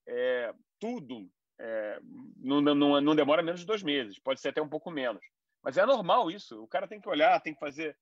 é, 0.07 0.53
tudo, 0.79 1.29
é, 1.59 1.99
não, 2.37 2.61
não, 2.61 3.01
não 3.01 3.17
demora 3.17 3.43
menos 3.43 3.61
de 3.61 3.67
dois 3.67 3.83
meses, 3.83 4.19
pode 4.19 4.41
ser 4.41 4.49
até 4.49 4.63
um 4.63 4.69
pouco 4.69 4.91
menos. 4.91 5.25
Mas 5.63 5.77
é 5.77 5.85
normal 5.85 6.31
isso. 6.31 6.63
O 6.63 6.69
cara 6.69 6.87
tem 6.87 7.01
que 7.01 7.09
olhar, 7.09 7.41
tem 7.41 7.53
que 7.53 7.59
fazer, 7.59 7.97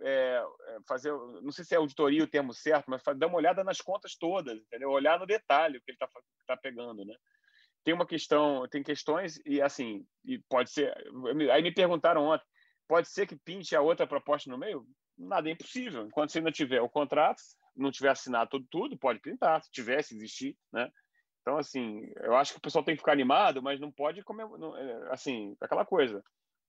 é, 0.00 0.42
é 0.68 0.78
fazer, 0.86 1.10
não 1.42 1.50
sei 1.50 1.64
se 1.64 1.74
é 1.74 1.78
auditoria 1.78 2.22
o 2.22 2.28
termo 2.28 2.52
certo, 2.52 2.86
mas 2.88 3.02
dar 3.16 3.26
uma 3.26 3.38
olhada 3.38 3.64
nas 3.64 3.80
contas 3.80 4.16
todas, 4.16 4.58
entendeu? 4.58 4.90
Olhar 4.90 5.18
no 5.18 5.26
detalhe 5.26 5.78
o 5.78 5.80
que 5.80 5.92
ele 5.92 5.96
está 5.96 6.08
tá 6.46 6.56
pegando, 6.56 7.04
né? 7.04 7.14
Tem 7.82 7.94
uma 7.94 8.06
questão, 8.06 8.66
tem 8.68 8.82
questões 8.82 9.40
e 9.46 9.62
assim, 9.62 10.04
e 10.24 10.38
pode 10.50 10.70
ser. 10.70 10.92
Aí 11.52 11.62
me 11.62 11.72
perguntaram 11.72 12.24
ontem, 12.24 12.44
pode 12.88 13.08
ser 13.08 13.26
que 13.26 13.36
pinte 13.36 13.76
a 13.76 13.80
outra 13.80 14.06
proposta 14.06 14.50
no 14.50 14.58
meio? 14.58 14.84
Nada 15.16 15.48
é 15.48 15.52
impossível. 15.52 16.04
Enquanto 16.04 16.32
você 16.32 16.38
ainda 16.38 16.52
tiver 16.52 16.82
o 16.82 16.88
contrato, 16.88 17.40
não 17.76 17.90
tiver 17.90 18.10
assinado 18.10 18.50
tudo, 18.50 18.66
tudo 18.70 18.98
pode 18.98 19.20
printar, 19.20 19.62
se 19.62 19.70
tivesse, 19.70 20.14
existir, 20.14 20.56
né? 20.72 20.90
Então, 21.42 21.58
assim, 21.58 22.10
eu 22.22 22.34
acho 22.34 22.52
que 22.52 22.58
o 22.58 22.60
pessoal 22.60 22.84
tem 22.84 22.94
que 22.94 23.00
ficar 23.00 23.12
animado, 23.12 23.62
mas 23.62 23.78
não 23.78 23.92
pode 23.92 24.22
comer, 24.24 24.44
é, 24.44 25.12
assim, 25.12 25.56
aquela 25.60 25.84
coisa. 25.84 26.22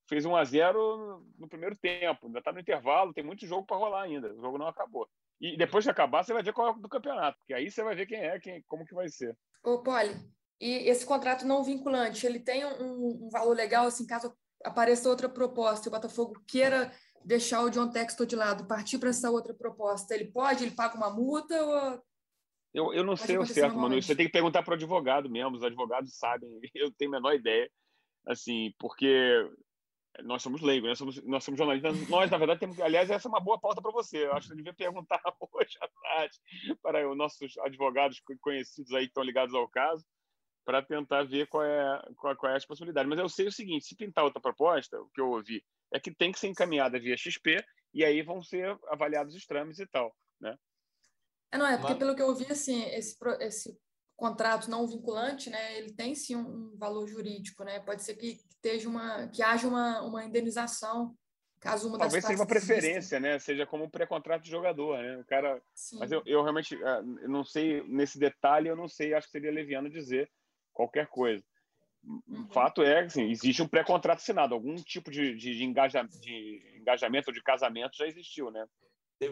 Fez 0.08 0.24
1 0.24 0.36
a 0.36 0.44
0 0.44 1.26
no 1.38 1.50
primeiro 1.50 1.76
tempo, 1.76 2.28
ainda 2.28 2.40
está 2.40 2.52
no 2.52 2.60
intervalo, 2.60 3.14
tem 3.14 3.24
muito 3.24 3.48
jogo 3.48 3.66
para 3.66 3.78
rolar 3.78 4.04
ainda, 4.04 4.32
o 4.34 4.40
jogo 4.40 4.58
não 4.58 4.68
acabou. 4.68 5.10
E 5.42 5.58
depois 5.58 5.84
de 5.84 5.90
acabar, 5.90 6.24
você 6.24 6.32
vai 6.32 6.44
ver 6.44 6.54
qual 6.54 6.68
é 6.68 6.72
o 6.72 6.80
do 6.80 6.88
campeonato, 6.88 7.38
porque 7.40 7.54
aí 7.54 7.70
você 7.72 7.84
vai 7.84 7.96
ver 7.96 8.06
quem 8.06 8.20
é, 8.20 8.40
quem, 8.40 8.64
como 8.68 8.86
que 8.86 8.94
vai 8.94 9.10
ser. 9.10 9.36
Ô, 9.64 9.82
Poli, 9.82 10.16
e 10.62 10.90
esse 10.90 11.06
contrato 11.06 11.46
não 11.46 11.64
vinculante, 11.64 12.26
ele 12.26 12.40
tem 12.40 12.66
um, 12.66 13.26
um 13.26 13.30
valor 13.30 13.56
legal, 13.56 13.88
assim, 13.88 14.06
caso 14.06 14.32
apareça 14.64 15.10
outra 15.10 15.30
proposta 15.30 15.88
e 15.88 15.90
o 15.90 15.92
Botafogo 15.92 16.42
queira 16.48 16.92
deixar 17.24 17.64
o 17.64 17.70
John 17.70 17.90
Textor 17.90 18.26
de 18.26 18.36
lado, 18.36 18.68
partir 18.68 18.98
para 18.98 19.10
essa 19.10 19.30
outra 19.30 19.54
proposta, 19.54 20.16
ele 20.16 20.26
pode? 20.26 20.64
Ele 20.64 20.76
paga 20.76 20.96
uma 20.96 21.10
multa 21.10 21.62
ou... 21.64 22.04
Eu, 22.74 22.94
eu 22.94 23.04
não 23.04 23.16
sei 23.16 23.38
o 23.38 23.46
certo, 23.46 23.76
Manu. 23.76 24.02
Você 24.02 24.16
tem 24.16 24.28
que 24.28 24.32
perguntar 24.32 24.62
para 24.62 24.74
o 24.74 24.76
advogado 24.76 25.30
mesmo. 25.30 25.56
Os 25.56 25.64
advogados 25.64 26.16
sabem. 26.18 26.48
Eu 26.76 26.92
tenho 26.92 27.10
a 27.12 27.16
menor 27.16 27.34
ideia. 27.34 27.70
Assim, 28.28 28.72
porque 28.78 29.50
nós 30.24 30.42
somos 30.42 30.62
leigos, 30.62 30.90
nós 30.90 30.98
somos, 30.98 31.24
nós 31.24 31.44
somos 31.44 31.58
jornalistas. 31.58 32.10
Nós, 32.10 32.30
na 32.30 32.38
verdade, 32.38 32.60
temos. 32.60 32.80
Aliás, 32.80 33.10
essa 33.10 33.28
é 33.28 33.30
uma 33.30 33.40
boa 33.40 33.60
pauta 33.60 33.82
para 33.82 33.92
você. 33.92 34.26
Eu 34.26 34.34
acho 34.34 34.48
que 34.48 34.54
você 34.54 34.56
devia 34.58 34.74
perguntar 34.74 35.20
hoje 35.54 35.78
à 35.82 35.88
tarde 35.88 36.38
para 36.82 37.10
os 37.10 37.18
nossos 37.18 37.58
advogados 37.60 38.22
conhecidos 38.42 38.94
aí 38.94 39.04
que 39.04 39.10
estão 39.10 39.24
ligados 39.24 39.56
ao 39.56 39.68
caso. 39.68 40.06
para 40.66 40.82
tentar 40.82 41.24
ver 41.24 41.48
qual 41.48 41.64
é, 41.64 42.02
qual, 42.18 42.36
qual, 42.36 42.52
é 42.52 42.58
as 42.58 42.66
possibilidades. 42.66 43.10
Mas 43.10 43.20
eu 43.20 43.30
sei 43.30 43.48
o 43.48 43.52
seguinte: 43.52 43.86
se 43.86 43.96
pintar 43.96 44.24
outra 44.24 44.42
proposta, 44.42 45.00
o 45.00 45.10
que 45.10 45.22
eu 45.22 45.30
ouvi 45.30 45.64
é 45.94 46.00
que 46.00 46.14
tem 46.14 46.32
que 46.32 46.40
ser 46.40 46.48
encaminhada 46.48 47.00
via 47.00 47.18
XP 47.18 47.64
e 47.94 48.04
aí 48.04 48.22
vão 48.22 48.42
ser 48.42 48.78
avaliados 48.88 49.36
os 49.36 49.46
trâmites 49.46 49.80
e 49.80 49.88
tal, 49.88 50.16
né? 50.40 50.56
É, 51.52 51.58
não 51.58 51.66
é, 51.66 51.78
porque 51.78 51.96
pelo 51.96 52.16
que 52.16 52.22
eu 52.22 52.28
ouvi, 52.28 52.46
assim, 52.52 52.84
esse, 52.90 53.18
esse 53.40 53.80
contrato 54.16 54.70
não 54.70 54.88
vinculante, 54.88 55.50
né, 55.50 55.78
ele 55.78 55.94
tem 55.94 56.14
sim 56.14 56.36
um, 56.36 56.74
um 56.74 56.78
valor 56.78 57.08
jurídico, 57.08 57.64
né? 57.64 57.80
Pode 57.80 58.04
ser 58.04 58.16
que, 58.16 58.36
que, 58.36 58.48
esteja 58.50 58.90
uma, 58.90 59.28
que 59.28 59.42
haja 59.42 59.68
uma, 59.68 60.02
uma 60.02 60.26
indenização 60.26 61.16
caso 61.60 61.88
uma 61.88 61.98
Talvez 61.98 62.24
seja 62.24 62.40
uma 62.40 62.48
preferência, 62.48 63.20
né? 63.20 63.40
Seja 63.40 63.66
como 63.66 63.86
um 63.86 63.90
pré-contrato 63.90 64.44
de 64.44 64.50
jogador, 64.50 64.98
né? 64.98 65.18
O 65.18 65.26
cara, 65.26 65.62
sim. 65.74 66.00
mas 66.00 66.12
eu, 66.12 66.22
eu 66.26 66.42
realmente 66.42 66.76
ah, 66.84 67.02
eu 67.22 67.30
não 67.30 67.44
sei 67.44 67.84
nesse 67.88 68.20
detalhe, 68.20 68.70
eu 68.70 68.76
não 68.76 68.88
sei, 68.88 69.14
acho 69.14 69.28
que 69.28 69.32
seria 69.32 69.52
leviano 69.52 69.90
dizer 69.90 70.30
qualquer 70.72 71.08
coisa. 71.08 71.44
Uhum. 72.08 72.48
O 72.50 72.54
fato 72.54 72.82
é 72.82 73.02
que 73.02 73.08
assim, 73.08 73.30
existe 73.30 73.62
um 73.62 73.68
pré-contrato 73.68 74.20
assinado, 74.20 74.54
algum 74.54 74.76
tipo 74.76 75.12
de, 75.12 75.36
de, 75.36 75.58
de, 75.58 75.64
engaja, 75.64 76.04
de 76.04 76.78
engajamento 76.80 77.30
ou 77.30 77.34
de 77.34 77.44
casamento 77.44 77.98
já 77.98 78.08
existiu, 78.08 78.50
né? 78.50 78.66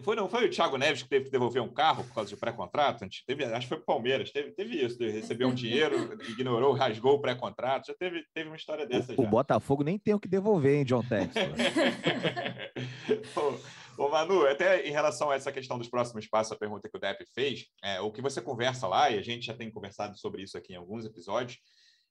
Foi, 0.01 0.15
não 0.15 0.27
foi 0.27 0.47
o 0.47 0.49
Thiago 0.49 0.77
Neves 0.77 1.03
que 1.03 1.09
teve 1.09 1.25
que 1.25 1.31
devolver 1.31 1.61
um 1.61 1.71
carro 1.71 2.03
por 2.05 2.15
causa 2.15 2.27
de 2.27 2.35
pré-contrato? 2.35 3.05
Teve, 3.27 3.45
acho 3.45 3.67
que 3.67 3.75
foi 3.75 3.77
o 3.77 3.85
Palmeiras, 3.85 4.31
teve, 4.31 4.51
teve 4.51 4.83
isso, 4.83 4.97
de 4.97 5.11
receber 5.11 5.45
um 5.45 5.53
dinheiro, 5.53 6.17
ignorou, 6.27 6.73
rasgou 6.73 7.13
o 7.13 7.21
pré-contrato. 7.21 7.87
Já 7.87 7.93
teve, 7.93 8.25
teve 8.33 8.49
uma 8.49 8.55
história 8.55 8.87
dessa. 8.87 9.13
O, 9.13 9.15
já. 9.15 9.21
o 9.21 9.27
Botafogo 9.27 9.83
nem 9.83 9.99
tem 9.99 10.15
o 10.15 10.19
que 10.19 10.27
devolver, 10.27 10.77
hein, 10.77 10.85
John 10.85 11.03
Tex? 11.03 11.35
ô, 13.37 14.03
ô, 14.03 14.09
Manu, 14.09 14.47
até 14.47 14.87
em 14.87 14.91
relação 14.91 15.29
a 15.29 15.35
essa 15.35 15.51
questão 15.51 15.77
dos 15.77 15.87
próximos 15.87 16.27
passos, 16.27 16.53
a 16.53 16.57
pergunta 16.57 16.89
que 16.89 16.97
o 16.97 16.99
Depp 16.99 17.23
fez, 17.35 17.67
é, 17.83 18.01
o 18.01 18.11
que 18.11 18.23
você 18.23 18.41
conversa 18.41 18.87
lá, 18.87 19.11
e 19.11 19.19
a 19.19 19.21
gente 19.21 19.45
já 19.45 19.53
tem 19.53 19.69
conversado 19.69 20.17
sobre 20.17 20.41
isso 20.41 20.57
aqui 20.57 20.73
em 20.73 20.77
alguns 20.77 21.05
episódios, 21.05 21.59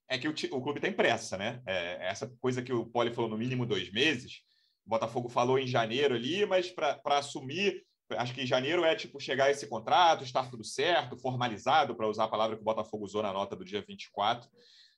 é 0.07 0.17
que 0.17 0.27
o, 0.27 0.31
o 0.51 0.61
clube 0.61 0.79
tem 0.79 0.93
pressa, 0.93 1.37
né? 1.37 1.61
É, 1.65 2.07
essa 2.07 2.27
coisa 2.39 2.61
que 2.61 2.73
o 2.73 2.85
Poli 2.85 3.13
falou 3.13 3.29
no 3.29 3.37
mínimo 3.37 3.65
dois 3.65 3.91
meses 3.91 4.45
o 4.85 4.89
Botafogo 4.89 5.27
falou 5.27 5.57
em 5.57 5.65
janeiro 5.65 6.13
ali, 6.13 6.45
mas 6.45 6.69
para 6.69 7.17
assumir, 7.17 7.83
acho 8.11 8.33
que 8.33 8.41
em 8.41 8.47
janeiro 8.47 8.85
é 8.85 8.95
tipo 8.95 9.19
chegar 9.19 9.49
esse 9.49 9.67
contrato, 9.67 10.23
estar 10.23 10.49
tudo 10.49 10.63
certo, 10.63 11.17
formalizado, 11.17 11.95
para 11.95 12.07
usar 12.07 12.25
a 12.25 12.29
palavra 12.29 12.55
que 12.55 12.61
o 12.61 12.65
Botafogo 12.65 13.03
usou 13.03 13.23
na 13.23 13.33
nota 13.33 13.55
do 13.55 13.65
dia 13.65 13.83
24. 13.85 14.47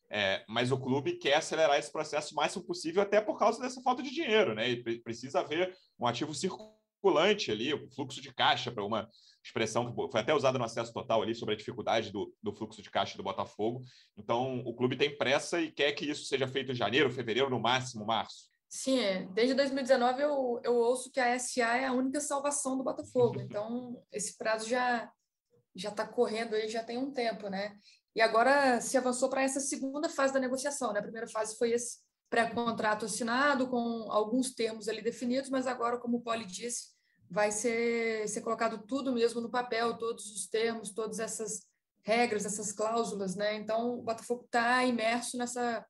É, 0.10 0.44
mas 0.48 0.72
o 0.72 0.78
clube 0.78 1.14
quer 1.14 1.36
acelerar 1.36 1.78
esse 1.78 1.92
processo 1.92 2.34
o 2.34 2.36
máximo 2.36 2.64
possível, 2.64 3.02
até 3.02 3.20
por 3.20 3.38
causa 3.38 3.62
dessa 3.62 3.82
falta 3.82 4.04
de 4.04 4.12
dinheiro, 4.12 4.54
né? 4.54 4.70
E 4.70 5.00
precisa 5.00 5.40
haver 5.40 5.74
um 6.00 6.06
ativo 6.06 6.34
circulante 6.34 6.77
ali, 7.52 7.74
o 7.74 7.90
fluxo 7.92 8.22
de 8.22 8.34
caixa, 8.34 8.72
para 8.72 8.84
uma 8.84 9.10
expressão 9.44 9.90
que 9.90 10.12
foi 10.12 10.22
até 10.22 10.34
usada 10.34 10.58
no 10.58 10.66
acesso 10.66 10.92
total 10.94 11.22
ali 11.22 11.34
sobre 11.34 11.54
a 11.54 11.58
dificuldade 11.58 12.12
do, 12.12 12.34
do 12.42 12.54
fluxo 12.54 12.82
de 12.82 12.90
caixa 12.90 13.16
do 13.18 13.24
Botafogo. 13.24 13.84
Então, 14.18 14.60
o 14.66 14.76
clube 14.76 14.98
tem 14.98 15.18
pressa 15.18 15.62
e 15.62 15.72
quer 15.72 15.92
que 15.94 16.06
isso 16.06 16.26
seja 16.26 16.48
feito 16.48 16.72
em 16.72 16.76
janeiro, 16.76 17.12
fevereiro, 17.12 17.50
no 17.50 17.60
máximo 17.60 18.06
março. 18.06 18.50
Sim, 18.70 19.00
é. 19.00 19.26
desde 19.28 19.54
2019 19.54 20.22
eu, 20.22 20.62
eu 20.64 20.76
ouço 20.76 21.10
que 21.10 21.20
a 21.20 21.40
SA 21.40 21.78
é 21.78 21.86
a 21.86 21.94
única 21.94 22.20
salvação 22.20 22.78
do 22.78 22.84
Botafogo. 22.84 23.40
Então, 23.48 24.02
esse 24.12 24.38
prazo 24.38 24.68
já 24.68 25.10
já 25.76 25.90
está 25.90 26.08
correndo 26.08 26.56
aí 26.56 26.68
já 26.68 26.84
tem 26.84 26.98
um 26.98 27.12
tempo, 27.12 27.50
né? 27.50 27.78
E 28.16 28.22
agora 28.22 28.82
se 28.82 28.98
avançou 28.98 29.30
para 29.30 29.44
essa 29.44 29.60
segunda 29.60 30.10
fase 30.10 30.34
da 30.34 30.40
negociação, 30.40 30.92
né? 30.92 31.00
A 31.00 31.04
primeira 31.04 31.28
fase 31.28 31.56
foi 31.56 31.72
esse 31.72 32.00
pré-contrato 32.30 33.06
assinado 33.06 33.68
com 33.70 34.12
alguns 34.12 34.54
termos 34.54 34.88
ali 34.88 35.02
definidos, 35.02 35.50
mas 35.50 35.68
agora, 35.68 36.00
como 36.00 36.18
o 36.18 36.22
Poli 36.22 36.46
disse, 36.46 36.97
vai 37.30 37.52
ser, 37.52 38.28
ser 38.28 38.42
colocado 38.42 38.86
tudo 38.86 39.14
mesmo 39.14 39.42
no 39.42 39.50
papel, 39.50 39.98
todos 39.98 40.32
os 40.32 40.48
termos, 40.48 40.94
todas 40.94 41.20
essas 41.20 41.66
regras, 42.04 42.46
essas 42.46 42.72
cláusulas, 42.72 43.36
né? 43.36 43.56
Então, 43.56 44.00
o 44.00 44.02
Botafogo 44.02 44.46
está 44.46 44.86
imerso 44.86 45.38
nessa 45.38 45.86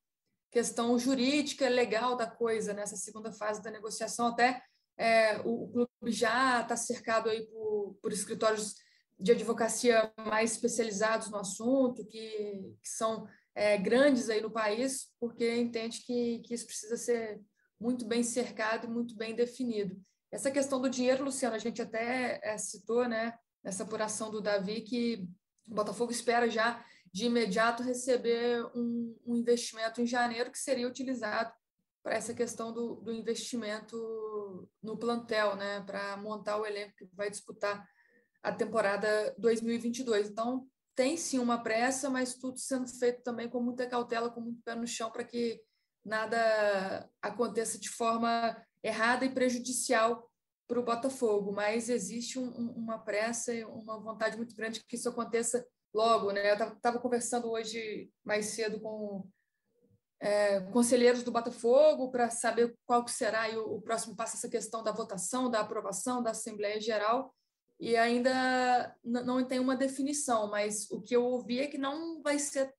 questão 0.52 0.98
jurídica 0.98 1.70
legal 1.70 2.16
da 2.16 2.26
coisa 2.26 2.74
nessa 2.74 2.96
segunda 2.96 3.32
fase 3.32 3.62
da 3.62 3.70
negociação. 3.70 4.28
Até 4.28 4.62
é, 4.98 5.40
o, 5.42 5.66
o, 5.66 5.68
clube 5.70 6.12
já 6.12 6.62
está 6.62 6.76
cercado 6.76 7.30
aí 7.30 7.46
por, 7.46 8.00
por, 8.02 8.12
escritórios 8.12 8.74
de 9.20 9.32
advocacia 9.32 10.12
mais 10.18 10.54
especializados 10.54 11.30
no 11.30 11.38
assunto, 11.38 12.06
que, 12.08 12.76
que 12.82 12.90
são 12.90 13.28
é, 13.54 13.78
grandes 13.78 14.30
aí 14.30 14.42
no 14.42 14.52
país, 14.52 15.10
porque 15.20 15.56
entende 15.56 16.02
que, 16.02 16.40
que 16.40 16.54
isso 16.54 16.66
precisa 16.66 16.98
ser 16.98 17.40
muito 17.80 18.08
bem 18.08 18.24
cercado 18.24 18.88
e 18.88 18.90
muito 18.90 19.16
bem 19.16 19.36
definido. 19.36 19.96
Essa 20.38 20.52
questão 20.52 20.80
do 20.80 20.88
dinheiro, 20.88 21.24
Luciano, 21.24 21.56
a 21.56 21.58
gente 21.58 21.82
até 21.82 22.40
é, 22.44 22.56
citou, 22.60 23.08
né, 23.08 23.34
nessa 23.64 23.82
apuração 23.82 24.30
do 24.30 24.40
Davi, 24.40 24.82
que 24.82 25.28
o 25.68 25.74
Botafogo 25.74 26.12
espera 26.12 26.48
já 26.48 26.86
de 27.12 27.26
imediato 27.26 27.82
receber 27.82 28.64
um, 28.76 29.18
um 29.26 29.36
investimento 29.36 30.00
em 30.00 30.06
janeiro 30.06 30.52
que 30.52 30.60
seria 30.60 30.88
utilizado 30.88 31.52
para 32.04 32.14
essa 32.14 32.36
questão 32.36 32.72
do, 32.72 32.98
do, 32.98 33.12
investimento 33.12 34.70
no 34.80 34.96
plantel, 34.96 35.56
né, 35.56 35.82
para 35.82 36.16
montar 36.18 36.58
o 36.58 36.68
elenco 36.68 36.94
que 36.96 37.10
vai 37.16 37.32
disputar 37.32 37.84
a 38.44 38.52
temporada 38.52 39.34
2022. 39.40 40.30
Então, 40.30 40.68
tem 40.94 41.18
sim 41.18 41.40
uma 41.40 41.64
pressa, 41.64 42.12
mas 42.12 42.36
tudo 42.36 42.60
sendo 42.60 42.88
feito 42.88 43.24
também 43.24 43.50
com 43.50 43.60
muita 43.60 43.88
cautela, 43.88 44.30
com 44.30 44.42
muito 44.42 44.62
pé 44.62 44.76
no 44.76 44.86
chão, 44.86 45.10
para 45.10 45.24
que 45.24 45.60
nada 46.06 47.10
aconteça 47.24 47.80
de 47.80 47.90
forma 47.90 48.56
errada 48.84 49.26
e 49.26 49.34
prejudicial 49.34 50.30
para 50.68 50.80
o 50.80 50.84
Botafogo. 50.84 51.52
Mas 51.52 51.90
existe 51.90 52.38
um, 52.38 52.50
uma 52.72 53.00
pressa 53.00 53.54
e 53.54 53.64
uma 53.64 54.00
vontade 54.00 54.38
muito 54.38 54.56
grande 54.56 54.84
que 54.86 54.96
isso 54.96 55.10
aconteça 55.10 55.66
logo, 55.94 56.32
né? 56.32 56.52
Eu 56.52 56.74
estava 56.74 57.00
conversando 57.00 57.50
hoje 57.50 58.12
mais 58.24 58.48
cedo 58.48 58.80
com 58.80 59.28
é, 60.20 60.62
conselheiros 60.72 61.24
do 61.24 61.32
Botafogo 61.32 62.10
para 62.12 62.30
saber 62.30 62.76
qual 62.86 63.04
que 63.04 63.12
será 63.12 63.48
o, 63.58 63.76
o, 63.76 63.82
próximo 63.82 64.16
passo 64.16 64.36
essa 64.36 64.50
questão 64.50 64.84
da 64.84 64.92
votação, 64.92 65.50
da 65.50 65.62
aprovação 65.62 66.22
da 66.22 66.32
Assembleia 66.32 66.82
Geral 66.82 67.34
e 67.80 67.96
ainda 67.96 68.96
não 69.04 69.46
tem 69.46 69.60
uma 69.60 69.76
definição, 69.76 70.50
mas 70.50 70.90
o 70.90 71.00
que 71.00 71.16
eu 71.16 71.24
ouvi 71.24 71.60
é 71.60 71.68
que 71.68 71.78
não 71.78 72.22
vai 72.24 72.40
ser 72.40 72.74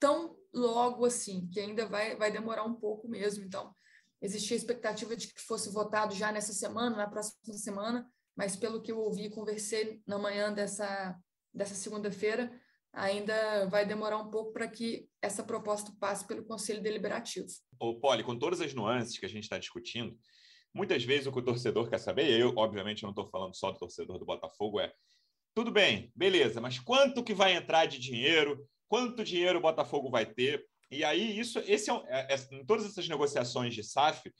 tão 0.00 0.36
logo 0.54 1.04
assim, 1.04 1.46
que 1.52 1.60
ainda 1.60 1.86
vai, 1.86 2.16
vai 2.16 2.30
demorar 2.30 2.64
um 2.64 2.74
pouco 2.74 3.06
mesmo. 3.06 3.44
Então, 3.44 3.74
existia 4.20 4.56
a 4.56 4.58
expectativa 4.58 5.16
de 5.16 5.28
que 5.28 5.40
fosse 5.40 5.70
votado 5.70 6.14
já 6.14 6.32
nessa 6.32 6.52
semana, 6.52 6.96
na 6.96 7.08
próxima 7.08 7.54
semana, 7.54 8.06
mas 8.36 8.56
pelo 8.56 8.82
que 8.82 8.92
eu 8.92 8.98
ouvi 8.98 9.26
e 9.26 9.30
conversei 9.30 10.00
na 10.06 10.18
manhã 10.18 10.52
dessa 10.52 11.16
dessa 11.52 11.74
segunda-feira, 11.74 12.52
ainda 12.92 13.66
vai 13.66 13.86
demorar 13.86 14.18
um 14.18 14.30
pouco 14.30 14.52
para 14.52 14.68
que 14.68 15.08
essa 15.20 15.42
proposta 15.42 15.92
passe 15.98 16.26
pelo 16.26 16.44
Conselho 16.44 16.82
Deliberativo. 16.82 17.46
Ô, 17.80 17.98
Poli, 17.98 18.22
com 18.22 18.38
todas 18.38 18.60
as 18.60 18.74
nuances 18.74 19.18
que 19.18 19.26
a 19.26 19.28
gente 19.28 19.44
está 19.44 19.58
discutindo, 19.58 20.16
muitas 20.74 21.02
vezes 21.04 21.26
o 21.26 21.32
que 21.32 21.38
o 21.38 21.44
torcedor 21.44 21.88
quer 21.88 21.98
saber, 21.98 22.30
e 22.30 22.40
eu, 22.40 22.52
obviamente, 22.56 23.02
não 23.02 23.10
estou 23.10 23.26
falando 23.28 23.56
só 23.56 23.70
do 23.70 23.78
torcedor 23.78 24.18
do 24.18 24.26
Botafogo, 24.26 24.80
é 24.80 24.92
tudo 25.54 25.70
bem, 25.70 26.12
beleza, 26.14 26.60
mas 26.60 26.78
quanto 26.78 27.24
que 27.24 27.34
vai 27.34 27.54
entrar 27.54 27.86
de 27.86 27.98
dinheiro? 27.98 28.64
Quanto 28.86 29.24
dinheiro 29.24 29.58
o 29.58 29.62
Botafogo 29.62 30.10
vai 30.10 30.24
ter? 30.24 30.64
E 30.90 31.04
aí, 31.04 31.38
isso, 31.38 31.58
esse 31.66 31.90
é, 31.90 31.94
é, 32.08 32.34
é, 32.34 32.48
em 32.52 32.64
todas 32.64 32.86
essas 32.86 33.08
negociações 33.08 33.74
de 33.74 33.82
SAF, 33.82 34.32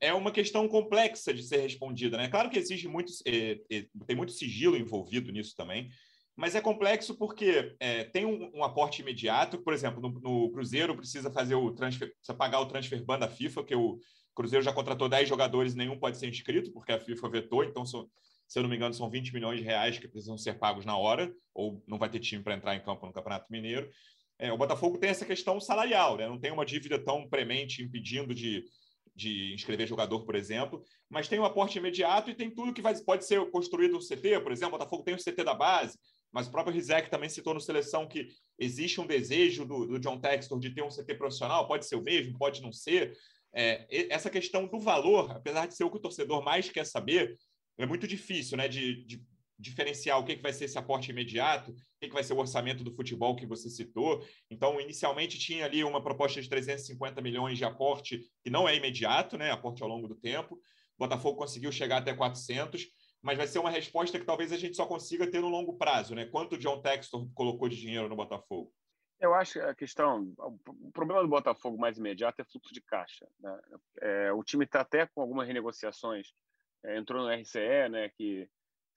é 0.00 0.12
uma 0.12 0.32
questão 0.32 0.66
complexa 0.66 1.32
de 1.32 1.44
ser 1.44 1.58
respondida. 1.58 2.16
Né? 2.16 2.28
Claro 2.28 2.50
que 2.50 2.58
exige 2.58 2.88
muito, 2.88 3.12
é, 3.24 3.60
é, 3.70 3.86
tem 4.04 4.16
muito 4.16 4.32
sigilo 4.32 4.76
envolvido 4.76 5.30
nisso 5.30 5.54
também, 5.56 5.88
mas 6.34 6.56
é 6.56 6.60
complexo 6.60 7.14
porque 7.16 7.76
é, 7.78 8.04
tem 8.04 8.24
um, 8.24 8.50
um, 8.52 8.64
aporte 8.64 9.00
imediato, 9.00 9.58
por 9.58 9.72
exemplo, 9.72 10.00
no, 10.00 10.08
no, 10.20 10.50
Cruzeiro 10.50 10.96
precisa 10.96 11.30
fazer 11.30 11.54
o 11.54 11.70
transfer, 11.70 12.12
precisa 12.14 12.36
pagar 12.36 12.60
o 12.60 12.66
transfer 12.66 13.04
ban 13.04 13.18
da 13.18 13.28
FIFA, 13.28 13.64
que 13.64 13.76
o 13.76 14.00
Cruzeiro 14.34 14.64
já 14.64 14.72
contratou 14.72 15.08
10 15.08 15.28
jogadores, 15.28 15.74
nenhum 15.74 15.98
pode 15.98 16.16
ser 16.16 16.28
inscrito, 16.28 16.72
porque 16.72 16.90
a 16.90 16.98
FIFA 16.98 17.28
vetou, 17.28 17.62
então, 17.62 17.84
se 17.84 17.96
eu 18.58 18.62
não 18.62 18.68
me 18.68 18.74
engano, 18.74 18.94
são 18.94 19.08
20 19.08 19.32
milhões 19.32 19.60
de 19.60 19.64
reais 19.64 19.98
que 19.98 20.08
precisam 20.08 20.36
ser 20.36 20.58
pagos 20.58 20.84
na 20.84 20.96
hora, 20.96 21.32
ou 21.54 21.80
não 21.86 21.98
vai 21.98 22.08
ter 22.08 22.18
time 22.18 22.42
para 22.42 22.54
entrar 22.54 22.74
em 22.74 22.82
campo 22.82 23.06
no 23.06 23.12
Campeonato 23.12 23.46
Mineiro. 23.50 23.88
É, 24.38 24.52
o 24.52 24.58
Botafogo 24.58 24.98
tem 24.98 25.10
essa 25.10 25.24
questão 25.24 25.60
salarial, 25.60 26.16
né? 26.16 26.28
não 26.28 26.38
tem 26.38 26.50
uma 26.50 26.64
dívida 26.64 26.98
tão 26.98 27.28
premente 27.28 27.82
impedindo 27.82 28.34
de, 28.34 28.64
de 29.14 29.54
inscrever 29.54 29.86
jogador, 29.86 30.24
por 30.24 30.34
exemplo, 30.34 30.82
mas 31.08 31.28
tem 31.28 31.38
um 31.38 31.44
aporte 31.44 31.78
imediato 31.78 32.30
e 32.30 32.34
tem 32.34 32.50
tudo 32.50 32.72
que 32.72 32.82
vai, 32.82 32.94
pode 33.02 33.24
ser 33.24 33.50
construído 33.50 33.92
no 33.92 34.00
CT, 34.00 34.40
por 34.40 34.52
exemplo, 34.52 34.74
o 34.74 34.78
Botafogo 34.78 35.04
tem 35.04 35.14
o 35.14 35.18
CT 35.18 35.44
da 35.44 35.54
base, 35.54 35.98
mas 36.32 36.48
o 36.48 36.50
próprio 36.50 36.74
Rizek 36.74 37.10
também 37.10 37.28
citou 37.28 37.52
no 37.52 37.60
Seleção 37.60 38.08
que 38.08 38.26
existe 38.58 39.00
um 39.00 39.06
desejo 39.06 39.66
do, 39.66 39.86
do 39.86 39.98
John 39.98 40.18
Textor 40.18 40.58
de 40.58 40.70
ter 40.70 40.82
um 40.82 40.88
CT 40.88 41.14
profissional, 41.14 41.68
pode 41.68 41.86
ser 41.86 41.96
o 41.96 42.02
mesmo, 42.02 42.38
pode 42.38 42.62
não 42.62 42.72
ser. 42.72 43.16
É, 43.54 43.86
essa 44.10 44.30
questão 44.30 44.66
do 44.66 44.80
valor, 44.80 45.30
apesar 45.30 45.66
de 45.66 45.76
ser 45.76 45.84
o 45.84 45.90
que 45.90 45.98
o 45.98 46.00
torcedor 46.00 46.42
mais 46.42 46.70
quer 46.70 46.86
saber, 46.86 47.36
é 47.76 47.84
muito 47.84 48.06
difícil 48.06 48.56
né, 48.56 48.66
de, 48.66 49.04
de 49.04 49.22
diferenciar 49.62 50.18
o 50.18 50.24
que, 50.24 50.36
que 50.36 50.42
vai 50.42 50.52
ser 50.52 50.66
esse 50.66 50.76
aporte 50.76 51.10
imediato, 51.10 51.70
o 51.70 51.74
que, 52.00 52.08
que 52.08 52.14
vai 52.14 52.24
ser 52.24 52.34
o 52.34 52.38
orçamento 52.38 52.84
do 52.84 52.94
futebol 52.94 53.36
que 53.36 53.46
você 53.46 53.70
citou. 53.70 54.22
Então, 54.50 54.80
inicialmente 54.80 55.38
tinha 55.38 55.64
ali 55.64 55.84
uma 55.84 56.02
proposta 56.02 56.42
de 56.42 56.48
350 56.48 57.22
milhões 57.22 57.56
de 57.56 57.64
aporte, 57.64 58.20
que 58.42 58.50
não 58.50 58.68
é 58.68 58.76
imediato, 58.76 59.38
né, 59.38 59.50
aporte 59.50 59.82
ao 59.82 59.88
longo 59.88 60.08
do 60.08 60.16
tempo. 60.16 60.56
O 60.56 60.98
Botafogo 60.98 61.38
conseguiu 61.38 61.72
chegar 61.72 61.98
até 61.98 62.12
400 62.12 62.88
mas 63.22 63.38
vai 63.38 63.46
ser 63.46 63.60
uma 63.60 63.70
resposta 63.70 64.18
que 64.18 64.26
talvez 64.26 64.52
a 64.52 64.56
gente 64.56 64.76
só 64.76 64.84
consiga 64.84 65.30
ter 65.30 65.40
no 65.40 65.48
longo 65.48 65.78
prazo, 65.78 66.12
né? 66.12 66.26
Quanto 66.26 66.56
o 66.56 66.58
John 66.58 66.82
Textor 66.82 67.24
colocou 67.34 67.68
de 67.68 67.76
dinheiro 67.76 68.08
no 68.08 68.16
Botafogo? 68.16 68.72
Eu 69.20 69.32
acho 69.32 69.52
que 69.52 69.60
a 69.60 69.72
questão, 69.72 70.34
o 70.36 70.90
problema 70.90 71.22
do 71.22 71.28
Botafogo 71.28 71.78
mais 71.78 71.96
imediato 71.96 72.42
é 72.42 72.44
fluxo 72.44 72.74
de 72.74 72.80
caixa. 72.80 73.28
Né? 73.38 73.60
É, 74.00 74.32
o 74.32 74.42
time 74.42 74.64
está 74.64 74.80
até 74.80 75.06
com 75.06 75.20
algumas 75.20 75.46
renegociações, 75.46 76.32
é, 76.84 76.98
entrou 76.98 77.22
no 77.22 77.32
RCE, 77.32 77.88
né, 77.88 78.08
que 78.16 78.48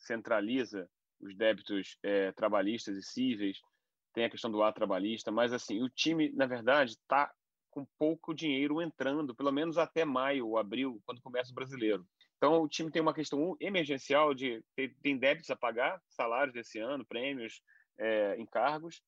centraliza 0.06 0.90
os 1.20 1.36
débitos 1.36 1.98
é, 2.04 2.32
trabalhistas 2.34 2.98
e 2.98 3.04
cíveis, 3.04 3.58
tem 4.14 4.26
a 4.26 4.30
questão 4.30 4.52
do 4.52 4.64
ato 4.64 4.76
trabalhista, 4.76 5.32
mas 5.32 5.52
assim, 5.52 5.82
o 5.84 5.90
time, 5.90 6.32
na 6.32 6.46
verdade, 6.46 6.92
está 6.92 7.32
com 7.70 7.86
pouco 7.98 8.34
dinheiro 8.34 8.82
entrando, 8.82 9.36
pelo 9.36 9.52
menos 9.52 9.78
até 9.78 10.06
maio 10.06 10.48
ou 10.48 10.58
abril, 10.58 11.02
quando 11.06 11.22
começa 11.22 11.52
o 11.52 11.56
brasileiro. 11.56 12.08
Então, 12.38 12.62
o 12.62 12.70
time 12.70 12.90
tem 12.90 13.02
uma 13.02 13.14
questão 13.14 13.58
emergencial 13.60 14.34
de 14.34 14.64
tem 15.02 15.18
débitos 15.18 15.50
a 15.50 15.56
pagar, 15.56 16.02
salários 16.08 16.54
desse 16.54 16.80
ano, 16.80 17.06
prêmios, 17.06 17.62
é, 17.98 18.40
encargos, 18.40 19.02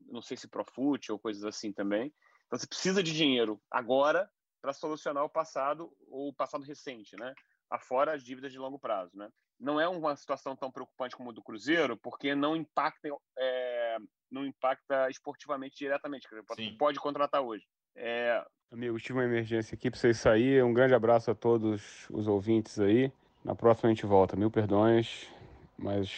não 0.00 0.22
sei 0.22 0.36
se 0.36 0.48
Profut 0.48 1.10
ou 1.10 1.18
coisas 1.18 1.44
assim 1.44 1.72
também. 1.72 2.12
Então, 2.46 2.58
você 2.58 2.66
precisa 2.66 3.02
de 3.02 3.12
dinheiro 3.12 3.60
agora 3.70 4.30
para 4.60 4.72
solucionar 4.72 5.24
o 5.24 5.30
passado 5.30 5.92
ou 6.08 6.28
o 6.28 6.34
passado 6.34 6.64
recente, 6.64 7.16
né? 7.16 7.34
Afora 7.74 8.14
as 8.14 8.22
dívidas 8.22 8.52
de 8.52 8.58
longo 8.58 8.78
prazo, 8.78 9.10
né? 9.16 9.28
Não 9.58 9.80
é 9.80 9.88
uma 9.88 10.14
situação 10.14 10.54
tão 10.54 10.70
preocupante 10.70 11.16
como 11.16 11.30
a 11.30 11.32
do 11.32 11.42
Cruzeiro, 11.42 11.96
porque 11.96 12.32
não 12.32 12.54
impacta, 12.54 13.08
é, 13.36 13.96
não 14.30 14.46
impacta 14.46 15.10
esportivamente 15.10 15.76
diretamente. 15.76 16.28
Sim. 16.54 16.76
Pode 16.78 17.00
contratar 17.00 17.42
hoje. 17.42 17.64
É... 17.96 18.44
Amigo, 18.70 18.98
tive 19.00 19.18
uma 19.18 19.24
emergência 19.24 19.74
aqui 19.74 19.90
para 19.90 19.98
vocês 19.98 20.18
sair. 20.18 20.62
Um 20.62 20.72
grande 20.72 20.94
abraço 20.94 21.32
a 21.32 21.34
todos 21.34 22.08
os 22.10 22.28
ouvintes 22.28 22.78
aí. 22.78 23.12
Na 23.44 23.56
próxima 23.56 23.90
a 23.90 23.92
gente 23.92 24.06
volta. 24.06 24.36
Mil 24.36 24.52
perdões, 24.52 25.28
mas 25.76 26.08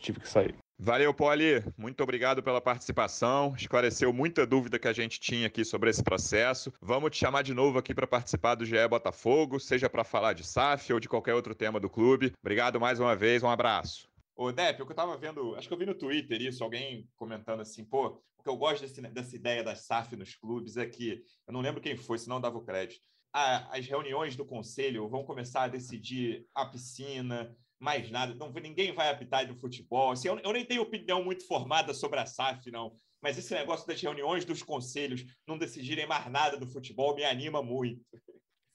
tive 0.00 0.20
que 0.20 0.28
sair. 0.28 0.54
Valeu, 0.82 1.12
Poli. 1.12 1.62
Muito 1.76 2.02
obrigado 2.02 2.42
pela 2.42 2.58
participação. 2.58 3.54
Esclareceu 3.54 4.14
muita 4.14 4.46
dúvida 4.46 4.78
que 4.78 4.88
a 4.88 4.94
gente 4.94 5.20
tinha 5.20 5.46
aqui 5.46 5.62
sobre 5.62 5.90
esse 5.90 6.02
processo. 6.02 6.72
Vamos 6.80 7.10
te 7.10 7.18
chamar 7.18 7.42
de 7.42 7.52
novo 7.52 7.78
aqui 7.78 7.94
para 7.94 8.06
participar 8.06 8.54
do 8.54 8.64
GE 8.64 8.88
Botafogo, 8.88 9.60
seja 9.60 9.90
para 9.90 10.04
falar 10.04 10.32
de 10.32 10.42
SAF 10.42 10.90
ou 10.90 10.98
de 10.98 11.06
qualquer 11.06 11.34
outro 11.34 11.54
tema 11.54 11.78
do 11.78 11.90
clube. 11.90 12.32
Obrigado 12.40 12.80
mais 12.80 12.98
uma 12.98 13.14
vez. 13.14 13.42
Um 13.42 13.50
abraço. 13.50 14.08
Ô, 14.34 14.50
Depp, 14.50 14.80
o 14.80 14.86
que 14.86 14.92
eu 14.92 14.96
tava 14.96 15.18
vendo, 15.18 15.54
acho 15.54 15.68
que 15.68 15.74
eu 15.74 15.78
vi 15.78 15.84
no 15.84 15.94
Twitter 15.94 16.40
isso, 16.40 16.64
alguém 16.64 17.06
comentando 17.14 17.60
assim, 17.60 17.84
pô, 17.84 18.18
o 18.38 18.42
que 18.42 18.48
eu 18.48 18.56
gosto 18.56 18.80
desse, 18.80 19.02
dessa 19.02 19.36
ideia 19.36 19.62
das 19.62 19.80
SAF 19.80 20.16
nos 20.16 20.34
clubes 20.34 20.78
é 20.78 20.86
que, 20.86 21.22
eu 21.46 21.52
não 21.52 21.60
lembro 21.60 21.82
quem 21.82 21.94
foi, 21.94 22.16
senão 22.16 22.40
dava 22.40 22.56
o 22.56 22.64
crédito. 22.64 23.02
as 23.34 23.86
reuniões 23.86 24.34
do 24.34 24.46
conselho 24.46 25.10
vão 25.10 25.24
começar 25.24 25.64
a 25.64 25.68
decidir 25.68 26.46
a 26.54 26.64
piscina, 26.64 27.54
mais 27.80 28.10
nada. 28.10 28.34
Não, 28.34 28.52
ninguém 28.52 28.92
vai 28.92 29.08
apitar 29.08 29.46
do 29.46 29.56
futebol. 29.56 30.12
Assim, 30.12 30.28
eu, 30.28 30.38
eu, 30.38 30.52
nem 30.52 30.64
tenho 30.64 30.82
opinião 30.82 31.24
muito 31.24 31.46
formada 31.46 31.94
sobre 31.94 32.20
a 32.20 32.26
SAF, 32.26 32.70
não. 32.70 32.92
Mas 33.22 33.38
esse 33.38 33.54
negócio 33.54 33.86
das 33.86 34.00
reuniões 34.00 34.44
dos 34.44 34.62
conselhos 34.62 35.24
não 35.46 35.58
decidirem 35.58 36.06
mais 36.06 36.30
nada 36.30 36.56
do 36.56 36.68
futebol 36.68 37.14
me 37.14 37.24
anima 37.24 37.62
muito. 37.62 38.02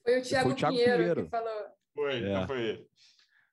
Foi 0.03 0.19
o 0.19 0.23
Thiago, 0.23 0.49
foi 0.49 0.53
o 0.53 0.55
Thiago 0.55 0.75
Pinheiro, 0.75 0.97
Pinheiro, 0.97 1.23
que 1.23 1.29
falou. 1.29 1.65
Foi, 1.93 2.17
é. 2.17 2.33
não 2.33 2.47
foi 2.47 2.61
ele. 2.61 2.87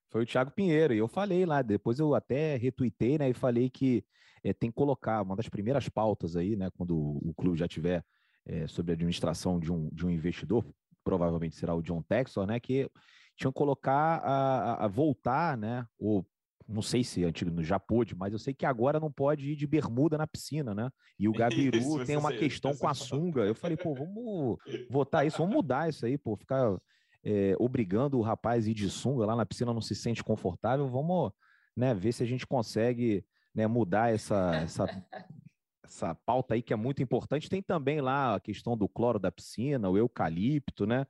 Foi 0.09 0.23
o 0.23 0.25
Thiago 0.25 0.51
Pinheiro. 0.51 0.93
E 0.93 0.97
eu 0.97 1.07
falei 1.07 1.45
lá, 1.45 1.61
depois 1.61 1.99
eu 1.99 2.13
até 2.13 2.55
retuitei, 2.57 3.17
né? 3.17 3.29
E 3.29 3.33
falei 3.33 3.69
que 3.69 4.03
é, 4.43 4.53
tem 4.53 4.69
que 4.69 4.75
colocar 4.75 5.21
uma 5.21 5.35
das 5.35 5.49
primeiras 5.49 5.87
pautas 5.87 6.35
aí, 6.35 6.55
né? 6.55 6.69
Quando 6.77 6.95
o 6.95 7.33
clube 7.35 7.57
já 7.57 7.67
tiver 7.67 8.03
é, 8.45 8.67
sobre 8.67 8.91
a 8.91 8.95
administração 8.95 9.59
de 9.59 9.71
um, 9.71 9.89
de 9.91 10.05
um 10.05 10.09
investidor, 10.09 10.65
provavelmente 11.03 11.55
será 11.55 11.73
o 11.73 11.81
John 11.81 12.01
Texor, 12.01 12.45
né? 12.45 12.59
Que 12.59 12.89
tinham 13.35 13.51
que 13.51 13.57
colocar 13.57 14.21
a, 14.23 14.85
a, 14.85 14.87
voltar, 14.87 15.57
né? 15.57 15.85
Ou 15.99 16.25
não 16.67 16.81
sei 16.81 17.03
se 17.03 17.23
antigo 17.23 17.63
já 17.63 17.79
pôde, 17.79 18.15
mas 18.15 18.31
eu 18.31 18.39
sei 18.39 18.53
que 18.53 18.65
agora 18.65 18.99
não 18.99 19.11
pode 19.11 19.51
ir 19.51 19.55
de 19.55 19.67
bermuda 19.67 20.17
na 20.17 20.27
piscina, 20.27 20.73
né? 20.73 20.89
E 21.19 21.27
o 21.27 21.33
Gabiru 21.33 21.77
isso, 21.77 22.05
tem 22.05 22.17
uma 22.17 22.31
questão 22.31 22.75
com 22.75 22.87
a 22.87 22.93
sunga. 22.93 23.41
Eu 23.41 23.55
falei, 23.55 23.77
pô, 23.77 23.93
vamos 23.93 24.57
votar 24.89 25.25
isso, 25.25 25.37
vamos 25.37 25.55
mudar 25.55 25.89
isso 25.89 26.05
aí, 26.05 26.17
pô, 26.17 26.35
ficar 26.35 26.77
é, 27.23 27.55
obrigando 27.59 28.17
o 28.17 28.21
rapaz 28.21 28.65
a 28.65 28.69
ir 28.69 28.73
de 28.73 28.89
sunga 28.89 29.25
lá 29.25 29.35
na 29.35 29.45
piscina 29.45 29.73
não 29.73 29.81
se 29.81 29.95
sente 29.95 30.23
confortável. 30.23 30.87
Vamos, 30.87 31.31
né, 31.75 31.93
ver 31.93 32.11
se 32.11 32.23
a 32.23 32.25
gente 32.25 32.45
consegue 32.45 33.25
né, 33.53 33.67
mudar 33.67 34.13
essa, 34.13 34.55
essa, 34.55 35.03
essa 35.83 36.15
pauta 36.15 36.53
aí 36.53 36.61
que 36.61 36.73
é 36.73 36.75
muito 36.75 37.03
importante. 37.03 37.49
Tem 37.49 37.61
também 37.61 38.01
lá 38.01 38.35
a 38.35 38.39
questão 38.39 38.77
do 38.77 38.87
cloro 38.87 39.19
da 39.19 39.31
piscina, 39.31 39.89
o 39.89 39.97
eucalipto, 39.97 40.85
né? 40.85 41.05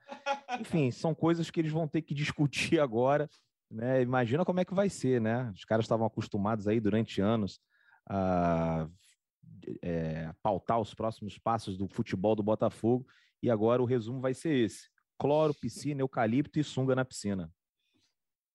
Enfim, 0.60 0.92
são 0.92 1.14
coisas 1.14 1.50
que 1.52 1.60
eles 1.60 1.72
vão 1.72 1.88
ter 1.88 2.02
que 2.02 2.14
discutir 2.16 2.80
agora. 2.80 3.30
Né? 3.70 4.02
Imagina 4.02 4.46
como 4.46 4.60
é 4.60 4.66
que 4.66 4.74
vai 4.74 4.90
ser, 4.90 5.22
né? 5.22 5.52
Os 5.56 5.66
caras 5.66 5.86
estavam 5.86 6.06
acostumados 6.06 6.68
aí 6.68 6.80
durante 6.80 7.22
anos 7.22 7.60
a 8.08 8.88
é, 9.82 10.34
pautar 10.42 10.80
os 10.80 10.94
próximos 10.94 11.38
passos 11.38 11.78
do 11.78 11.88
futebol 11.88 12.36
do 12.36 12.44
Botafogo 12.44 13.08
e 13.42 13.50
agora 13.50 13.82
o 13.82 13.86
resumo 13.86 14.20
vai 14.20 14.34
ser 14.34 14.54
esse: 14.54 14.90
cloro, 15.18 15.54
piscina, 15.54 16.02
eucalipto 16.02 16.60
e 16.60 16.64
sunga 16.64 16.96
na 16.96 17.06
piscina. 17.06 17.52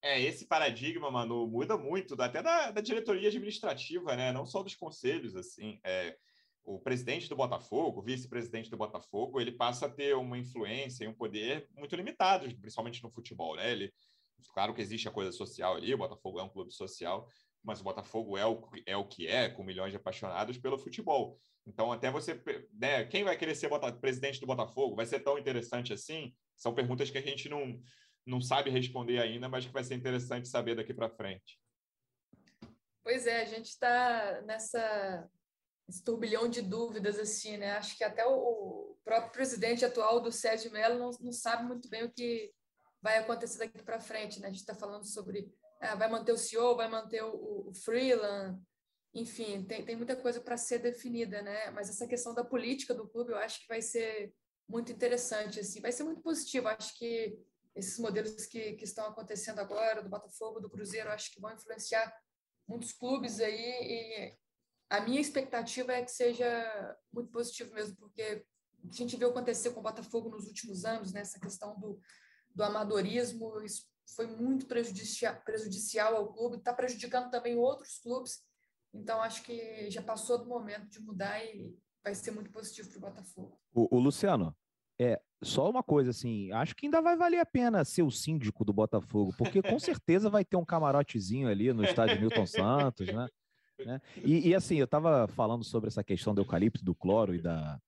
É, 0.01 0.21
esse 0.21 0.47
paradigma, 0.47 1.11
Manu, 1.11 1.45
muda 1.47 1.77
muito, 1.77 2.19
até 2.21 2.41
da, 2.41 2.71
da 2.71 2.81
diretoria 2.81 3.27
administrativa, 3.27 4.15
né? 4.15 4.31
Não 4.31 4.45
só 4.45 4.63
dos 4.63 4.75
conselhos, 4.75 5.35
assim. 5.35 5.79
É, 5.83 6.17
o 6.63 6.79
presidente 6.79 7.27
do 7.27 7.35
Botafogo, 7.35 7.99
o 7.99 8.03
vice-presidente 8.03 8.69
do 8.69 8.77
Botafogo, 8.77 9.41
ele 9.41 9.51
passa 9.51 9.87
a 9.87 9.89
ter 9.89 10.15
uma 10.15 10.37
influência 10.37 11.03
e 11.03 11.07
um 11.07 11.13
poder 11.13 11.67
muito 11.75 11.95
limitados, 11.95 12.53
principalmente 12.53 13.03
no 13.03 13.11
futebol, 13.11 13.55
né? 13.55 13.71
Ele, 13.71 13.93
claro 14.53 14.73
que 14.73 14.81
existe 14.81 15.07
a 15.07 15.11
coisa 15.11 15.31
social 15.31 15.75
ali, 15.75 15.93
o 15.93 15.97
Botafogo 15.97 16.39
é 16.39 16.43
um 16.43 16.49
clube 16.49 16.71
social, 16.71 17.27
mas 17.63 17.81
o 17.81 17.83
Botafogo 17.83 18.37
é 18.37 18.45
o, 18.45 18.69
é 18.85 18.95
o 18.95 19.05
que 19.05 19.27
é, 19.27 19.49
com 19.49 19.63
milhões 19.63 19.91
de 19.91 19.97
apaixonados 19.97 20.57
pelo 20.57 20.77
futebol. 20.77 21.39
Então, 21.65 21.91
até 21.91 22.09
você, 22.09 22.41
né, 22.73 23.03
quem 23.05 23.23
vai 23.23 23.37
querer 23.37 23.55
ser 23.55 23.69
presidente 23.99 24.39
do 24.39 24.47
Botafogo? 24.47 24.95
Vai 24.95 25.05
ser 25.05 25.19
tão 25.19 25.37
interessante 25.37 25.91
assim? 25.91 26.33
São 26.55 26.73
perguntas 26.73 27.09
que 27.09 27.17
a 27.17 27.21
gente 27.21 27.49
não, 27.49 27.79
não 28.29 28.39
sabe 28.39 28.69
responder 28.69 29.19
ainda, 29.19 29.49
mas 29.49 29.65
que 29.65 29.73
vai 29.73 29.83
ser 29.83 29.95
interessante 29.95 30.47
saber 30.47 30.75
daqui 30.75 30.93
para 30.93 31.09
frente. 31.09 31.59
Pois 33.03 33.25
é, 33.25 33.41
a 33.41 33.45
gente 33.45 33.69
está 33.69 34.41
nessa 34.43 35.27
turbilhão 36.05 36.47
de 36.47 36.61
dúvidas 36.61 37.17
assim, 37.17 37.57
né? 37.57 37.71
Acho 37.71 37.97
que 37.97 38.03
até 38.03 38.25
o 38.25 38.95
próprio 39.03 39.31
presidente 39.31 39.83
atual 39.83 40.21
do 40.21 40.31
Sérgio 40.31 40.71
Melo 40.71 40.99
não, 40.99 41.09
não 41.19 41.31
sabe 41.31 41.63
muito 41.63 41.89
bem 41.89 42.03
o 42.03 42.11
que 42.11 42.51
vai 43.01 43.17
acontecer 43.17 43.57
daqui 43.57 43.81
para 43.81 43.99
frente, 43.99 44.39
né? 44.39 44.47
A 44.47 44.51
gente 44.51 44.59
está 44.59 44.75
falando 44.75 45.05
sobre 45.05 45.51
ah, 45.81 45.95
vai 45.95 46.09
manter 46.09 46.31
o 46.31 46.37
CEO, 46.37 46.75
vai 46.75 46.87
manter 46.87 47.23
o, 47.23 47.69
o 47.69 47.73
Freeland, 47.73 48.61
enfim, 49.13 49.63
tem, 49.63 49.83
tem 49.83 49.95
muita 49.95 50.15
coisa 50.15 50.39
para 50.39 50.57
ser 50.57 50.79
definida, 50.79 51.41
né? 51.41 51.71
Mas 51.71 51.89
essa 51.89 52.07
questão 52.07 52.33
da 52.33 52.43
política 52.43 52.93
do 52.93 53.07
clube, 53.07 53.31
eu 53.31 53.37
acho 53.37 53.61
que 53.61 53.67
vai 53.67 53.81
ser 53.81 54.31
muito 54.67 54.91
interessante, 54.91 55.59
assim, 55.59 55.81
vai 55.81 55.91
ser 55.91 56.03
muito 56.03 56.21
positivo. 56.21 56.67
Acho 56.67 56.95
que 56.97 57.35
esses 57.79 57.97
modelos 57.97 58.45
que, 58.45 58.73
que 58.73 58.83
estão 58.83 59.07
acontecendo 59.07 59.59
agora, 59.59 60.03
do 60.03 60.09
Botafogo, 60.09 60.59
do 60.59 60.69
Cruzeiro, 60.69 61.09
acho 61.09 61.33
que 61.33 61.41
vão 61.41 61.53
influenciar 61.53 62.13
muitos 62.67 62.91
clubes 62.91 63.39
aí 63.39 63.55
e 63.55 64.37
a 64.89 65.01
minha 65.01 65.21
expectativa 65.21 65.93
é 65.93 66.03
que 66.03 66.11
seja 66.11 66.97
muito 67.11 67.31
positivo 67.31 67.73
mesmo, 67.73 67.95
porque 67.97 68.45
a 68.83 68.91
gente 68.91 69.17
viu 69.17 69.29
acontecer 69.29 69.71
com 69.71 69.79
o 69.79 69.83
Botafogo 69.83 70.29
nos 70.29 70.47
últimos 70.47 70.85
anos, 70.85 71.11
né, 71.11 71.21
essa 71.21 71.39
questão 71.39 71.79
do, 71.79 71.99
do 72.53 72.63
amadorismo, 72.63 73.61
isso 73.61 73.87
foi 74.15 74.27
muito 74.27 74.65
prejudicial, 74.65 75.39
prejudicial 75.43 76.15
ao 76.15 76.33
clube, 76.33 76.57
está 76.57 76.73
prejudicando 76.73 77.29
também 77.29 77.57
outros 77.57 77.99
clubes, 77.99 78.43
então 78.93 79.21
acho 79.21 79.43
que 79.43 79.89
já 79.89 80.01
passou 80.01 80.39
do 80.39 80.47
momento 80.47 80.89
de 80.89 80.99
mudar 80.99 81.43
e 81.43 81.77
vai 82.03 82.15
ser 82.15 82.31
muito 82.31 82.51
positivo 82.51 82.89
para 82.89 82.97
o 82.97 83.01
Botafogo. 83.01 83.59
O 83.73 83.99
Luciano, 83.99 84.55
é, 84.99 85.21
só 85.41 85.69
uma 85.69 85.81
coisa 85.81 86.09
assim, 86.09 86.51
acho 86.51 86.75
que 86.75 86.85
ainda 86.85 87.01
vai 87.01 87.15
valer 87.15 87.39
a 87.39 87.45
pena 87.45 87.85
ser 87.85 88.03
o 88.03 88.11
síndico 88.11 88.65
do 88.65 88.73
Botafogo, 88.73 89.33
porque 89.37 89.61
com 89.61 89.79
certeza 89.79 90.29
vai 90.29 90.43
ter 90.43 90.57
um 90.57 90.65
camarotezinho 90.65 91.47
ali 91.47 91.71
no 91.71 91.83
estádio 91.83 92.19
Milton 92.19 92.45
Santos, 92.45 93.07
né? 93.07 93.27
né? 93.85 94.01
E, 94.23 94.49
e, 94.49 94.55
assim, 94.55 94.75
eu 94.75 94.85
estava 94.85 95.27
falando 95.29 95.63
sobre 95.63 95.87
essa 95.87 96.03
questão 96.03 96.33
do 96.35 96.41
eucalipto, 96.41 96.83
do 96.83 96.93
cloro 96.93 97.33
e 97.33 97.41
da, 97.41 97.79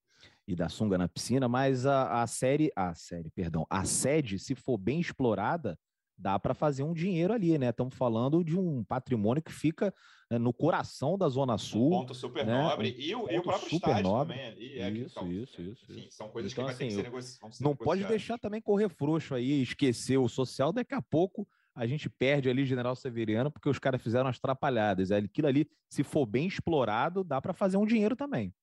e 0.48 0.56
da 0.56 0.70
sunga 0.70 0.98
na 0.98 1.08
piscina, 1.08 1.48
mas 1.48 1.86
a, 1.86 2.22
a 2.22 2.28
série, 2.28 2.72
a 2.76 2.94
série, 2.94 3.30
perdão, 3.32 3.66
a 3.70 3.84
sede, 3.84 4.40
se 4.40 4.56
for 4.56 4.78
bem 4.78 5.00
explorada, 5.00 5.78
dá 6.22 6.38
para 6.38 6.54
fazer 6.54 6.84
um 6.84 6.94
dinheiro 6.94 7.34
ali, 7.34 7.58
né? 7.58 7.70
Estamos 7.70 7.96
falando 7.96 8.44
de 8.44 8.58
um 8.58 8.84
patrimônio 8.84 9.42
que 9.42 9.52
fica 9.52 9.94
né, 10.30 10.38
no 10.38 10.54
coração 10.54 11.18
da 11.18 11.28
Zona 11.28 11.58
Sul. 11.58 11.88
Um 11.88 12.00
ponto 12.02 12.14
super 12.14 12.46
né? 12.46 12.54
nobre. 12.54 12.96
E 12.98 13.16
o, 13.16 13.30
e 13.30 13.40
o 13.40 13.42
próprio 13.42 13.70
super 13.70 13.90
estádio 13.90 14.04
nobre. 14.04 14.38
também 14.38 14.52
ali. 14.52 14.80
É 14.80 14.90
isso, 14.92 15.20
que, 15.20 15.26
isso, 15.26 15.62
isso, 15.62 15.92
enfim, 15.92 16.08
São 16.12 16.30
coisas 16.30 16.52
então, 16.52 16.66
que 16.66 16.72
assim, 16.72 16.90
vai 16.96 17.04
ter 17.04 17.12
que 17.12 17.22
ser, 17.24 17.64
Não 17.64 17.76
pode 17.76 18.04
deixar 18.06 18.38
também 18.38 18.62
correr 18.62 18.88
frouxo 18.90 19.34
aí, 19.34 19.64
esquecer 19.64 20.18
o 20.18 20.30
social. 20.30 20.72
Daqui 20.72 20.94
a 20.94 21.02
pouco 21.02 21.48
a 21.74 21.88
gente 21.88 22.10
perde 22.10 22.50
ali 22.50 22.66
General 22.66 22.96
Severiano 22.96 23.50
porque 23.50 23.70
os 23.70 23.80
caras 23.80 24.02
fizeram 24.02 24.30
as 24.30 24.40
trapalhadas. 24.40 25.12
Aquilo 25.12 25.48
ali, 25.48 25.68
se 25.90 26.04
for 26.04 26.26
bem 26.26 26.48
explorado, 26.48 27.24
dá 27.24 27.42
para 27.42 27.54
fazer 27.54 27.78
um 27.78 27.86
dinheiro 27.86 28.16
também. 28.16 28.54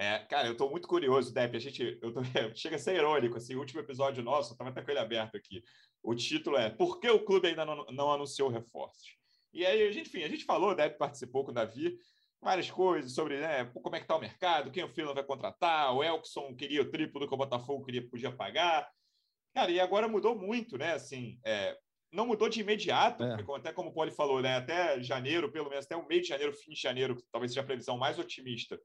É, 0.00 0.20
cara, 0.20 0.46
eu 0.46 0.52
estou 0.52 0.70
muito 0.70 0.86
curioso, 0.86 1.34
Depp. 1.34 1.56
A 1.56 1.60
gente 1.60 1.98
eu 2.00 2.12
tô, 2.12 2.20
chega 2.54 2.76
a 2.76 2.78
ser 2.78 2.94
irônico. 2.94 3.36
Assim, 3.36 3.56
o 3.56 3.58
último 3.58 3.80
episódio 3.80 4.22
nosso, 4.22 4.50
eu 4.50 4.52
estava 4.52 4.70
até 4.70 4.80
com 4.80 4.90
ele 4.92 5.00
aberto 5.00 5.36
aqui. 5.36 5.60
O 6.02 6.14
título 6.14 6.56
é 6.56 6.70
Por 6.70 7.00
que 7.00 7.10
o 7.10 7.24
clube 7.24 7.48
ainda 7.48 7.64
não, 7.64 7.84
não 7.86 8.12
anunciou 8.12 8.48
reforços? 8.48 9.16
E 9.52 9.66
aí, 9.66 9.82
a 9.82 9.90
gente, 9.90 10.08
enfim, 10.08 10.22
a 10.22 10.28
gente 10.28 10.44
falou, 10.44 10.70
o 10.70 10.74
Depp 10.74 10.96
participou 10.98 11.44
com 11.44 11.50
o 11.50 11.54
Davi 11.54 11.98
várias 12.40 12.70
coisas 12.70 13.12
sobre 13.12 13.40
né, 13.40 13.64
como 13.64 13.96
é 13.96 13.98
que 13.98 14.04
está 14.04 14.16
o 14.16 14.20
mercado, 14.20 14.70
quem 14.70 14.84
o 14.84 14.88
Freeland 14.88 15.16
vai 15.16 15.24
contratar, 15.24 15.92
o 15.92 16.04
Elkson 16.04 16.54
queria 16.54 16.82
o 16.82 16.88
triplo 16.88 17.20
do 17.20 17.26
que 17.26 17.34
o 17.34 17.38
Botafogo 17.38 17.84
queria, 17.84 18.08
podia 18.08 18.30
pagar. 18.30 18.88
Cara, 19.52 19.70
e 19.70 19.80
agora 19.80 20.06
mudou 20.06 20.38
muito, 20.38 20.78
né? 20.78 20.92
Assim, 20.92 21.40
é, 21.44 21.76
não 22.12 22.26
mudou 22.26 22.48
de 22.48 22.60
imediato, 22.60 23.24
é. 23.24 23.36
até 23.56 23.72
como 23.72 23.90
o 23.90 23.92
Poli 23.92 24.12
falou, 24.12 24.40
né? 24.40 24.56
Até 24.56 25.02
janeiro, 25.02 25.50
pelo 25.50 25.68
menos 25.68 25.84
até 25.84 25.96
o 25.96 26.06
meio 26.06 26.22
de 26.22 26.28
janeiro, 26.28 26.52
fim 26.52 26.72
de 26.72 26.80
janeiro, 26.80 27.16
talvez 27.32 27.50
seja 27.52 27.62
a 27.62 27.66
previsão 27.66 27.98
mais 27.98 28.18
otimista. 28.18 28.78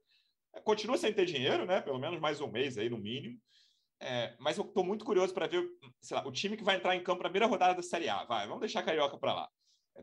É, 0.53 0.61
continua 0.61 0.97
sem 0.97 1.13
ter 1.13 1.25
dinheiro, 1.25 1.65
né? 1.65 1.81
Pelo 1.81 1.99
menos 1.99 2.19
mais 2.19 2.39
um 2.41 2.51
mês 2.51 2.77
aí, 2.77 2.89
no 2.89 2.97
mínimo. 2.97 3.39
É, 3.99 4.35
mas 4.39 4.57
eu 4.57 4.65
estou 4.65 4.83
muito 4.83 5.05
curioso 5.05 5.33
para 5.33 5.47
ver 5.47 5.65
lá, 6.11 6.27
o 6.27 6.31
time 6.31 6.57
que 6.57 6.63
vai 6.63 6.75
entrar 6.75 6.95
em 6.95 7.03
campo 7.03 7.23
na 7.23 7.29
primeira 7.29 7.47
rodada 7.47 7.75
da 7.75 7.81
Série 7.81 8.09
A. 8.09 8.23
Vai, 8.25 8.45
vamos 8.47 8.61
deixar 8.61 8.81
a 8.81 8.83
Carioca 8.83 9.17
para 9.17 9.33
lá. 9.33 9.49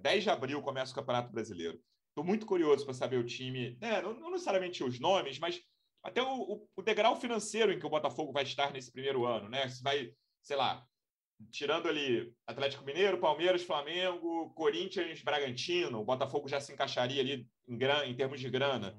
10 0.01 0.17
é 0.17 0.21
de 0.21 0.31
abril 0.31 0.63
começa 0.63 0.93
o 0.93 0.95
Campeonato 0.95 1.33
Brasileiro. 1.33 1.79
Estou 2.09 2.25
muito 2.25 2.47
curioso 2.47 2.85
para 2.85 2.95
saber 2.95 3.19
o 3.19 3.27
time, 3.27 3.77
né, 3.81 4.01
não, 4.01 4.15
não, 4.15 4.31
necessariamente 4.31 4.83
os 4.83 4.99
nomes, 4.99 5.39
mas 5.39 5.61
até 6.03 6.23
o, 6.23 6.27
o, 6.27 6.69
o, 6.77 6.83
degrau 6.83 7.15
financeiro 7.17 7.73
em 7.73 7.79
que 7.79 7.87
o 7.87 7.91
Botafogo 7.91 8.33
vai 8.33 8.43
estar 8.43 8.73
nesse 8.73 8.91
primeiro 8.91 9.27
ano, 9.27 9.49
né? 9.49 9.69
Se 9.69 9.83
vai, 9.83 10.13
sei 10.43 10.57
lá, 10.57 10.85
tirando 11.51 11.89
ali 11.89 12.33
Atlético 12.47 12.85
Mineiro, 12.85 13.19
Palmeiras, 13.19 13.63
Flamengo, 13.63 14.53
Corinthians, 14.55 15.23
Bragantino, 15.23 16.01
o 16.01 16.05
Botafogo 16.05 16.49
já 16.49 16.61
se 16.61 16.73
encaixaria 16.73 17.21
ali 17.21 17.47
em, 17.69 17.77
gran, 17.77 18.05
em 18.05 18.15
termos 18.15 18.41
de 18.41 18.49
grana 18.49 18.99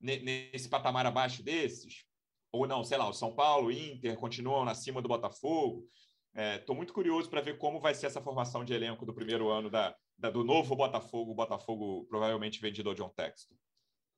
nesse 0.00 0.68
patamar 0.68 1.06
abaixo 1.06 1.42
desses? 1.42 2.04
Ou 2.52 2.66
não, 2.66 2.82
sei 2.82 2.96
lá, 2.96 3.08
o 3.08 3.12
São 3.12 3.34
Paulo, 3.34 3.70
Inter 3.70 4.16
continuam 4.16 4.68
acima 4.68 5.02
do 5.02 5.08
Botafogo. 5.08 5.86
Estou 6.34 6.74
é, 6.74 6.76
muito 6.76 6.92
curioso 6.92 7.28
para 7.28 7.40
ver 7.40 7.58
como 7.58 7.80
vai 7.80 7.94
ser 7.94 8.06
essa 8.06 8.22
formação 8.22 8.64
de 8.64 8.72
elenco 8.72 9.04
do 9.04 9.14
primeiro 9.14 9.48
ano 9.50 9.68
da, 9.68 9.94
da, 10.16 10.30
do 10.30 10.44
novo 10.44 10.76
Botafogo, 10.76 11.34
Botafogo 11.34 12.06
provavelmente 12.08 12.60
vendido 12.60 12.88
ao 12.88 12.94
John 12.94 13.10
Texton. 13.10 13.54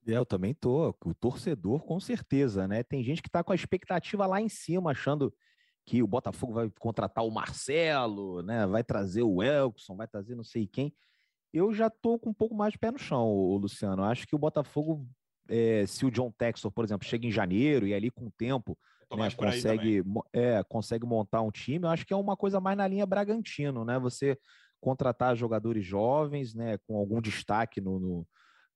É, 0.07 0.17
eu 0.17 0.27
também 0.27 0.55
tô. 0.55 0.95
O 1.05 1.15
torcedor, 1.15 1.85
com 1.85 1.99
certeza, 2.01 2.67
né? 2.67 2.83
Tem 2.83 3.03
gente 3.03 3.23
que 3.23 3.29
está 3.29 3.43
com 3.43 3.53
a 3.53 3.55
expectativa 3.55 4.27
lá 4.27 4.41
em 4.41 4.49
cima, 4.49 4.91
achando 4.91 5.33
que 5.87 6.03
o 6.03 6.07
Botafogo 6.07 6.53
vai 6.53 6.71
contratar 6.79 7.25
o 7.25 7.31
Marcelo, 7.31 8.43
né? 8.43 8.67
Vai 8.67 8.85
trazer 8.85 9.23
o 9.23 9.43
Elkson, 9.43 9.97
vai 9.97 10.07
trazer 10.07 10.35
não 10.35 10.45
sei 10.45 10.67
quem. 10.67 10.95
Eu 11.53 11.73
já 11.73 11.91
tô 11.91 12.19
com 12.19 12.31
um 12.31 12.35
pouco 12.35 12.55
mais 12.55 12.73
de 12.73 12.79
pé 12.79 12.91
no 12.91 12.99
chão, 12.99 13.29
Luciano. 13.57 14.05
Acho 14.05 14.27
que 14.27 14.37
o 14.37 14.39
Botafogo, 14.39 15.07
é, 15.51 15.85
se 15.87 16.07
o 16.07 16.11
John 16.11 16.31
Textor, 16.31 16.71
por 16.71 16.85
exemplo, 16.85 17.07
chega 17.07 17.27
em 17.27 17.33
janeiro 17.33 17.87
e 17.87 17.93
ali 17.93 18.11
com 18.11 18.27
o 18.27 18.31
tempo 18.31 18.79
né, 19.17 19.29
consegue, 19.33 20.05
é, 20.33 20.63
consegue 20.69 21.05
montar 21.05 21.43
um 21.43 21.51
time, 21.51 21.85
eu 21.85 21.91
acho 21.91 22.07
que 22.07 22.13
é 22.13 22.17
uma 22.17 22.37
coisa 22.37 22.61
mais 22.61 22.79
na 22.79 22.87
linha 22.87 23.05
Bragantino, 23.05 23.85
né? 23.85 23.99
Você 23.99 24.39
contratar 24.81 25.37
jogadores 25.37 25.85
jovens, 25.85 26.55
né, 26.55 26.79
com 26.87 26.97
algum 26.97 27.21
destaque 27.21 27.81
no, 27.81 27.99
no... 27.99 28.27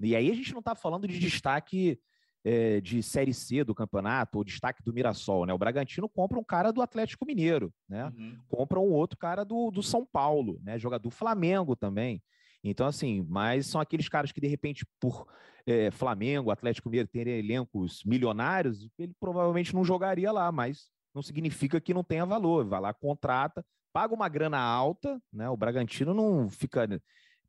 E 0.01 0.15
aí 0.15 0.31
a 0.31 0.35
gente 0.35 0.53
não 0.53 0.59
está 0.59 0.75
falando 0.75 1.07
de 1.07 1.19
destaque 1.19 1.99
é, 2.45 2.81
de 2.81 3.03
Série 3.03 3.33
C 3.33 3.65
do 3.65 3.75
campeonato, 3.75 4.37
ou 4.37 4.45
destaque 4.45 4.83
do 4.83 4.93
Mirassol, 4.93 5.47
né? 5.47 5.55
O 5.55 5.59
Bragantino 5.59 6.09
compra 6.09 6.39
um 6.39 6.45
cara 6.45 6.73
do 6.73 6.83
Atlético 6.83 7.25
Mineiro, 7.25 7.73
né? 7.89 8.13
Uhum. 8.17 8.39
Compra 8.49 8.81
um 8.81 8.91
outro 8.91 9.17
cara 9.17 9.45
do, 9.45 9.71
do 9.71 9.83
São 9.83 10.05
Paulo, 10.05 10.61
né? 10.63 10.79
Jogador 10.79 11.03
do 11.05 11.11
Flamengo 11.11 11.75
também. 11.75 12.23
Então, 12.65 12.87
assim, 12.87 13.25
mas 13.29 13.67
são 13.67 13.81
aqueles 13.81 14.09
caras 14.09 14.33
que, 14.33 14.41
de 14.41 14.49
repente, 14.49 14.87
por 14.99 15.27
é, 15.67 15.91
Flamengo, 15.91 16.51
Atlético 16.51 16.89
Mineiro 16.89 17.09
terem 17.09 17.39
elencos 17.39 18.03
milionários, 18.05 18.89
ele 18.99 19.15
provavelmente 19.21 19.75
não 19.75 19.85
jogaria 19.85 20.33
lá, 20.33 20.51
mas 20.51 20.89
não 21.15 21.23
significa 21.23 21.81
que 21.81 21.93
não 21.93 22.03
tenha 22.03 22.25
valor. 22.25 22.65
Vai 22.67 22.81
lá, 22.81 22.95
contrata, 22.95 23.65
paga 23.93 24.15
uma 24.15 24.29
grana 24.29 24.59
alta, 24.59 25.21
né? 25.33 25.49
O 25.49 25.57
Bragantino 25.57 26.15
não 26.15 26.49
fica 26.49 26.89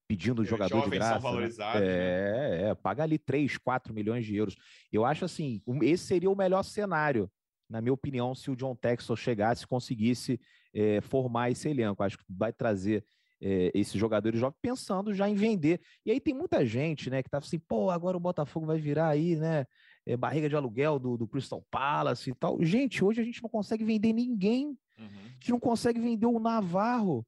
pedindo 0.07 0.41
o 0.41 0.45
jogador 0.45 0.83
de 0.83 0.89
graça. 0.89 1.19
São 1.19 1.21
né? 1.21 1.35
valorizados, 1.35 1.81
né? 1.81 1.87
é, 1.87 2.49
né? 2.49 2.69
é, 2.69 2.75
paga 2.75 3.03
ali 3.03 3.17
3, 3.17 3.57
4 3.57 3.93
milhões 3.93 4.25
de 4.25 4.35
euros. 4.35 4.55
Eu 4.91 5.05
acho 5.05 5.25
assim, 5.25 5.61
esse 5.81 6.05
seria 6.05 6.29
o 6.29 6.35
melhor 6.35 6.63
cenário, 6.63 7.31
na 7.69 7.81
minha 7.81 7.93
opinião, 7.93 8.35
se 8.35 8.51
o 8.51 8.55
John 8.55 8.75
Textor 8.75 9.17
chegasse 9.17 9.63
e 9.63 9.67
conseguisse 9.67 10.39
é, 10.73 11.01
formar 11.01 11.49
esse 11.49 11.67
elenco. 11.67 12.03
Acho 12.03 12.17
que 12.17 12.25
vai 12.29 12.53
trazer 12.53 13.03
é, 13.47 13.71
esses 13.75 13.93
jogadores 13.93 14.39
jovens 14.39 14.57
pensando 14.59 15.13
já 15.13 15.29
em 15.29 15.35
vender. 15.35 15.79
E 16.03 16.09
aí 16.09 16.19
tem 16.19 16.33
muita 16.33 16.65
gente, 16.65 17.11
né, 17.11 17.21
que 17.21 17.29
tá 17.29 17.37
assim, 17.37 17.59
pô, 17.59 17.91
agora 17.91 18.17
o 18.17 18.19
Botafogo 18.19 18.65
vai 18.65 18.79
virar 18.79 19.09
aí, 19.09 19.35
né, 19.35 19.67
é, 20.03 20.17
barriga 20.17 20.49
de 20.49 20.55
aluguel 20.55 20.97
do, 20.97 21.15
do 21.15 21.27
Crystal 21.27 21.63
Palace 21.69 22.31
e 22.31 22.33
tal. 22.33 22.57
Gente, 22.63 23.05
hoje 23.05 23.21
a 23.21 23.23
gente 23.23 23.43
não 23.43 23.49
consegue 23.49 23.83
vender 23.83 24.13
ninguém. 24.13 24.69
Uhum. 24.97 25.05
A 25.25 25.33
gente 25.33 25.51
não 25.51 25.59
consegue 25.59 25.99
vender 25.99 26.25
o 26.25 26.39
Navarro. 26.39 27.23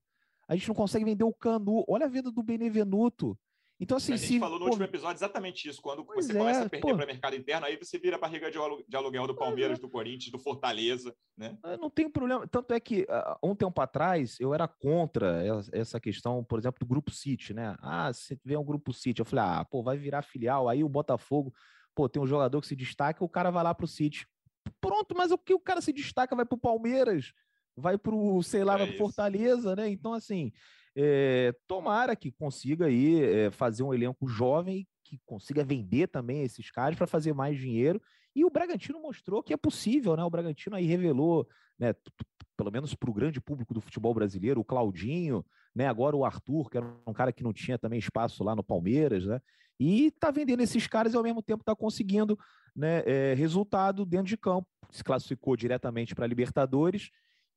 A 0.48 0.56
gente 0.56 0.68
não 0.68 0.76
consegue 0.76 1.06
vender 1.06 1.24
o 1.24 1.34
Canu. 1.34 1.86
Olha 1.88 2.08
a 2.08 2.10
venda 2.10 2.32
do 2.32 2.42
Benevenuto. 2.42 3.38
Então, 3.80 3.98
assim. 3.98 4.14
A 4.14 4.18
gente 4.18 4.28
se, 4.28 4.40
falou 4.40 4.58
no 4.58 4.66
pô, 4.66 4.72
último 4.72 4.86
episódio 4.86 5.18
exatamente 5.18 5.70
isso. 5.70 5.82
Quando 5.82 6.04
você 6.04 6.32
é, 6.32 6.36
começa 6.36 6.64
a 6.64 6.70
perder 6.70 6.96
para 6.96 7.04
o 7.04 7.08
mercado 7.08 7.36
interno, 7.36 7.66
aí 7.66 7.78
você 7.78 8.00
vira 8.00 8.16
a 8.16 8.20
barriga 8.20 8.50
de 8.50 8.96
aluguel 8.96 9.28
do 9.28 9.36
Palmeiras, 9.36 9.78
é. 9.78 9.82
do 9.82 9.90
Corinthians, 9.90 10.32
do 10.32 10.40
Fortaleza. 10.40 11.16
Né? 11.38 11.58
Não 11.80 11.90
tem 11.90 12.10
problema. 12.10 12.48
Tanto 12.48 12.74
é 12.74 12.80
que, 12.80 13.02
uh, 13.04 13.48
um 13.48 13.56
tempo 13.56 13.80
atrás, 13.80 14.40
eu 14.40 14.54
era 14.54 14.68
contra 14.68 15.44
essa 15.72 16.00
questão, 16.00 16.44
por 16.44 16.58
exemplo, 16.60 16.80
do 16.80 16.86
Grupo 16.86 17.12
City, 17.12 17.54
né? 17.54 17.76
Ah, 17.80 18.12
se 18.12 18.36
tiver 18.36 18.58
um 18.58 18.66
Grupo 18.66 18.92
City, 18.92 19.22
eu 19.22 19.26
falei, 19.26 19.46
ah, 19.46 19.66
pô, 19.66 19.84
vai 19.84 19.98
virar 19.98 20.24
filial. 20.24 20.68
Aí 20.68 20.84
o 20.84 20.90
Botafogo, 20.90 21.54
pô, 21.94 22.10
tem 22.10 22.22
um 22.22 22.28
jogador 22.28 22.60
que 22.62 22.68
se 22.68 22.76
destaca, 22.76 23.24
o 23.24 23.30
cara 23.30 23.52
vai 23.52 23.64
lá 23.64 23.76
para 23.76 23.86
o 23.86 23.88
City. 23.88 24.28
Pronto, 24.82 25.16
mas 25.16 25.32
o 25.32 25.38
que 25.38 25.54
o 25.54 25.60
cara 25.60 25.82
se 25.82 25.94
destaca 25.94 26.36
vai 26.36 26.46
para 26.46 26.56
o 26.56 26.60
Palmeiras 26.60 27.32
vai 27.78 27.98
para 27.98 28.14
o, 28.14 28.42
sei 28.42 28.64
lá, 28.64 28.74
é 28.74 28.78
vai 28.80 28.88
para 28.88 28.98
Fortaleza, 28.98 29.76
né? 29.76 29.88
Então, 29.88 30.12
assim, 30.14 30.52
é, 31.00 31.54
tomara 31.68 32.16
que 32.16 32.32
consiga 32.32 32.88
aí 32.88 33.24
é, 33.24 33.52
fazer 33.52 33.84
um 33.84 33.94
elenco 33.94 34.28
jovem 34.28 34.88
que 35.04 35.20
consiga 35.28 35.64
vender 35.64 36.08
também 36.08 36.42
esses 36.42 36.72
caras 36.72 36.98
para 36.98 37.06
fazer 37.06 37.34
mais 37.34 37.56
dinheiro. 37.56 38.02
E 38.36 38.44
o 38.44 38.50
Bragantino 38.50 39.00
mostrou 39.00 39.44
que 39.44 39.54
é 39.54 39.58
possível, 39.58 40.18
né? 40.18 40.24
O 40.24 40.30
Bragantino 40.30 40.76
aí 40.76 40.86
revelou, 40.86 41.48
né? 41.78 41.94
Pelo 42.58 42.72
menos 42.72 42.96
para 42.96 43.12
o 43.12 43.14
grande 43.14 43.40
público 43.40 43.76
do 43.76 43.82
futebol 43.82 44.12
brasileiro, 44.12 44.60
o 44.60 44.66
Claudinho, 44.66 45.46
né? 45.76 45.88
Agora 45.88 46.16
o 46.16 46.26
Arthur, 46.26 46.68
que 46.68 46.78
era 46.78 46.98
um 47.06 47.14
cara 47.14 47.32
que 47.32 47.44
não 47.44 47.54
tinha 47.54 47.78
também 47.78 48.00
espaço 48.00 48.44
lá 48.44 48.56
no 48.56 48.64
Palmeiras, 48.64 49.24
né? 49.28 49.40
E 49.80 50.10
tá 50.20 50.32
vendendo 50.32 50.62
esses 50.62 50.88
caras 50.88 51.14
e 51.14 51.16
ao 51.18 51.22
mesmo 51.22 51.44
tempo 51.44 51.64
tá 51.64 51.76
conseguindo 51.76 52.38
né, 52.76 53.04
é, 53.06 53.36
resultado 53.36 54.04
dentro 54.04 54.28
de 54.28 54.38
campo. 54.38 54.68
Se 54.90 55.04
classificou 55.04 55.56
diretamente 55.56 56.16
para 56.16 56.26
Libertadores 56.26 57.12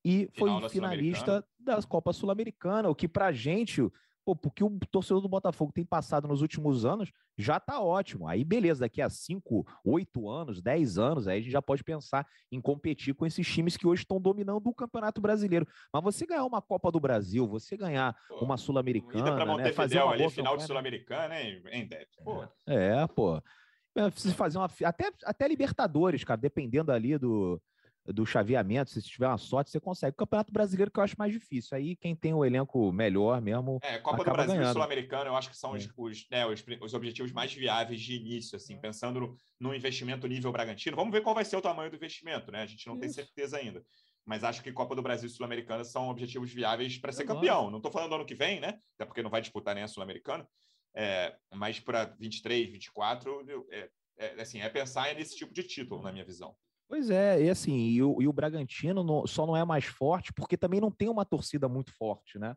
e 0.04 0.28
Final 0.32 0.60
foi 0.60 0.68
finalista 0.70 1.44
da 1.58 1.80
Copa 1.82 2.12
Sul-Americana, 2.12 2.88
o 2.88 2.94
que 2.94 3.06
pra 3.06 3.32
gente, 3.32 3.82
pô, 4.24 4.34
porque 4.34 4.64
o 4.64 4.78
torcedor 4.90 5.20
do 5.20 5.28
Botafogo 5.28 5.72
tem 5.72 5.84
passado 5.84 6.26
nos 6.26 6.40
últimos 6.40 6.84
anos, 6.84 7.10
já 7.36 7.60
tá 7.60 7.80
ótimo. 7.80 8.26
Aí 8.26 8.44
beleza, 8.44 8.80
daqui 8.80 9.02
a 9.02 9.10
5, 9.10 9.66
8 9.84 10.28
anos, 10.30 10.62
10 10.62 10.98
anos, 10.98 11.28
aí 11.28 11.38
a 11.38 11.42
gente 11.42 11.52
já 11.52 11.60
pode 11.60 11.84
pensar 11.84 12.26
em 12.50 12.60
competir 12.60 13.14
com 13.14 13.26
esses 13.26 13.46
times 13.46 13.76
que 13.76 13.86
hoje 13.86 14.02
estão 14.02 14.20
dominando 14.20 14.66
o 14.66 14.74
Campeonato 14.74 15.20
Brasileiro. 15.20 15.66
Mas 15.92 16.02
você 16.02 16.26
ganhar 16.26 16.44
uma 16.44 16.62
Copa 16.62 16.90
do 16.90 17.00
Brasil, 17.00 17.46
você 17.46 17.76
ganhar 17.76 18.16
pô, 18.28 18.44
uma 18.44 18.56
Sul-Americana, 18.56 19.56
né, 19.56 19.72
fazer 19.72 20.02
uma 20.02 20.12
ali, 20.12 20.30
final 20.30 20.56
de 20.56 20.64
Sul-Americana, 20.64 21.40
hein, 21.40 21.62
hein 21.70 21.88
Pô. 22.24 22.44
É, 22.66 23.06
pô. 23.06 23.42
É, 23.96 24.08
precisa 24.08 24.34
fazer 24.34 24.56
uma 24.56 24.70
até 24.84 25.10
até 25.24 25.48
Libertadores, 25.48 26.22
cara, 26.22 26.40
dependendo 26.40 26.92
ali 26.92 27.18
do 27.18 27.60
do 28.06 28.24
chaveamento, 28.24 28.90
se 28.90 29.02
tiver 29.02 29.26
uma 29.26 29.38
sorte, 29.38 29.70
você 29.70 29.78
consegue. 29.78 30.14
O 30.14 30.16
Campeonato 30.16 30.52
Brasileiro 30.52 30.90
que 30.90 30.98
eu 30.98 31.04
acho 31.04 31.16
mais 31.18 31.32
difícil. 31.32 31.76
Aí 31.76 31.96
quem 31.96 32.14
tem 32.14 32.32
o 32.32 32.44
elenco 32.44 32.90
melhor 32.92 33.40
mesmo. 33.40 33.78
É, 33.82 33.98
Copa 33.98 34.24
do 34.24 34.32
Brasil 34.32 34.60
e 34.60 34.72
Sul-Americano, 34.72 35.26
eu 35.26 35.36
acho 35.36 35.50
que 35.50 35.56
são 35.56 35.72
os, 35.72 35.86
é. 35.86 35.88
os, 35.96 36.26
né, 36.30 36.46
os, 36.46 36.64
os, 36.80 36.94
objetivos 36.94 37.32
mais 37.32 37.52
viáveis 37.52 38.00
de 38.00 38.16
início, 38.16 38.56
assim, 38.56 38.74
é. 38.74 38.78
pensando 38.78 39.20
no, 39.20 39.36
no, 39.60 39.74
investimento 39.74 40.26
nível 40.26 40.50
Bragantino. 40.50 40.96
Vamos 40.96 41.12
ver 41.12 41.22
qual 41.22 41.34
vai 41.34 41.44
ser 41.44 41.56
o 41.56 41.62
tamanho 41.62 41.90
do 41.90 41.96
investimento, 41.96 42.50
né? 42.50 42.62
A 42.62 42.66
gente 42.66 42.86
não 42.86 42.94
Isso. 42.94 43.00
tem 43.00 43.10
certeza 43.10 43.58
ainda. 43.58 43.84
Mas 44.24 44.44
acho 44.44 44.62
que 44.62 44.72
Copa 44.72 44.94
do 44.94 45.02
Brasil 45.02 45.26
e 45.26 45.30
Sul-Americana 45.30 45.84
são 45.84 46.08
objetivos 46.08 46.52
viáveis 46.52 46.98
para 46.98 47.12
ser 47.12 47.24
campeão. 47.24 47.70
Não 47.70 47.78
estou 47.78 47.90
falando 47.90 48.14
ano 48.14 48.26
que 48.26 48.34
vem, 48.34 48.60
né? 48.60 48.78
Até 48.94 49.04
porque 49.04 49.22
não 49.22 49.30
vai 49.30 49.40
disputar 49.40 49.74
nem 49.74 49.84
a 49.84 49.88
Sul-Americana. 49.88 50.46
É, 50.94 51.36
mas 51.54 51.80
para 51.80 52.04
23, 52.18 52.70
24, 52.70 53.46
é, 53.70 53.90
é, 54.18 54.40
assim, 54.40 54.60
é 54.60 54.68
pensar 54.68 55.14
nesse 55.14 55.36
tipo 55.36 55.52
de 55.52 55.62
título, 55.62 56.02
na 56.02 56.12
minha 56.12 56.24
visão. 56.24 56.54
Pois 56.90 57.08
é, 57.08 57.40
e 57.44 57.48
assim, 57.48 57.76
e 57.76 58.02
o, 58.02 58.20
e 58.20 58.26
o 58.26 58.32
Bragantino 58.32 59.04
no, 59.04 59.24
só 59.24 59.46
não 59.46 59.56
é 59.56 59.64
mais 59.64 59.84
forte 59.84 60.32
porque 60.32 60.56
também 60.56 60.80
não 60.80 60.90
tem 60.90 61.08
uma 61.08 61.24
torcida 61.24 61.68
muito 61.68 61.92
forte, 61.92 62.36
né? 62.36 62.56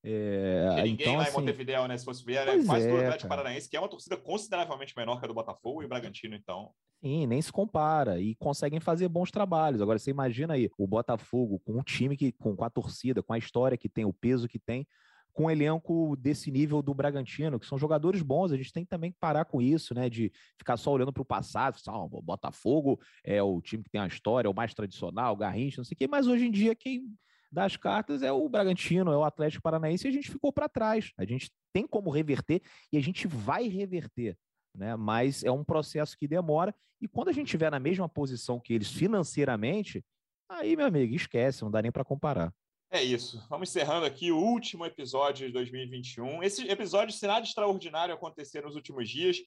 É, 0.00 0.82
ninguém 0.84 1.08
então, 1.08 1.16
lá 1.16 1.22
assim, 1.22 1.32
em 1.32 1.40
Montevideo, 1.40 1.88
né? 1.88 1.98
Se 1.98 2.04
fosse 2.04 2.24
ver, 2.24 2.46
é 2.46 2.64
quase 2.64 2.86
é, 2.86 2.90
do 2.90 2.96
Atlético 2.98 3.28
cara. 3.28 3.42
Paranaense, 3.42 3.68
que 3.68 3.76
é 3.76 3.80
uma 3.80 3.88
torcida 3.88 4.16
consideravelmente 4.16 4.94
menor 4.96 5.18
que 5.18 5.24
a 5.24 5.28
do 5.28 5.34
Botafogo 5.34 5.82
e 5.82 5.86
o 5.86 5.88
Bragantino, 5.88 6.36
então. 6.36 6.70
Sim, 7.02 7.26
nem 7.26 7.42
se 7.42 7.50
compara. 7.50 8.20
E 8.20 8.36
conseguem 8.36 8.78
fazer 8.78 9.08
bons 9.08 9.32
trabalhos. 9.32 9.82
Agora, 9.82 9.98
você 9.98 10.10
imagina 10.10 10.54
aí, 10.54 10.70
o 10.78 10.86
Botafogo 10.86 11.60
com 11.64 11.72
um 11.72 11.82
time 11.82 12.16
que, 12.16 12.30
com, 12.30 12.54
com 12.54 12.64
a 12.64 12.70
torcida, 12.70 13.24
com 13.24 13.32
a 13.32 13.38
história 13.38 13.76
que 13.76 13.88
tem, 13.88 14.04
o 14.04 14.12
peso 14.12 14.46
que 14.46 14.60
tem, 14.60 14.86
com 15.34 15.44
um 15.44 15.50
elenco 15.50 16.16
desse 16.16 16.50
nível 16.50 16.80
do 16.80 16.94
Bragantino, 16.94 17.58
que 17.58 17.66
são 17.66 17.76
jogadores 17.76 18.22
bons, 18.22 18.52
a 18.52 18.56
gente 18.56 18.72
tem 18.72 18.84
que 18.84 18.88
também 18.88 19.12
parar 19.20 19.44
com 19.44 19.60
isso, 19.60 19.92
né? 19.92 20.08
De 20.08 20.32
ficar 20.56 20.76
só 20.76 20.92
olhando 20.92 21.12
para 21.12 21.22
o 21.22 21.26
passado, 21.26 21.76
ah, 21.88 22.04
o 22.04 22.22
Botafogo 22.22 23.00
é 23.24 23.42
o 23.42 23.60
time 23.60 23.82
que 23.82 23.90
tem 23.90 24.00
a 24.00 24.06
história, 24.06 24.46
é 24.46 24.50
o 24.50 24.54
mais 24.54 24.72
tradicional, 24.72 25.34
o 25.34 25.36
Garrincha, 25.36 25.78
não 25.78 25.84
sei 25.84 25.94
o 25.94 25.98
quê, 25.98 26.06
mas 26.06 26.28
hoje 26.28 26.46
em 26.46 26.50
dia 26.50 26.74
quem 26.74 27.12
dá 27.50 27.64
as 27.64 27.76
cartas 27.76 28.22
é 28.22 28.32
o 28.32 28.48
Bragantino, 28.48 29.12
é 29.12 29.16
o 29.16 29.24
Atlético 29.24 29.62
Paranaense, 29.62 30.06
e 30.06 30.10
a 30.10 30.12
gente 30.12 30.30
ficou 30.30 30.52
para 30.52 30.68
trás. 30.68 31.12
A 31.18 31.24
gente 31.24 31.50
tem 31.72 31.86
como 31.86 32.10
reverter 32.10 32.62
e 32.92 32.96
a 32.96 33.00
gente 33.00 33.26
vai 33.26 33.68
reverter. 33.68 34.38
né? 34.74 34.96
Mas 34.96 35.42
é 35.44 35.50
um 35.50 35.64
processo 35.64 36.16
que 36.16 36.28
demora 36.28 36.74
e 37.00 37.08
quando 37.08 37.28
a 37.28 37.32
gente 37.32 37.46
estiver 37.46 37.70
na 37.70 37.78
mesma 37.78 38.08
posição 38.08 38.58
que 38.58 38.72
eles 38.72 38.90
financeiramente, 38.90 40.04
aí, 40.48 40.76
meu 40.76 40.86
amigo, 40.86 41.14
esquece, 41.14 41.62
não 41.62 41.70
dá 41.70 41.82
nem 41.82 41.92
para 41.92 42.04
comparar. 42.04 42.52
É 42.94 43.02
isso. 43.02 43.44
Vamos 43.50 43.70
encerrando 43.70 44.06
aqui 44.06 44.30
o 44.30 44.38
último 44.38 44.86
episódio 44.86 45.48
de 45.48 45.52
2021. 45.52 46.44
Esse 46.44 46.62
episódio, 46.68 47.12
se 47.12 47.26
nada 47.26 47.44
extraordinário 47.44 48.14
acontecer 48.14 48.62
nos 48.62 48.76
últimos 48.76 49.10
dias, 49.10 49.38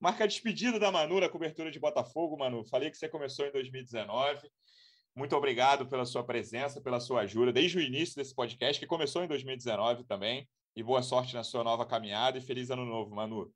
marca 0.00 0.24
a 0.24 0.26
despedida 0.26 0.76
da 0.76 0.90
Manu 0.90 1.20
na 1.20 1.28
cobertura 1.28 1.70
de 1.70 1.78
Botafogo, 1.78 2.36
Manu. 2.36 2.64
Falei 2.64 2.90
que 2.90 2.96
você 2.96 3.08
começou 3.08 3.46
em 3.46 3.52
2019. 3.52 4.50
Muito 5.14 5.36
obrigado 5.36 5.86
pela 5.86 6.04
sua 6.04 6.24
presença, 6.24 6.80
pela 6.80 6.98
sua 6.98 7.20
ajuda, 7.20 7.52
desde 7.52 7.78
o 7.78 7.80
início 7.80 8.16
desse 8.16 8.34
podcast, 8.34 8.80
que 8.80 8.88
começou 8.88 9.22
em 9.22 9.28
2019 9.28 10.02
também. 10.02 10.44
E 10.74 10.82
boa 10.82 11.00
sorte 11.00 11.32
na 11.32 11.44
sua 11.44 11.62
nova 11.62 11.86
caminhada 11.86 12.38
e 12.38 12.42
feliz 12.42 12.72
ano 12.72 12.84
novo, 12.84 13.14
Manu. 13.14 13.54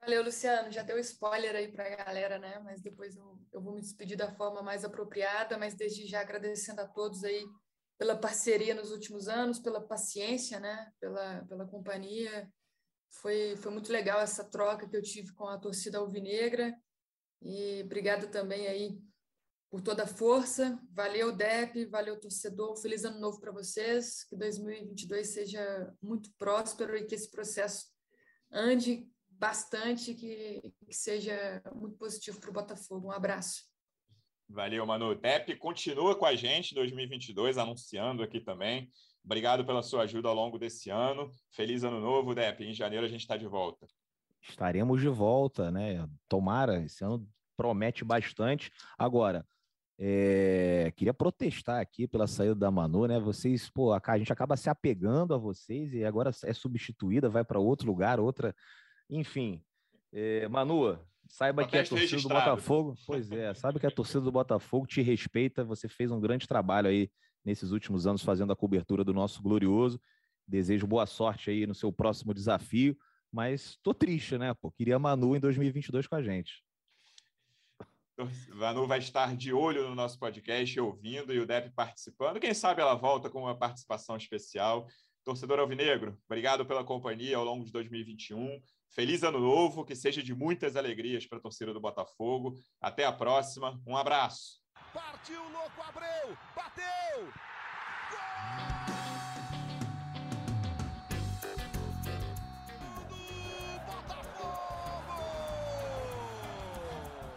Valeu, 0.00 0.24
Luciano. 0.24 0.72
Já 0.72 0.82
deu 0.82 0.98
spoiler 0.98 1.54
aí 1.54 1.68
para 1.68 1.84
a 1.84 2.04
galera, 2.06 2.38
né? 2.38 2.58
Mas 2.64 2.80
depois 2.80 3.14
eu, 3.18 3.38
eu 3.52 3.60
vou 3.60 3.74
me 3.74 3.82
despedir 3.82 4.16
da 4.16 4.34
forma 4.34 4.62
mais 4.62 4.82
apropriada, 4.82 5.58
mas 5.58 5.74
desde 5.74 6.06
já 6.06 6.22
agradecendo 6.22 6.80
a 6.80 6.88
todos 6.88 7.22
aí 7.22 7.44
pela 8.00 8.16
parceria 8.16 8.74
nos 8.74 8.90
últimos 8.92 9.28
anos, 9.28 9.58
pela 9.58 9.78
paciência, 9.78 10.58
né? 10.58 10.90
Pela, 10.98 11.44
pela 11.44 11.66
companhia. 11.66 12.50
Foi, 13.10 13.54
foi 13.56 13.70
muito 13.70 13.92
legal 13.92 14.18
essa 14.22 14.42
troca 14.42 14.88
que 14.88 14.96
eu 14.96 15.02
tive 15.02 15.34
com 15.34 15.46
a 15.46 15.58
torcida 15.58 15.98
alvinegra. 15.98 16.74
E 17.42 17.82
obrigado 17.84 18.30
também 18.30 18.66
aí 18.66 18.98
por 19.68 19.82
toda 19.82 20.04
a 20.04 20.06
força. 20.06 20.80
Valeu, 20.90 21.30
Dep, 21.30 21.84
valeu, 21.90 22.18
torcedor. 22.18 22.74
Feliz 22.78 23.04
ano 23.04 23.20
novo 23.20 23.38
para 23.38 23.52
vocês. 23.52 24.24
Que 24.24 24.34
2022 24.34 25.28
seja 25.28 25.94
muito 26.00 26.32
próspero 26.38 26.96
e 26.96 27.04
que 27.04 27.14
esse 27.14 27.30
processo 27.30 27.84
ande 28.50 29.06
bastante, 29.28 30.14
que, 30.14 30.72
que 30.86 30.94
seja 30.94 31.62
muito 31.74 31.98
positivo 31.98 32.40
para 32.40 32.48
o 32.48 32.54
Botafogo. 32.54 33.08
Um 33.08 33.12
abraço. 33.12 33.69
Valeu, 34.52 34.84
Manu. 34.84 35.14
Depp 35.14 35.54
continua 35.56 36.16
com 36.16 36.26
a 36.26 36.34
gente 36.34 36.72
em 36.72 36.74
2022, 36.74 37.56
anunciando 37.56 38.22
aqui 38.22 38.40
também. 38.40 38.90
Obrigado 39.24 39.64
pela 39.64 39.80
sua 39.80 40.02
ajuda 40.02 40.28
ao 40.28 40.34
longo 40.34 40.58
desse 40.58 40.90
ano. 40.90 41.30
Feliz 41.52 41.84
ano 41.84 42.00
novo, 42.00 42.34
Depp. 42.34 42.64
Em 42.64 42.74
janeiro 42.74 43.06
a 43.06 43.08
gente 43.08 43.20
está 43.20 43.36
de 43.36 43.46
volta. 43.46 43.86
Estaremos 44.42 45.00
de 45.00 45.08
volta, 45.08 45.70
né? 45.70 46.04
Tomara, 46.28 46.82
esse 46.82 47.04
ano 47.04 47.24
promete 47.56 48.04
bastante. 48.04 48.72
Agora, 48.98 49.46
é, 49.96 50.92
queria 50.96 51.14
protestar 51.14 51.80
aqui 51.80 52.08
pela 52.08 52.26
saída 52.26 52.54
da 52.56 52.72
Manu, 52.72 53.06
né? 53.06 53.20
Vocês, 53.20 53.70
pô, 53.70 53.92
a 53.92 54.18
gente 54.18 54.32
acaba 54.32 54.56
se 54.56 54.68
apegando 54.68 55.32
a 55.32 55.38
vocês 55.38 55.94
e 55.94 56.04
agora 56.04 56.30
é 56.44 56.52
substituída, 56.52 57.28
vai 57.28 57.44
para 57.44 57.60
outro 57.60 57.86
lugar, 57.86 58.18
outra 58.18 58.52
enfim, 59.08 59.62
é, 60.12 60.48
Manu, 60.48 60.98
saiba 61.30 61.66
que 61.66 61.78
a 61.78 61.84
torcida 61.86 62.00
registrado. 62.00 62.44
do 62.44 62.50
Botafogo, 62.50 62.94
pois 63.06 63.30
é, 63.30 63.54
sabe 63.54 63.78
que 63.78 63.86
a 63.86 63.90
torcida 63.90 64.20
do 64.20 64.32
Botafogo 64.32 64.86
te 64.86 65.00
respeita, 65.00 65.64
você 65.64 65.88
fez 65.88 66.10
um 66.10 66.20
grande 66.20 66.46
trabalho 66.46 66.88
aí 66.88 67.10
nesses 67.44 67.70
últimos 67.70 68.06
anos 68.06 68.22
fazendo 68.22 68.52
a 68.52 68.56
cobertura 68.56 69.04
do 69.04 69.14
nosso 69.14 69.40
glorioso. 69.40 70.00
Desejo 70.46 70.86
boa 70.86 71.06
sorte 71.06 71.48
aí 71.48 71.66
no 71.66 71.74
seu 71.74 71.92
próximo 71.92 72.34
desafio, 72.34 72.98
mas 73.32 73.78
tô 73.82 73.94
triste, 73.94 74.36
né? 74.36 74.52
Pô, 74.54 74.70
queria 74.72 74.96
a 74.96 74.98
Manu 74.98 75.36
em 75.36 75.40
2022 75.40 76.08
com 76.08 76.16
a 76.16 76.22
gente. 76.22 76.64
Manu 78.52 78.86
vai 78.86 78.98
estar 78.98 79.34
de 79.34 79.52
olho 79.52 79.88
no 79.88 79.94
nosso 79.94 80.18
podcast, 80.18 80.78
ouvindo 80.78 81.32
e 81.32 81.38
o 81.38 81.46
Dep 81.46 81.70
participando. 81.70 82.40
Quem 82.40 82.52
sabe 82.52 82.82
ela 82.82 82.94
volta 82.94 83.30
com 83.30 83.42
uma 83.42 83.56
participação 83.56 84.16
especial. 84.16 84.86
Torcedor 85.24 85.60
Alvinegro, 85.60 86.18
obrigado 86.26 86.66
pela 86.66 86.84
companhia 86.84 87.36
ao 87.36 87.44
longo 87.44 87.64
de 87.64 87.72
2021. 87.72 88.60
Feliz 88.90 89.22
ano 89.22 89.38
novo, 89.38 89.84
que 89.84 89.94
seja 89.94 90.20
de 90.20 90.34
muitas 90.34 90.74
alegrias 90.74 91.24
para 91.24 91.38
a 91.38 91.40
torcida 91.40 91.72
do 91.72 91.80
Botafogo. 91.80 92.58
Até 92.80 93.04
a 93.04 93.12
próxima. 93.12 93.80
Um 93.86 93.96
abraço. 93.96 94.60
Partiu, 94.92 95.40
louco, 95.50 95.80
Abreu! 95.80 96.36
Bateu! 96.56 97.32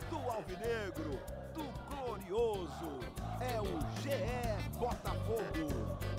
Do 0.10 0.32
Alvinegro, 0.32 1.20
do 1.54 1.64
Glorioso, 1.96 3.00
é 3.40 3.62
o 3.62 3.80
GE 4.02 4.80
Botafogo. 4.80 6.13